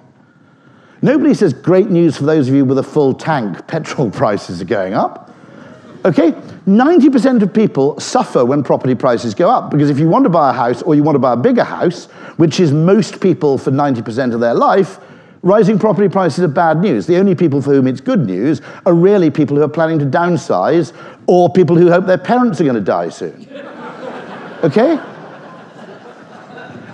Nobody 1.02 1.34
says 1.34 1.52
great 1.52 1.90
news 1.90 2.16
for 2.16 2.22
those 2.22 2.48
of 2.48 2.54
you 2.54 2.64
with 2.64 2.78
a 2.78 2.82
full 2.82 3.12
tank, 3.12 3.66
petrol 3.66 4.08
prices 4.10 4.62
are 4.62 4.66
going 4.66 4.94
up. 4.94 5.34
Okay? 6.04 6.30
90% 6.30 7.42
of 7.42 7.52
people 7.52 7.98
suffer 7.98 8.44
when 8.44 8.62
property 8.62 8.94
prices 8.94 9.34
go 9.34 9.50
up 9.50 9.70
because 9.70 9.90
if 9.90 9.98
you 9.98 10.08
want 10.08 10.24
to 10.24 10.30
buy 10.30 10.50
a 10.50 10.52
house 10.52 10.80
or 10.82 10.94
you 10.94 11.02
want 11.02 11.16
to 11.16 11.20
buy 11.20 11.32
a 11.32 11.36
bigger 11.36 11.64
house, 11.64 12.04
which 12.36 12.60
is 12.60 12.70
most 12.72 13.20
people 13.20 13.58
for 13.58 13.72
90% 13.72 14.32
of 14.32 14.38
their 14.38 14.54
life, 14.54 15.00
rising 15.42 15.76
property 15.76 16.08
prices 16.08 16.44
are 16.44 16.48
bad 16.48 16.80
news. 16.80 17.06
The 17.08 17.16
only 17.16 17.34
people 17.34 17.60
for 17.60 17.70
whom 17.70 17.88
it's 17.88 18.00
good 18.00 18.26
news 18.26 18.60
are 18.86 18.94
really 18.94 19.28
people 19.28 19.56
who 19.56 19.62
are 19.64 19.68
planning 19.68 19.98
to 19.98 20.06
downsize 20.06 20.92
or 21.26 21.50
people 21.50 21.76
who 21.76 21.90
hope 21.90 22.06
their 22.06 22.16
parents 22.16 22.60
are 22.60 22.64
going 22.64 22.76
to 22.76 22.80
die 22.80 23.08
soon. 23.08 23.48
Okay? 24.62 24.96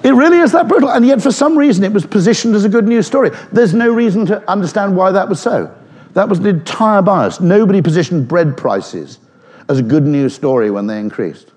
It 0.09 0.13
really 0.13 0.39
is 0.39 0.53
that 0.53 0.69
brutal. 0.69 0.89
And 0.91 1.05
yet, 1.05 1.21
for 1.21 1.31
some 1.31 1.59
reason, 1.59 1.85
it 1.85 1.93
was 1.93 2.07
positioned 2.07 2.55
as 2.55 2.65
a 2.65 2.69
good 2.71 2.89
news 2.89 3.07
story. 3.07 3.31
There's 3.53 3.75
no 3.75 3.93
reason 3.93 4.25
to 4.27 4.51
understand 4.51 4.97
why 4.97 5.13
that 5.13 5.29
was 5.29 5.39
so. 5.39 5.71
That 6.15 6.31
was 6.31 6.39
an 6.39 6.47
entire 6.47 7.03
bias. 7.03 7.41
Nobody 7.41 7.83
positioned 7.83 8.27
bread 8.27 8.57
prices 8.57 9.19
as 9.69 9.81
a 9.81 9.83
good 9.83 10.05
news 10.05 10.35
story 10.35 10.71
when 10.71 10.87
they 10.87 10.99
increased. 10.99 11.53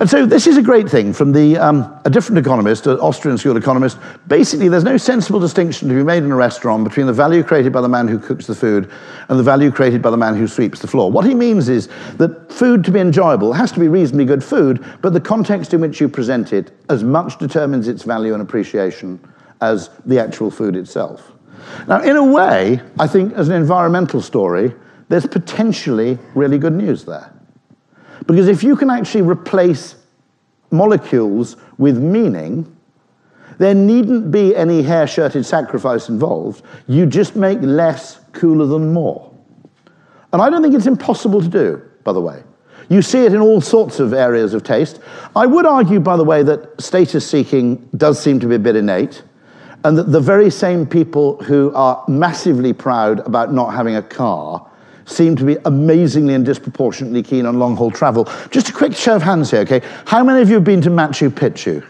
And 0.00 0.10
so 0.10 0.26
this 0.26 0.48
is 0.48 0.56
a 0.56 0.62
great 0.62 0.88
thing 0.88 1.12
from 1.12 1.30
the, 1.30 1.56
um, 1.56 2.00
a 2.04 2.10
different 2.10 2.38
economist, 2.38 2.88
an 2.88 2.98
Austrian 2.98 3.38
school 3.38 3.56
economist. 3.56 3.96
Basically, 4.26 4.68
there's 4.68 4.82
no 4.82 4.96
sensible 4.96 5.38
distinction 5.38 5.88
to 5.88 5.94
be 5.94 6.02
made 6.02 6.24
in 6.24 6.32
a 6.32 6.36
restaurant 6.36 6.82
between 6.82 7.06
the 7.06 7.12
value 7.12 7.44
created 7.44 7.72
by 7.72 7.80
the 7.80 7.88
man 7.88 8.08
who 8.08 8.18
cooks 8.18 8.48
the 8.48 8.56
food 8.56 8.90
and 9.28 9.38
the 9.38 9.42
value 9.44 9.70
created 9.70 10.02
by 10.02 10.10
the 10.10 10.16
man 10.16 10.34
who 10.34 10.48
sweeps 10.48 10.80
the 10.80 10.88
floor. 10.88 11.12
What 11.12 11.24
he 11.24 11.32
means 11.32 11.68
is 11.68 11.88
that 12.16 12.52
food 12.52 12.82
to 12.84 12.90
be 12.90 12.98
enjoyable 12.98 13.52
has 13.52 13.70
to 13.70 13.78
be 13.78 13.86
reasonably 13.86 14.24
good 14.24 14.42
food, 14.42 14.84
but 15.00 15.12
the 15.12 15.20
context 15.20 15.72
in 15.72 15.80
which 15.80 16.00
you 16.00 16.08
present 16.08 16.52
it 16.52 16.72
as 16.88 17.04
much 17.04 17.38
determines 17.38 17.86
its 17.86 18.02
value 18.02 18.32
and 18.32 18.42
appreciation 18.42 19.20
as 19.60 19.90
the 20.06 20.18
actual 20.18 20.50
food 20.50 20.74
itself. 20.74 21.30
Now, 21.86 22.02
in 22.02 22.16
a 22.16 22.24
way, 22.24 22.80
I 22.98 23.06
think 23.06 23.32
as 23.34 23.48
an 23.48 23.54
environmental 23.54 24.20
story, 24.20 24.74
there's 25.08 25.26
potentially 25.26 26.18
really 26.34 26.58
good 26.58 26.72
news 26.72 27.04
there. 27.04 27.32
Because 28.26 28.48
if 28.48 28.62
you 28.62 28.76
can 28.76 28.90
actually 28.90 29.22
replace 29.22 29.96
molecules 30.70 31.56
with 31.78 31.98
meaning, 31.98 32.70
there 33.58 33.74
needn't 33.74 34.30
be 34.30 34.54
any 34.56 34.82
hair 34.82 35.06
shirted 35.06 35.46
sacrifice 35.46 36.08
involved. 36.08 36.62
You 36.88 37.06
just 37.06 37.36
make 37.36 37.60
less 37.60 38.20
cooler 38.32 38.66
than 38.66 38.92
more. 38.92 39.32
And 40.32 40.42
I 40.42 40.50
don't 40.50 40.62
think 40.62 40.74
it's 40.74 40.86
impossible 40.86 41.40
to 41.40 41.48
do, 41.48 41.82
by 42.02 42.12
the 42.12 42.20
way. 42.20 42.42
You 42.88 43.02
see 43.02 43.24
it 43.24 43.32
in 43.32 43.40
all 43.40 43.60
sorts 43.60 44.00
of 44.00 44.12
areas 44.12 44.52
of 44.52 44.64
taste. 44.64 45.00
I 45.34 45.46
would 45.46 45.64
argue, 45.64 46.00
by 46.00 46.16
the 46.16 46.24
way, 46.24 46.42
that 46.42 46.80
status 46.80 47.28
seeking 47.28 47.88
does 47.96 48.20
seem 48.20 48.40
to 48.40 48.48
be 48.48 48.56
a 48.56 48.58
bit 48.58 48.76
innate, 48.76 49.22
and 49.84 49.96
that 49.96 50.10
the 50.10 50.20
very 50.20 50.50
same 50.50 50.86
people 50.86 51.42
who 51.44 51.72
are 51.74 52.04
massively 52.08 52.72
proud 52.72 53.20
about 53.26 53.52
not 53.52 53.72
having 53.74 53.96
a 53.96 54.02
car 54.02 54.68
seem 55.06 55.36
to 55.36 55.44
be 55.44 55.56
amazingly 55.64 56.34
and 56.34 56.44
disproportionately 56.44 57.22
keen 57.22 57.46
on 57.46 57.58
long 57.58 57.76
haul 57.76 57.90
travel. 57.90 58.24
Just 58.50 58.68
a 58.68 58.72
quick 58.72 58.94
show 58.94 59.16
of 59.16 59.22
hands 59.22 59.50
here, 59.50 59.60
okay? 59.60 59.82
How 60.06 60.24
many 60.24 60.40
of 60.42 60.48
you 60.48 60.54
have 60.54 60.64
been 60.64 60.80
to 60.82 60.90
Machu 60.90 61.30
Picchu? 61.30 61.86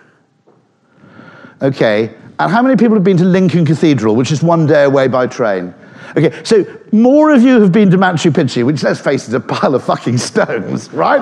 Okay. 1.62 2.14
And 2.38 2.50
how 2.50 2.62
many 2.62 2.76
people 2.76 2.94
have 2.94 3.04
been 3.04 3.16
to 3.18 3.24
Lincoln 3.24 3.64
Cathedral, 3.64 4.16
which 4.16 4.32
is 4.32 4.42
one 4.42 4.66
day 4.66 4.84
away 4.84 5.08
by 5.08 5.26
train? 5.26 5.72
Okay, 6.16 6.32
so 6.44 6.64
more 6.92 7.30
of 7.30 7.42
you 7.42 7.60
have 7.60 7.72
been 7.72 7.90
to 7.90 7.96
Machu 7.96 8.30
Picchu, 8.30 8.64
which 8.64 8.82
let's 8.82 9.00
face 9.00 9.24
it, 9.24 9.28
is 9.28 9.34
a 9.34 9.40
pile 9.40 9.74
of 9.74 9.82
fucking 9.82 10.18
stones, 10.18 10.92
right? 10.92 11.20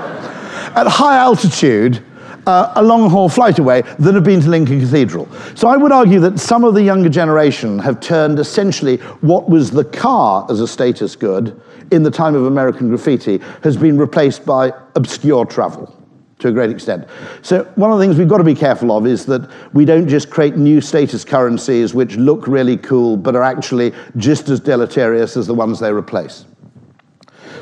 At 0.74 0.86
high 0.86 1.16
altitude, 1.16 2.02
uh, 2.46 2.72
a 2.76 2.82
long 2.82 3.08
haul 3.08 3.28
flight 3.28 3.58
away 3.58 3.82
than 3.98 4.14
have 4.14 4.24
been 4.24 4.40
to 4.40 4.48
Lincoln 4.48 4.80
Cathedral. 4.80 5.28
So 5.54 5.68
I 5.68 5.76
would 5.76 5.92
argue 5.92 6.20
that 6.20 6.38
some 6.40 6.64
of 6.64 6.74
the 6.74 6.82
younger 6.82 7.08
generation 7.08 7.78
have 7.78 8.00
turned 8.00 8.38
essentially 8.38 8.96
what 9.20 9.48
was 9.48 9.70
the 9.70 9.84
car 9.84 10.46
as 10.50 10.60
a 10.60 10.68
status 10.68 11.14
good 11.14 11.60
in 11.92 12.02
the 12.02 12.10
time 12.10 12.34
of 12.34 12.44
American 12.46 12.88
graffiti 12.88 13.38
has 13.62 13.76
been 13.76 13.98
replaced 13.98 14.44
by 14.44 14.72
obscure 14.96 15.44
travel 15.44 15.94
to 16.38 16.48
a 16.48 16.52
great 16.52 16.70
extent. 16.70 17.08
So 17.42 17.64
one 17.76 17.92
of 17.92 17.98
the 17.98 18.04
things 18.04 18.18
we've 18.18 18.28
got 18.28 18.38
to 18.38 18.44
be 18.44 18.54
careful 18.54 18.90
of 18.96 19.06
is 19.06 19.26
that 19.26 19.48
we 19.72 19.84
don't 19.84 20.08
just 20.08 20.28
create 20.28 20.56
new 20.56 20.80
status 20.80 21.24
currencies 21.24 21.94
which 21.94 22.16
look 22.16 22.48
really 22.48 22.76
cool 22.76 23.16
but 23.16 23.36
are 23.36 23.44
actually 23.44 23.92
just 24.16 24.48
as 24.48 24.58
deleterious 24.58 25.36
as 25.36 25.46
the 25.46 25.54
ones 25.54 25.78
they 25.78 25.92
replace. 25.92 26.44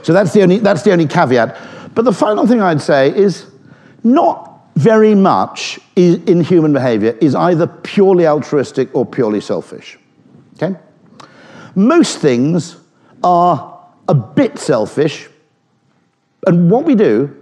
So 0.02 0.14
that's 0.14 0.32
the 0.32 0.42
only, 0.42 0.58
that's 0.58 0.82
the 0.82 0.92
only 0.92 1.06
caveat. 1.06 1.94
But 1.94 2.06
the 2.06 2.12
final 2.12 2.46
thing 2.46 2.62
I'd 2.62 2.80
say 2.80 3.14
is 3.14 3.46
not 4.02 4.50
very 4.76 5.14
much 5.14 5.78
in 5.96 6.40
human 6.42 6.72
behavior 6.72 7.18
is 7.20 7.34
either 7.34 7.66
purely 7.66 8.26
altruistic 8.26 8.88
or 8.94 9.04
purely 9.04 9.42
selfish. 9.42 9.98
Okay? 10.54 10.78
Most 11.74 12.18
things 12.18 12.76
are 13.22 13.79
a 14.10 14.14
bit 14.14 14.58
selfish, 14.58 15.28
and 16.46 16.70
what 16.70 16.84
we 16.84 16.94
do 16.94 17.36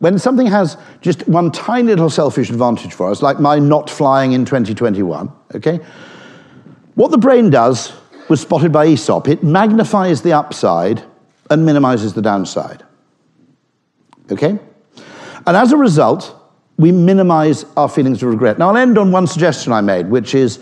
when 0.00 0.18
something 0.18 0.46
has 0.46 0.76
just 1.00 1.26
one 1.28 1.50
tiny 1.50 1.88
little 1.88 2.10
selfish 2.10 2.50
advantage 2.50 2.92
for 2.92 3.10
us, 3.10 3.22
like 3.22 3.38
my 3.38 3.58
not 3.58 3.90
flying 3.90 4.32
in 4.32 4.44
2021, 4.44 5.30
okay? 5.54 5.78
What 6.94 7.10
the 7.10 7.18
brain 7.18 7.50
does 7.50 7.92
was 8.28 8.40
spotted 8.40 8.72
by 8.72 8.86
Aesop. 8.86 9.28
It 9.28 9.42
magnifies 9.42 10.22
the 10.22 10.32
upside 10.32 11.02
and 11.50 11.66
minimizes 11.66 12.14
the 12.14 12.22
downside. 12.22 12.84
Okay? 14.30 14.58
And 15.46 15.56
as 15.56 15.72
a 15.72 15.76
result, 15.76 16.36
we 16.78 16.92
minimize 16.92 17.64
our 17.76 17.88
feelings 17.88 18.22
of 18.22 18.30
regret. 18.30 18.58
Now, 18.58 18.68
I'll 18.70 18.76
end 18.76 18.98
on 18.98 19.12
one 19.12 19.26
suggestion 19.26 19.72
I 19.72 19.80
made, 19.80 20.08
which 20.08 20.34
is 20.34 20.60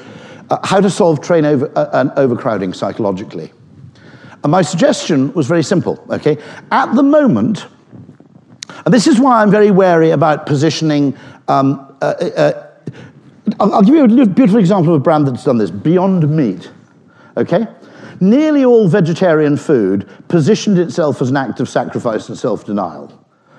uh, 0.51 0.59
how 0.65 0.81
to 0.81 0.89
solve 0.89 1.21
train 1.21 1.45
over, 1.45 1.71
uh, 1.77 1.91
and 1.93 2.11
overcrowding 2.17 2.73
psychologically. 2.73 3.53
And 4.43 4.53
my 4.53 4.63
suggestion 4.63 5.33
was 5.33 5.47
very 5.47 5.63
simple, 5.63 6.05
okay? 6.11 6.39
At 6.71 6.95
the 6.95 7.03
moment, 7.03 7.67
and 8.85 8.95
this 8.95 9.07
is 9.07 9.19
why 9.19 9.43
I'm 9.43 9.51
very 9.51 9.71
wary 9.71 10.11
about 10.11 10.47
positioning. 10.47 11.17
Um, 11.49 11.97
uh, 12.01 12.15
uh, 12.21 12.25
uh 12.25 12.65
I'll, 13.61 13.75
I'll 13.75 13.83
give 13.83 13.95
you 13.95 14.05
a 14.05 14.27
beautiful 14.27 14.61
example 14.61 14.95
of 14.95 15.01
a 15.01 15.03
brand 15.03 15.27
that's 15.27 15.45
done 15.45 15.59
this 15.59 15.71
Beyond 15.71 16.29
Meat, 16.29 16.71
okay? 17.37 17.67
Nearly 18.21 18.65
all 18.65 18.89
vegetarian 18.89 19.57
food 19.57 20.09
positioned 20.29 20.79
itself 20.79 21.23
as 21.23 21.31
an 21.31 21.37
act 21.37 21.61
of 21.61 21.69
sacrifice 21.69 22.29
and 22.29 22.39
self 22.39 22.65
denial. 22.65 23.13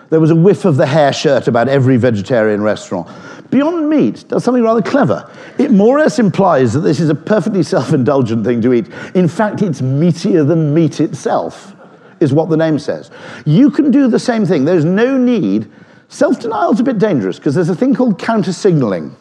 There 0.10 0.20
was 0.20 0.32
a 0.32 0.36
whiff 0.36 0.66
of 0.66 0.78
the 0.78 0.86
hair 0.86 1.14
shirt 1.14 1.48
about 1.48 1.68
every 1.68 1.98
vegetarian 1.98 2.62
restaurant. 2.62 3.08
Beyond 3.50 3.90
Meat 3.90 4.26
does 4.28 4.44
something 4.44 4.64
rather 4.64 4.82
clever. 4.82 5.30
It 5.58 5.72
more 5.72 5.98
or 5.98 6.02
less 6.02 6.20
implies 6.20 6.74
that 6.74 6.82
this 6.82 7.00
is 7.00 7.10
a 7.10 7.16
perfectly 7.16 7.64
self 7.64 7.94
indulgent 7.94 8.46
thing 8.46 8.62
to 8.62 8.74
eat. 8.74 8.88
In 9.16 9.28
fact, 9.28 9.62
it's 9.62 9.82
meatier 9.82 10.48
than 10.48 10.74
meat 10.74 11.00
itself, 11.00 11.76
is 12.20 12.34
what 12.34 12.50
the 12.50 12.58
name 12.58 12.78
says. 12.78 13.10
You 13.46 13.72
can 13.72 13.92
do 13.92 14.08
the 14.08 14.20
same 14.20 14.46
thing. 14.46 14.66
There's 14.66 14.86
no 14.86 15.18
need. 15.18 15.70
Self 16.10 16.40
denial 16.40 16.72
is 16.74 16.80
a 16.80 16.84
bit 16.84 17.00
dangerous 17.00 17.38
because 17.38 17.56
there's 17.56 17.70
a 17.70 17.76
thing 17.76 17.96
called 17.96 18.20
counter 18.20 18.54
signaling. 18.54 19.16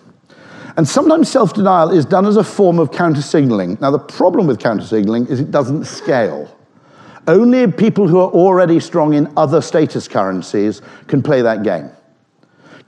And 0.77 0.87
sometimes 0.87 1.31
self 1.31 1.55
denial 1.55 1.91
is 1.91 2.05
done 2.05 2.27
as 2.27 2.37
a 2.37 2.45
form 2.45 2.79
of 2.79 2.93
counter 2.93 3.23
signaling. 3.23 3.79
Now, 3.81 3.91
the 3.91 3.99
problem 3.99 4.47
with 4.47 4.61
counter 4.61 4.85
signaling 4.85 5.27
is 5.27 5.41
it 5.41 5.51
doesn't 5.51 5.87
scale. 5.87 6.55
Only 7.27 7.71
people 7.71 8.09
who 8.09 8.21
are 8.21 8.31
already 8.31 8.81
strong 8.81 9.14
in 9.14 9.31
other 9.37 9.61
status 9.61 10.07
currencies 10.07 10.81
can 11.07 11.23
play 11.23 11.43
that 11.43 11.62
game. 11.62 11.91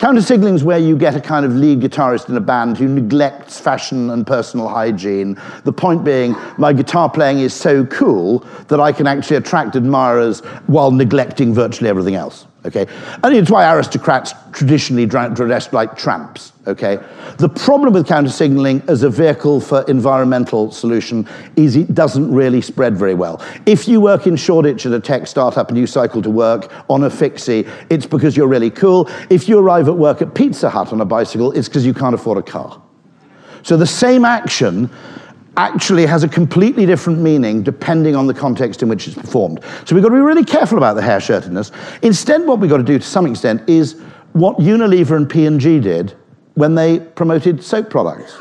Counter 0.01 0.23
signaling 0.23 0.55
is 0.55 0.65
where 0.65 0.79
you 0.79 0.97
get 0.97 1.15
a 1.15 1.21
kind 1.21 1.45
of 1.45 1.55
lead 1.55 1.81
guitarist 1.81 2.31
in 2.31 2.37
a 2.39 2.41
band 2.41 2.79
who 2.79 2.89
neglects 2.89 3.61
fashion 3.61 4.09
and 4.09 4.27
personal 4.27 4.67
hygiene. 4.67 5.39
The 5.65 5.75
point 5.75 6.05
being, 6.05 6.35
my 6.57 6.73
guitar 6.73 7.11
playing 7.11 7.41
is 7.41 7.53
so 7.53 7.85
cool 7.85 8.39
that 8.69 8.81
I 8.81 8.93
can 8.93 9.07
actually 9.07 9.37
attract 9.37 9.77
admirers 9.77 10.41
while 10.69 10.91
neglecting 10.91 11.53
virtually 11.53 11.91
everything 11.91 12.15
else. 12.15 12.47
Okay? 12.65 12.87
And 13.23 13.35
it's 13.35 13.51
why 13.51 13.73
aristocrats 13.73 14.35
traditionally 14.53 15.07
dressed 15.07 15.73
like 15.73 15.97
tramps. 15.97 16.53
Okay? 16.67 16.99
The 17.39 17.49
problem 17.49 17.95
with 17.95 18.07
counter 18.07 18.31
signaling 18.31 18.83
as 18.87 19.03
a 19.03 19.09
vehicle 19.09 19.61
for 19.61 19.83
environmental 19.89 20.71
solution 20.71 21.27
is 21.57 21.75
it 21.75 21.95
doesn't 21.95 22.31
really 22.31 22.61
spread 22.61 22.97
very 22.97 23.15
well. 23.15 23.43
If 23.65 23.89
you 23.89 24.01
work 24.01 24.27
in 24.27 24.37
Shoreditch 24.37 24.85
at 24.85 24.93
a 24.93 25.01
tech 25.01 25.27
startup 25.27 25.71
and 25.71 25.79
you 25.79 25.87
cycle 25.87 26.21
to 26.21 26.31
work 26.31 26.71
on 26.91 27.05
a 27.05 27.11
fixie, 27.11 27.67
it's 27.89 28.05
because 28.05 28.37
you're 28.37 28.49
really 28.49 28.71
cool. 28.71 29.09
If 29.31 29.49
you 29.49 29.59
arrive 29.59 29.89
at 29.89 29.97
work 29.97 30.21
at 30.21 30.35
Pizza 30.35 30.69
Hut 30.69 30.93
on 30.93 31.01
a 31.01 31.07
bicycle, 31.07 31.53
it's 31.53 31.69
because 31.69 31.87
you 31.87 31.95
can't 31.95 32.15
afford 32.15 32.37
a 32.37 32.43
car. 32.43 32.83
So 33.63 33.77
the 33.77 33.87
same 33.87 34.25
action 34.25 34.91
actually 35.57 36.07
has 36.07 36.23
a 36.23 36.29
completely 36.29 36.87
different 36.87 37.19
meaning 37.19 37.63
depending 37.63 38.15
on 38.17 38.27
the 38.27 38.35
context 38.35 38.83
in 38.83 38.89
which 38.89 39.07
it's 39.07 39.17
performed. 39.17 39.61
So 39.85 39.95
we've 39.95 40.03
got 40.03 40.11
to 40.11 40.15
be 40.15 40.21
really 40.21 40.45
careful 40.45 40.79
about 40.79 40.95
the 40.95 41.03
hair 41.03 41.19
shirtedness. 41.19 41.73
Instead, 42.03 42.47
what 42.47 42.61
we've 42.61 42.71
got 42.71 42.79
to 42.79 42.83
do 42.83 42.99
to 42.99 43.05
some 43.05 43.27
extent 43.27 43.69
is 43.69 44.01
what 44.33 44.59
Unilever 44.59 45.17
and 45.17 45.29
P&G 45.29 45.81
did 45.81 46.15
when 46.55 46.75
they 46.75 47.01
promoted 47.01 47.63
soap 47.63 47.91
products. 47.91 48.37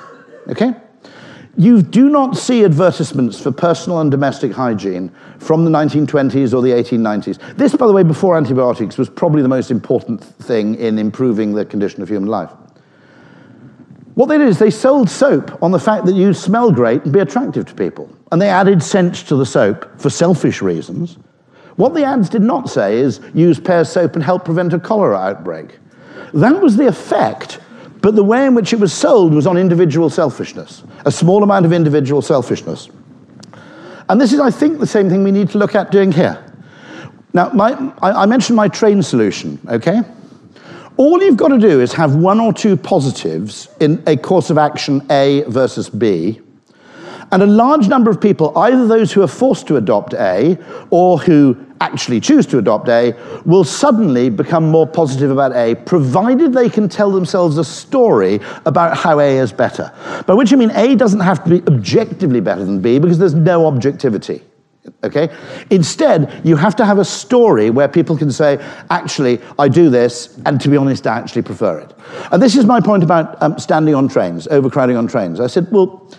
Okay? 0.50 0.74
You 1.58 1.82
do 1.82 2.10
not 2.10 2.38
see 2.38 2.64
advertisements 2.64 3.42
for 3.42 3.52
personal 3.52 4.00
and 4.00 4.10
domestic 4.10 4.52
hygiene 4.52 5.12
from 5.40 5.66
the 5.66 5.72
1920s 5.72 6.54
or 6.54 6.62
the 6.62 6.72
1890s. 6.72 7.58
This, 7.58 7.76
by 7.76 7.88
the 7.88 7.92
way, 7.92 8.04
before 8.04 8.38
antibiotics, 8.38 8.98
was 8.98 9.10
probably 9.10 9.42
the 9.42 9.50
most 9.50 9.72
important 9.72 10.24
thing 10.24 10.76
in 10.76 10.98
improving 10.98 11.54
the 11.54 11.66
condition 11.66 12.02
of 12.02 12.08
human 12.08 12.30
life. 12.30 12.52
What 14.20 14.28
they 14.28 14.38
did 14.38 14.50
is 14.50 14.60
they 14.60 14.70
sold 14.70 15.10
soap 15.10 15.64
on 15.64 15.72
the 15.72 15.80
fact 15.80 16.06
that 16.06 16.14
you'd 16.14 16.36
smell 16.36 16.74
great 16.74 17.04
and 17.06 17.14
be 17.14 17.22
attractive 17.22 17.66
to 17.68 17.74
people. 17.74 18.14
And 18.34 18.42
they 18.42 18.50
added 18.50 18.84
scent 18.84 19.16
to 19.30 19.38
the 19.38 19.46
soap 19.46 19.98
for 19.98 20.10
selfish 20.10 20.62
reasons. 20.62 21.18
What 21.78 21.94
the 21.94 22.04
ads 22.04 22.28
did 22.28 22.42
not 22.42 22.70
say 22.70 22.98
is 22.98 23.22
use 23.34 23.62
Pears 23.62 23.90
soap 23.90 24.16
and 24.16 24.22
help 24.22 24.44
prevent 24.44 24.74
a 24.74 24.80
cholera 24.80 25.18
outbreak. 25.18 25.80
That 26.34 26.62
was 26.62 26.76
the 26.76 26.86
effect, 26.86 27.62
but 28.02 28.18
the 28.18 28.24
way 28.26 28.46
in 28.46 28.56
which 28.56 28.74
it 28.74 28.80
was 28.82 28.92
sold 28.92 29.34
was 29.34 29.48
on 29.48 29.56
individual 29.56 30.10
selfishness, 30.10 30.84
a 31.06 31.12
small 31.14 31.42
amount 31.42 31.66
of 31.66 31.72
individual 31.72 32.22
selfishness. 32.22 32.90
And 34.10 34.20
this 34.20 34.34
is, 34.34 34.42
I 34.42 34.52
think, 34.52 34.80
the 34.80 34.88
same 34.88 35.10
thing 35.10 35.24
we 35.24 35.32
need 35.32 35.50
to 35.52 35.58
look 35.58 35.76
at 35.76 35.92
doing 35.92 36.12
here. 36.12 36.44
Now, 37.32 37.52
my, 37.52 37.72
I, 38.02 38.24
I 38.24 38.26
mentioned 38.26 38.58
my 38.58 38.68
train 38.68 39.02
solution, 39.02 39.58
okay? 39.70 40.02
All 41.00 41.24
you've 41.24 41.38
got 41.38 41.48
to 41.48 41.58
do 41.58 41.80
is 41.80 41.94
have 41.94 42.16
one 42.16 42.42
or 42.42 42.52
two 42.52 42.76
positives 42.76 43.70
in 43.80 44.04
a 44.06 44.18
course 44.18 44.50
of 44.50 44.58
action 44.58 45.02
A 45.10 45.44
versus 45.48 45.90
B. 45.90 46.42
And 47.32 47.42
a 47.42 47.46
large 47.46 47.88
number 47.88 48.12
of 48.12 48.20
people, 48.20 48.52
either 48.58 48.86
those 48.86 49.14
who 49.14 49.22
are 49.22 49.28
forced 49.28 49.66
to 49.68 49.78
adopt 49.78 50.14
A 50.16 50.58
or 50.90 51.18
who 51.18 51.56
actually 51.80 52.20
choose 52.20 52.46
to 52.48 52.58
adopt 52.58 52.90
A, 52.90 53.16
will 53.46 53.64
suddenly 53.64 54.30
become 54.30 54.70
more 54.70 54.86
positive 54.86 55.32
about 55.32 55.56
A, 55.56 55.76
provided 55.76 56.52
they 56.52 56.68
can 56.68 56.90
tell 56.90 57.12
themselves 57.12 57.58
a 57.58 57.64
story 57.64 58.42
about 58.66 58.98
how 58.98 59.22
A 59.22 59.38
is 59.38 59.54
better. 59.54 59.94
By 60.28 60.34
which 60.34 60.52
I 60.52 60.58
mean 60.58 60.72
A 60.72 60.96
doesn't 60.96 61.22
have 61.22 61.46
to 61.46 61.50
be 61.50 61.62
objectively 61.74 62.42
better 62.42 62.66
than 62.66 62.82
B 62.82 63.00
because 63.00 63.18
there's 63.18 63.34
no 63.34 63.68
objectivity. 63.68 64.44
Okay? 65.04 65.30
Instead, 65.70 66.42
you 66.44 66.56
have 66.56 66.76
to 66.78 66.86
have 66.86 67.00
a 67.00 67.06
story 67.06 67.70
where 67.70 67.88
people 67.88 68.18
can 68.18 68.32
say, 68.32 68.58
actually, 68.90 69.40
I 69.58 69.68
do 69.68 69.90
this, 69.90 70.38
and 70.46 70.60
to 70.62 70.70
be 70.70 70.78
honest, 70.78 71.06
I 71.06 71.18
actually 71.18 71.42
prefer 71.44 71.80
it. 71.80 71.94
And 72.32 72.42
this 72.42 72.56
is 72.56 72.66
my 72.66 72.80
point 72.80 73.04
about 73.04 73.42
um, 73.42 73.60
standing 73.60 73.96
on 73.96 74.08
trains, 74.08 74.48
overcrowding 74.48 74.96
on 74.96 75.08
trains. 75.08 75.40
I 75.40 75.48
said, 75.48 75.68
well, 75.72 76.10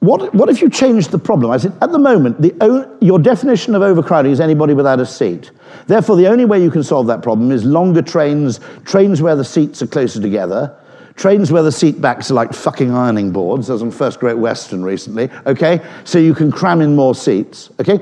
what, 0.00 0.34
what 0.34 0.50
if 0.50 0.60
you 0.60 0.68
changed 0.68 1.12
the 1.12 1.18
problem? 1.18 1.50
I 1.50 1.56
said, 1.56 1.72
at 1.80 1.90
the 1.90 1.98
moment, 1.98 2.40
the, 2.42 2.96
your 3.00 3.18
definition 3.18 3.74
of 3.74 3.80
overcrowding 3.80 4.32
is 4.32 4.40
anybody 4.40 4.74
without 4.74 5.00
a 5.00 5.06
seat. 5.06 5.50
Therefore, 5.86 6.16
the 6.16 6.26
only 6.26 6.44
way 6.44 6.62
you 6.62 6.70
can 6.70 6.82
solve 6.82 7.06
that 7.06 7.22
problem 7.22 7.50
is 7.50 7.64
longer 7.64 8.02
trains, 8.02 8.60
trains 8.84 9.22
where 9.22 9.34
the 9.34 9.44
seats 9.44 9.80
are 9.80 9.86
closer 9.86 10.20
together, 10.20 10.76
Trains 11.16 11.52
where 11.52 11.62
the 11.62 11.72
seat 11.72 12.00
backs 12.00 12.30
are 12.30 12.34
like 12.34 12.52
fucking 12.52 12.90
ironing 12.90 13.30
boards, 13.30 13.70
as 13.70 13.82
on 13.82 13.90
First 13.90 14.18
Great 14.18 14.36
Western 14.38 14.84
recently, 14.84 15.30
okay? 15.46 15.80
So 16.04 16.18
you 16.18 16.34
can 16.34 16.50
cram 16.50 16.80
in 16.80 16.96
more 16.96 17.14
seats, 17.14 17.70
okay? 17.80 18.00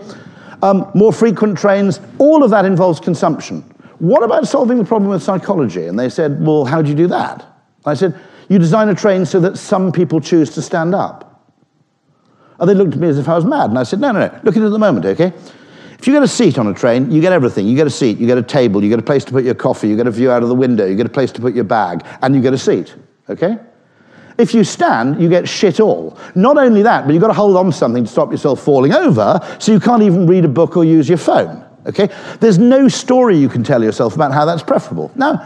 Um, 0.63 0.91
more 0.95 1.13
frequent 1.13 1.59
trains, 1.59 2.01
all 2.19 2.43
of 2.43 2.51
that 2.51 2.65
involves 2.65 3.01
consumption. 3.01 3.63
What 3.99 4.23
about 4.23 4.49
solving 4.49 4.79
the 4.79 4.85
problem 4.85 5.11
with 5.11 5.23
psychology? 5.23 5.87
And 5.87 5.99
they 5.99 6.09
said, 6.09 6.45
well, 6.45 6.65
how 6.65 6.81
do 6.83 6.89
you 6.89 6.97
do 6.97 7.07
that? 7.09 7.45
I 7.85 7.95
said, 7.95 8.19
you 8.49 8.59
design 8.59 8.89
a 8.89 8.95
train 8.95 9.27
so 9.27 9.41
that 9.41 9.59
some 9.59 9.93
people 9.93 10.21
choose 10.21 10.51
to 10.55 10.63
stand 10.63 10.95
up. 10.95 11.53
And 12.59 12.69
they 12.69 12.75
looked 12.75 12.95
at 12.95 13.01
me 13.01 13.09
as 13.09 13.19
if 13.19 13.29
I 13.29 13.35
was 13.35 13.45
mad. 13.45 13.71
And 13.71 13.79
I 13.79 13.83
said, 13.83 14.01
no, 14.01 14.13
no, 14.13 14.21
no, 14.21 14.41
look 14.43 14.57
at 14.57 14.63
it 14.63 14.67
at 14.67 14.71
the 14.71 14.79
moment, 14.79 15.05
okay? 15.05 15.33
If 16.03 16.09
you 16.09 16.15
get 16.15 16.25
a 16.25 16.29
seat 16.29 16.59
on 16.59 16.67
a 16.67 16.75
train, 16.75 17.13
you 17.13 17.21
get 17.21 17.33
everything. 17.33 17.69
You 17.69 17.77
get 17.77 17.87
a 17.87 17.91
seat, 17.91 18.19
you 18.19 18.27
get 18.27 18.37
a 18.37 18.43
table, 18.43 18.83
you 18.83 18.91
get 18.91 18.99
a 18.99 19.05
place 19.05 19.25
to 19.27 19.31
put 19.31 19.45
your 19.45 19.55
coffee, 19.55 19.87
you 19.87 19.97
get 19.97 20.09
a 20.09 20.11
view 20.11 20.33
out 20.33 20.43
of 20.43 20.49
the 20.49 20.55
window, 20.57 20.85
you 20.85 20.97
get 20.97 21.07
a 21.07 21.09
place 21.09 21.31
to 21.31 21.41
put 21.41 21.55
your 21.55 21.63
bag, 21.63 22.05
and 22.23 22.35
you 22.35 22.43
get 22.43 22.53
a 22.53 22.59
seat. 22.59 22.93
Okay? 23.31 23.57
If 24.37 24.53
you 24.53 24.65
stand, 24.65 25.23
you 25.23 25.29
get 25.29 25.49
shit 25.49 25.79
all. 25.79 26.19
Not 26.35 26.59
only 26.59 26.83
that, 26.83 27.07
but 27.07 27.13
you've 27.13 27.21
got 27.21 27.29
to 27.29 27.35
hold 27.35 27.57
on 27.57 27.67
to 27.67 27.73
something 27.73 28.03
to 28.03 28.11
stop 28.11 28.33
yourself 28.33 28.61
falling 28.61 28.93
over, 28.93 29.39
so 29.61 29.71
you 29.71 29.79
can't 29.79 30.03
even 30.03 30.27
read 30.27 30.45
a 30.45 30.49
book 30.49 30.77
or 30.77 30.85
use 30.85 31.09
your 31.09 31.19
phone. 31.19 31.65
Okay? 31.87 32.09
There's 32.41 32.59
no 32.59 32.89
story 32.89 33.37
you 33.37 33.49
can 33.49 33.63
tell 33.63 33.81
yourself 33.81 34.17
about 34.17 34.33
how 34.33 34.45
that's 34.45 34.65
preferable. 34.65 35.13
Now, 35.15 35.37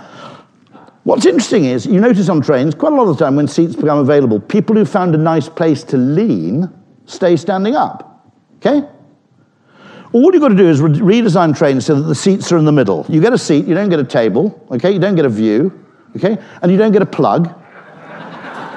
what's 1.04 1.26
interesting 1.26 1.66
is 1.66 1.84
you 1.84 2.00
notice 2.00 2.30
on 2.30 2.40
trains, 2.40 2.74
quite 2.74 2.94
a 2.94 2.96
lot 2.96 3.08
of 3.08 3.18
the 3.18 3.22
time 3.22 3.36
when 3.36 3.46
seats 3.46 3.76
become 3.76 3.98
available, 3.98 4.40
people 4.40 4.74
who 4.74 4.86
found 4.86 5.14
a 5.14 5.18
nice 5.18 5.50
place 5.50 5.84
to 5.84 5.98
lean 5.98 6.72
stay 7.04 7.36
standing 7.36 7.76
up. 7.76 8.32
Okay? 8.56 8.88
All 10.16 10.32
you've 10.32 10.40
got 10.40 10.48
to 10.48 10.54
do 10.54 10.66
is 10.66 10.80
re- 10.80 11.20
redesign 11.20 11.54
trains 11.54 11.84
so 11.84 11.94
that 11.94 12.04
the 12.04 12.14
seats 12.14 12.50
are 12.50 12.56
in 12.56 12.64
the 12.64 12.72
middle. 12.72 13.04
You 13.06 13.20
get 13.20 13.34
a 13.34 13.38
seat, 13.38 13.66
you 13.66 13.74
don't 13.74 13.90
get 13.90 14.00
a 14.00 14.04
table, 14.04 14.66
okay? 14.70 14.90
You 14.90 14.98
don't 14.98 15.14
get 15.14 15.26
a 15.26 15.28
view, 15.28 15.78
okay? 16.16 16.42
And 16.62 16.72
you 16.72 16.78
don't 16.78 16.92
get 16.92 17.02
a 17.02 17.06
plug, 17.06 17.54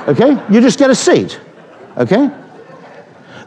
okay? 0.09 0.31
You 0.53 0.59
just 0.59 0.77
get 0.77 0.89
a 0.89 0.95
seat, 0.95 1.39
okay? 1.95 2.29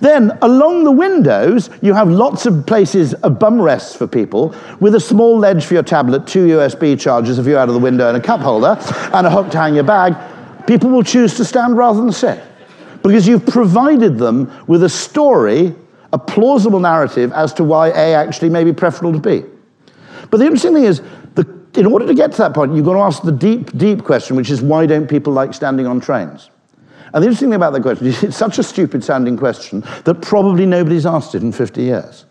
Then 0.00 0.38
along 0.40 0.84
the 0.84 0.90
windows, 0.90 1.68
you 1.82 1.92
have 1.92 2.08
lots 2.08 2.46
of 2.46 2.64
places 2.66 3.12
of 3.12 3.38
bum 3.38 3.60
rests 3.60 3.94
for 3.94 4.06
people 4.06 4.54
with 4.80 4.94
a 4.94 5.00
small 5.00 5.38
ledge 5.38 5.62
for 5.66 5.74
your 5.74 5.82
tablet, 5.82 6.26
two 6.26 6.46
USB 6.46 6.98
chargers, 6.98 7.38
a 7.38 7.42
view 7.42 7.58
out 7.58 7.68
of 7.68 7.74
the 7.74 7.80
window, 7.80 8.08
and 8.08 8.16
a 8.16 8.22
cup 8.22 8.40
holder, 8.40 8.78
and 9.12 9.26
a 9.26 9.30
hook 9.30 9.50
to 9.50 9.58
hang 9.58 9.74
your 9.74 9.84
bag. 9.84 10.16
People 10.66 10.88
will 10.88 11.04
choose 11.04 11.36
to 11.36 11.44
stand 11.44 11.76
rather 11.76 12.00
than 12.00 12.10
sit 12.10 12.42
because 13.02 13.28
you've 13.28 13.44
provided 13.44 14.16
them 14.16 14.50
with 14.66 14.82
a 14.82 14.88
story 14.88 15.74
a 16.12 16.18
plausible 16.18 16.80
narrative 16.80 17.32
as 17.32 17.52
to 17.54 17.64
why 17.64 17.88
A 17.88 18.14
actually 18.14 18.50
may 18.50 18.64
be 18.64 18.72
preferable 18.72 19.12
to 19.12 19.18
B. 19.18 19.44
But 20.30 20.38
the 20.38 20.44
interesting 20.44 20.74
thing 20.74 20.84
is, 20.84 21.02
the, 21.34 21.46
in 21.74 21.86
order 21.86 22.06
to 22.06 22.14
get 22.14 22.32
to 22.32 22.38
that 22.38 22.54
point, 22.54 22.74
you've 22.74 22.84
got 22.84 22.94
to 22.94 23.00
ask 23.00 23.22
the 23.22 23.32
deep, 23.32 23.76
deep 23.76 24.04
question, 24.04 24.36
which 24.36 24.50
is 24.50 24.62
why 24.62 24.86
don't 24.86 25.08
people 25.08 25.32
like 25.32 25.54
standing 25.54 25.86
on 25.86 26.00
trains? 26.00 26.50
And 27.14 27.22
the 27.22 27.26
interesting 27.26 27.48
thing 27.48 27.56
about 27.56 27.72
that 27.74 27.82
question 27.82 28.06
is 28.06 28.22
it's 28.22 28.36
such 28.36 28.58
a 28.58 28.62
stupid 28.62 29.04
sounding 29.04 29.36
question 29.36 29.84
that 30.04 30.22
probably 30.22 30.64
nobody's 30.64 31.04
asked 31.04 31.34
it 31.34 31.42
in 31.42 31.52
50 31.52 31.82
years. 31.82 32.24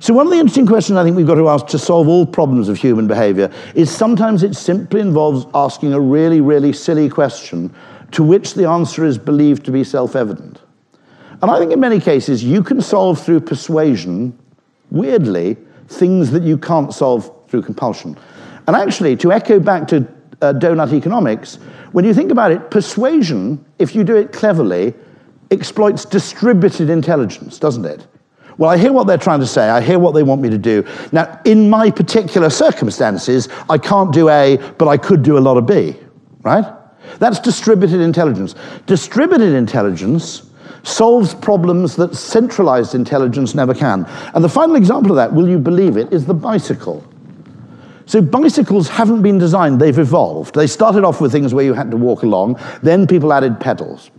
So, 0.00 0.14
one 0.14 0.26
of 0.26 0.32
the 0.32 0.38
interesting 0.38 0.66
questions 0.66 0.96
I 0.96 1.04
think 1.04 1.16
we've 1.16 1.26
got 1.26 1.34
to 1.34 1.48
ask 1.48 1.66
to 1.68 1.78
solve 1.78 2.08
all 2.08 2.24
problems 2.24 2.68
of 2.68 2.78
human 2.78 3.06
behavior 3.06 3.52
is 3.74 3.90
sometimes 3.94 4.42
it 4.42 4.56
simply 4.56 5.00
involves 5.00 5.46
asking 5.54 5.92
a 5.92 6.00
really, 6.00 6.40
really 6.40 6.72
silly 6.72 7.08
question 7.08 7.74
to 8.12 8.22
which 8.22 8.54
the 8.54 8.66
answer 8.66 9.04
is 9.04 9.18
believed 9.18 9.64
to 9.66 9.70
be 9.70 9.84
self 9.84 10.16
evident. 10.16 10.60
And 11.42 11.50
I 11.50 11.58
think 11.58 11.72
in 11.72 11.80
many 11.80 12.00
cases, 12.00 12.44
you 12.44 12.62
can 12.62 12.80
solve 12.80 13.22
through 13.22 13.40
persuasion, 13.40 14.38
weirdly, 14.90 15.56
things 15.88 16.30
that 16.32 16.42
you 16.42 16.58
can't 16.58 16.92
solve 16.92 17.30
through 17.48 17.62
compulsion. 17.62 18.16
And 18.66 18.76
actually, 18.76 19.16
to 19.16 19.32
echo 19.32 19.58
back 19.58 19.88
to 19.88 20.06
uh, 20.42 20.52
donut 20.52 20.92
economics, 20.92 21.56
when 21.92 22.04
you 22.04 22.14
think 22.14 22.30
about 22.30 22.52
it, 22.52 22.70
persuasion, 22.70 23.64
if 23.78 23.94
you 23.94 24.04
do 24.04 24.16
it 24.16 24.32
cleverly, 24.32 24.94
exploits 25.50 26.04
distributed 26.04 26.90
intelligence, 26.90 27.58
doesn't 27.58 27.84
it? 27.84 28.06
Well, 28.58 28.68
I 28.68 28.76
hear 28.76 28.92
what 28.92 29.06
they're 29.06 29.16
trying 29.16 29.40
to 29.40 29.46
say. 29.46 29.70
I 29.70 29.80
hear 29.80 29.98
what 29.98 30.12
they 30.12 30.22
want 30.22 30.42
me 30.42 30.50
to 30.50 30.58
do. 30.58 30.84
Now, 31.12 31.40
in 31.46 31.70
my 31.70 31.90
particular 31.90 32.50
circumstances, 32.50 33.48
I 33.70 33.78
can't 33.78 34.12
do 34.12 34.28
A, 34.28 34.58
but 34.76 34.86
I 34.86 34.98
could 34.98 35.22
do 35.22 35.38
a 35.38 35.40
lot 35.40 35.56
of 35.56 35.66
B, 35.66 35.96
right? 36.42 36.66
That's 37.18 37.40
distributed 37.40 38.00
intelligence. 38.00 38.54
Distributed 38.86 39.54
intelligence 39.54 40.49
solves 40.82 41.34
problems 41.34 41.96
that 41.96 42.14
centralized 42.14 42.94
intelligence 42.94 43.54
never 43.54 43.74
can. 43.74 44.06
And 44.34 44.42
the 44.44 44.48
final 44.48 44.76
example 44.76 45.12
of 45.12 45.16
that, 45.16 45.32
will 45.32 45.48
you 45.48 45.58
believe 45.58 45.96
it, 45.96 46.12
is 46.12 46.26
the 46.26 46.34
bicycle. 46.34 47.04
So 48.06 48.20
bicycles 48.20 48.88
haven't 48.88 49.22
been 49.22 49.38
designed, 49.38 49.80
they've 49.80 49.98
evolved. 49.98 50.54
They 50.54 50.66
started 50.66 51.04
off 51.04 51.20
with 51.20 51.30
things 51.30 51.54
where 51.54 51.64
you 51.64 51.74
had 51.74 51.90
to 51.92 51.96
walk 51.96 52.22
along, 52.22 52.58
then 52.82 53.06
people 53.06 53.32
added 53.32 53.60
pedals. 53.60 54.10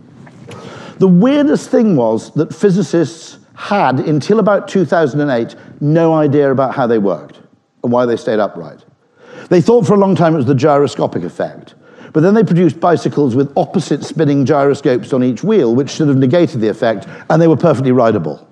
The 0.98 1.08
weirdest 1.08 1.68
thing 1.68 1.96
was 1.96 2.32
that 2.34 2.54
physicists 2.54 3.38
had, 3.54 4.00
until 4.00 4.38
about 4.38 4.68
2008, 4.68 5.56
no 5.80 6.14
idea 6.14 6.50
about 6.50 6.74
how 6.74 6.86
they 6.86 6.98
worked 6.98 7.40
and 7.82 7.92
why 7.92 8.06
they 8.06 8.16
stayed 8.16 8.38
upright. 8.38 8.84
They 9.50 9.60
thought 9.60 9.86
for 9.86 9.94
a 9.94 9.98
long 9.98 10.14
time 10.14 10.34
it 10.34 10.38
was 10.38 10.46
the 10.46 10.54
gyroscopic 10.54 11.24
effect. 11.24 11.74
But 12.12 12.20
then 12.20 12.34
they 12.34 12.44
produced 12.44 12.78
bicycles 12.78 13.34
with 13.34 13.52
opposite 13.56 14.04
spinning 14.04 14.44
gyroscopes 14.44 15.12
on 15.12 15.24
each 15.24 15.42
wheel, 15.42 15.74
which 15.74 15.90
should 15.90 16.08
have 16.08 16.16
negated 16.16 16.60
the 16.60 16.68
effect, 16.68 17.06
and 17.30 17.40
they 17.40 17.48
were 17.48 17.56
perfectly 17.56 17.92
rideable. 17.92 18.46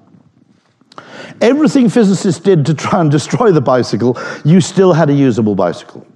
Everything 1.40 1.88
physicists 1.88 2.40
did 2.40 2.66
to 2.66 2.74
try 2.74 3.00
and 3.00 3.10
destroy 3.10 3.50
the 3.50 3.60
bicycle, 3.60 4.18
you 4.44 4.60
still 4.60 4.92
had 4.92 5.10
a 5.10 5.12
usable 5.12 5.54
bicycle. 5.54 6.06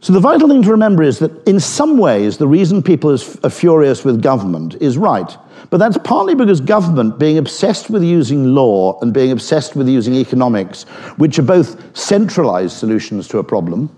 So 0.00 0.12
the 0.12 0.20
vital 0.20 0.48
thing 0.48 0.62
to 0.62 0.70
remember 0.70 1.04
is 1.04 1.20
that 1.20 1.46
in 1.46 1.60
some 1.60 1.96
ways, 1.96 2.36
the 2.36 2.48
reason 2.48 2.82
people 2.82 3.12
are 3.12 3.50
furious 3.50 4.04
with 4.04 4.20
government 4.20 4.74
is 4.80 4.98
right. 4.98 5.36
But 5.70 5.78
that's 5.78 5.96
partly 5.98 6.34
because 6.34 6.60
government, 6.60 7.20
being 7.20 7.38
obsessed 7.38 7.88
with 7.88 8.02
using 8.02 8.52
law 8.52 8.98
and 9.00 9.14
being 9.14 9.30
obsessed 9.30 9.76
with 9.76 9.88
using 9.88 10.14
economics, 10.14 10.82
which 11.18 11.38
are 11.38 11.42
both 11.42 11.96
centralized 11.96 12.76
solutions 12.76 13.28
to 13.28 13.38
a 13.38 13.44
problem, 13.44 13.94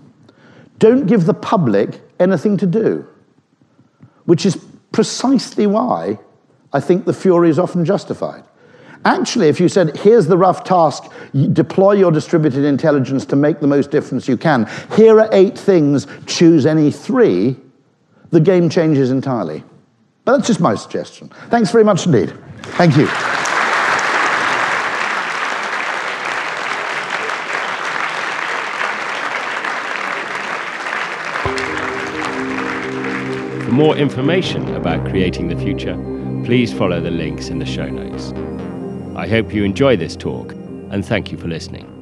don't 0.77 1.07
give 1.07 1.25
the 1.25 1.33
public 1.33 2.01
anything 2.19 2.57
to 2.57 2.65
do, 2.65 3.07
which 4.25 4.45
is 4.45 4.57
precisely 4.91 5.67
why 5.67 6.19
I 6.73 6.79
think 6.79 7.05
the 7.05 7.13
fury 7.13 7.49
is 7.49 7.59
often 7.59 7.85
justified. 7.85 8.43
Actually, 9.05 9.49
if 9.49 9.59
you 9.59 9.69
said, 9.69 9.95
here's 9.97 10.25
the 10.25 10.37
rough 10.37 10.63
task, 10.63 11.03
deploy 11.53 11.93
your 11.93 12.11
distributed 12.11 12.65
intelligence 12.65 13.25
to 13.27 13.35
make 13.35 13.59
the 13.59 13.67
most 13.67 13.91
difference 13.91 14.27
you 14.27 14.35
can, 14.35 14.67
here 14.95 15.19
are 15.19 15.29
eight 15.31 15.57
things, 15.57 16.07
choose 16.25 16.65
any 16.65 16.91
three, 16.91 17.55
the 18.31 18.39
game 18.39 18.67
changes 18.67 19.11
entirely. 19.11 19.63
But 20.25 20.37
that's 20.37 20.47
just 20.47 20.59
my 20.59 20.73
suggestion. 20.73 21.29
Thanks 21.49 21.71
very 21.71 21.83
much 21.83 22.07
indeed. 22.07 22.33
Thank 22.63 22.97
you. 22.97 23.07
More 33.75 33.97
information 33.97 34.73
about 34.75 35.05
creating 35.05 35.49
the 35.49 35.57
future, 35.57 35.95
please 36.45 36.71
follow 36.71 37.01
the 37.01 37.11
links 37.11 37.49
in 37.49 37.59
the 37.59 37.65
show 37.65 37.89
notes. 37.89 38.31
I 39.17 39.27
hope 39.27 39.53
you 39.53 39.63
enjoy 39.65 39.97
this 39.97 40.15
talk, 40.15 40.53
and 40.91 41.05
thank 41.05 41.31
you 41.31 41.37
for 41.37 41.47
listening. 41.47 41.94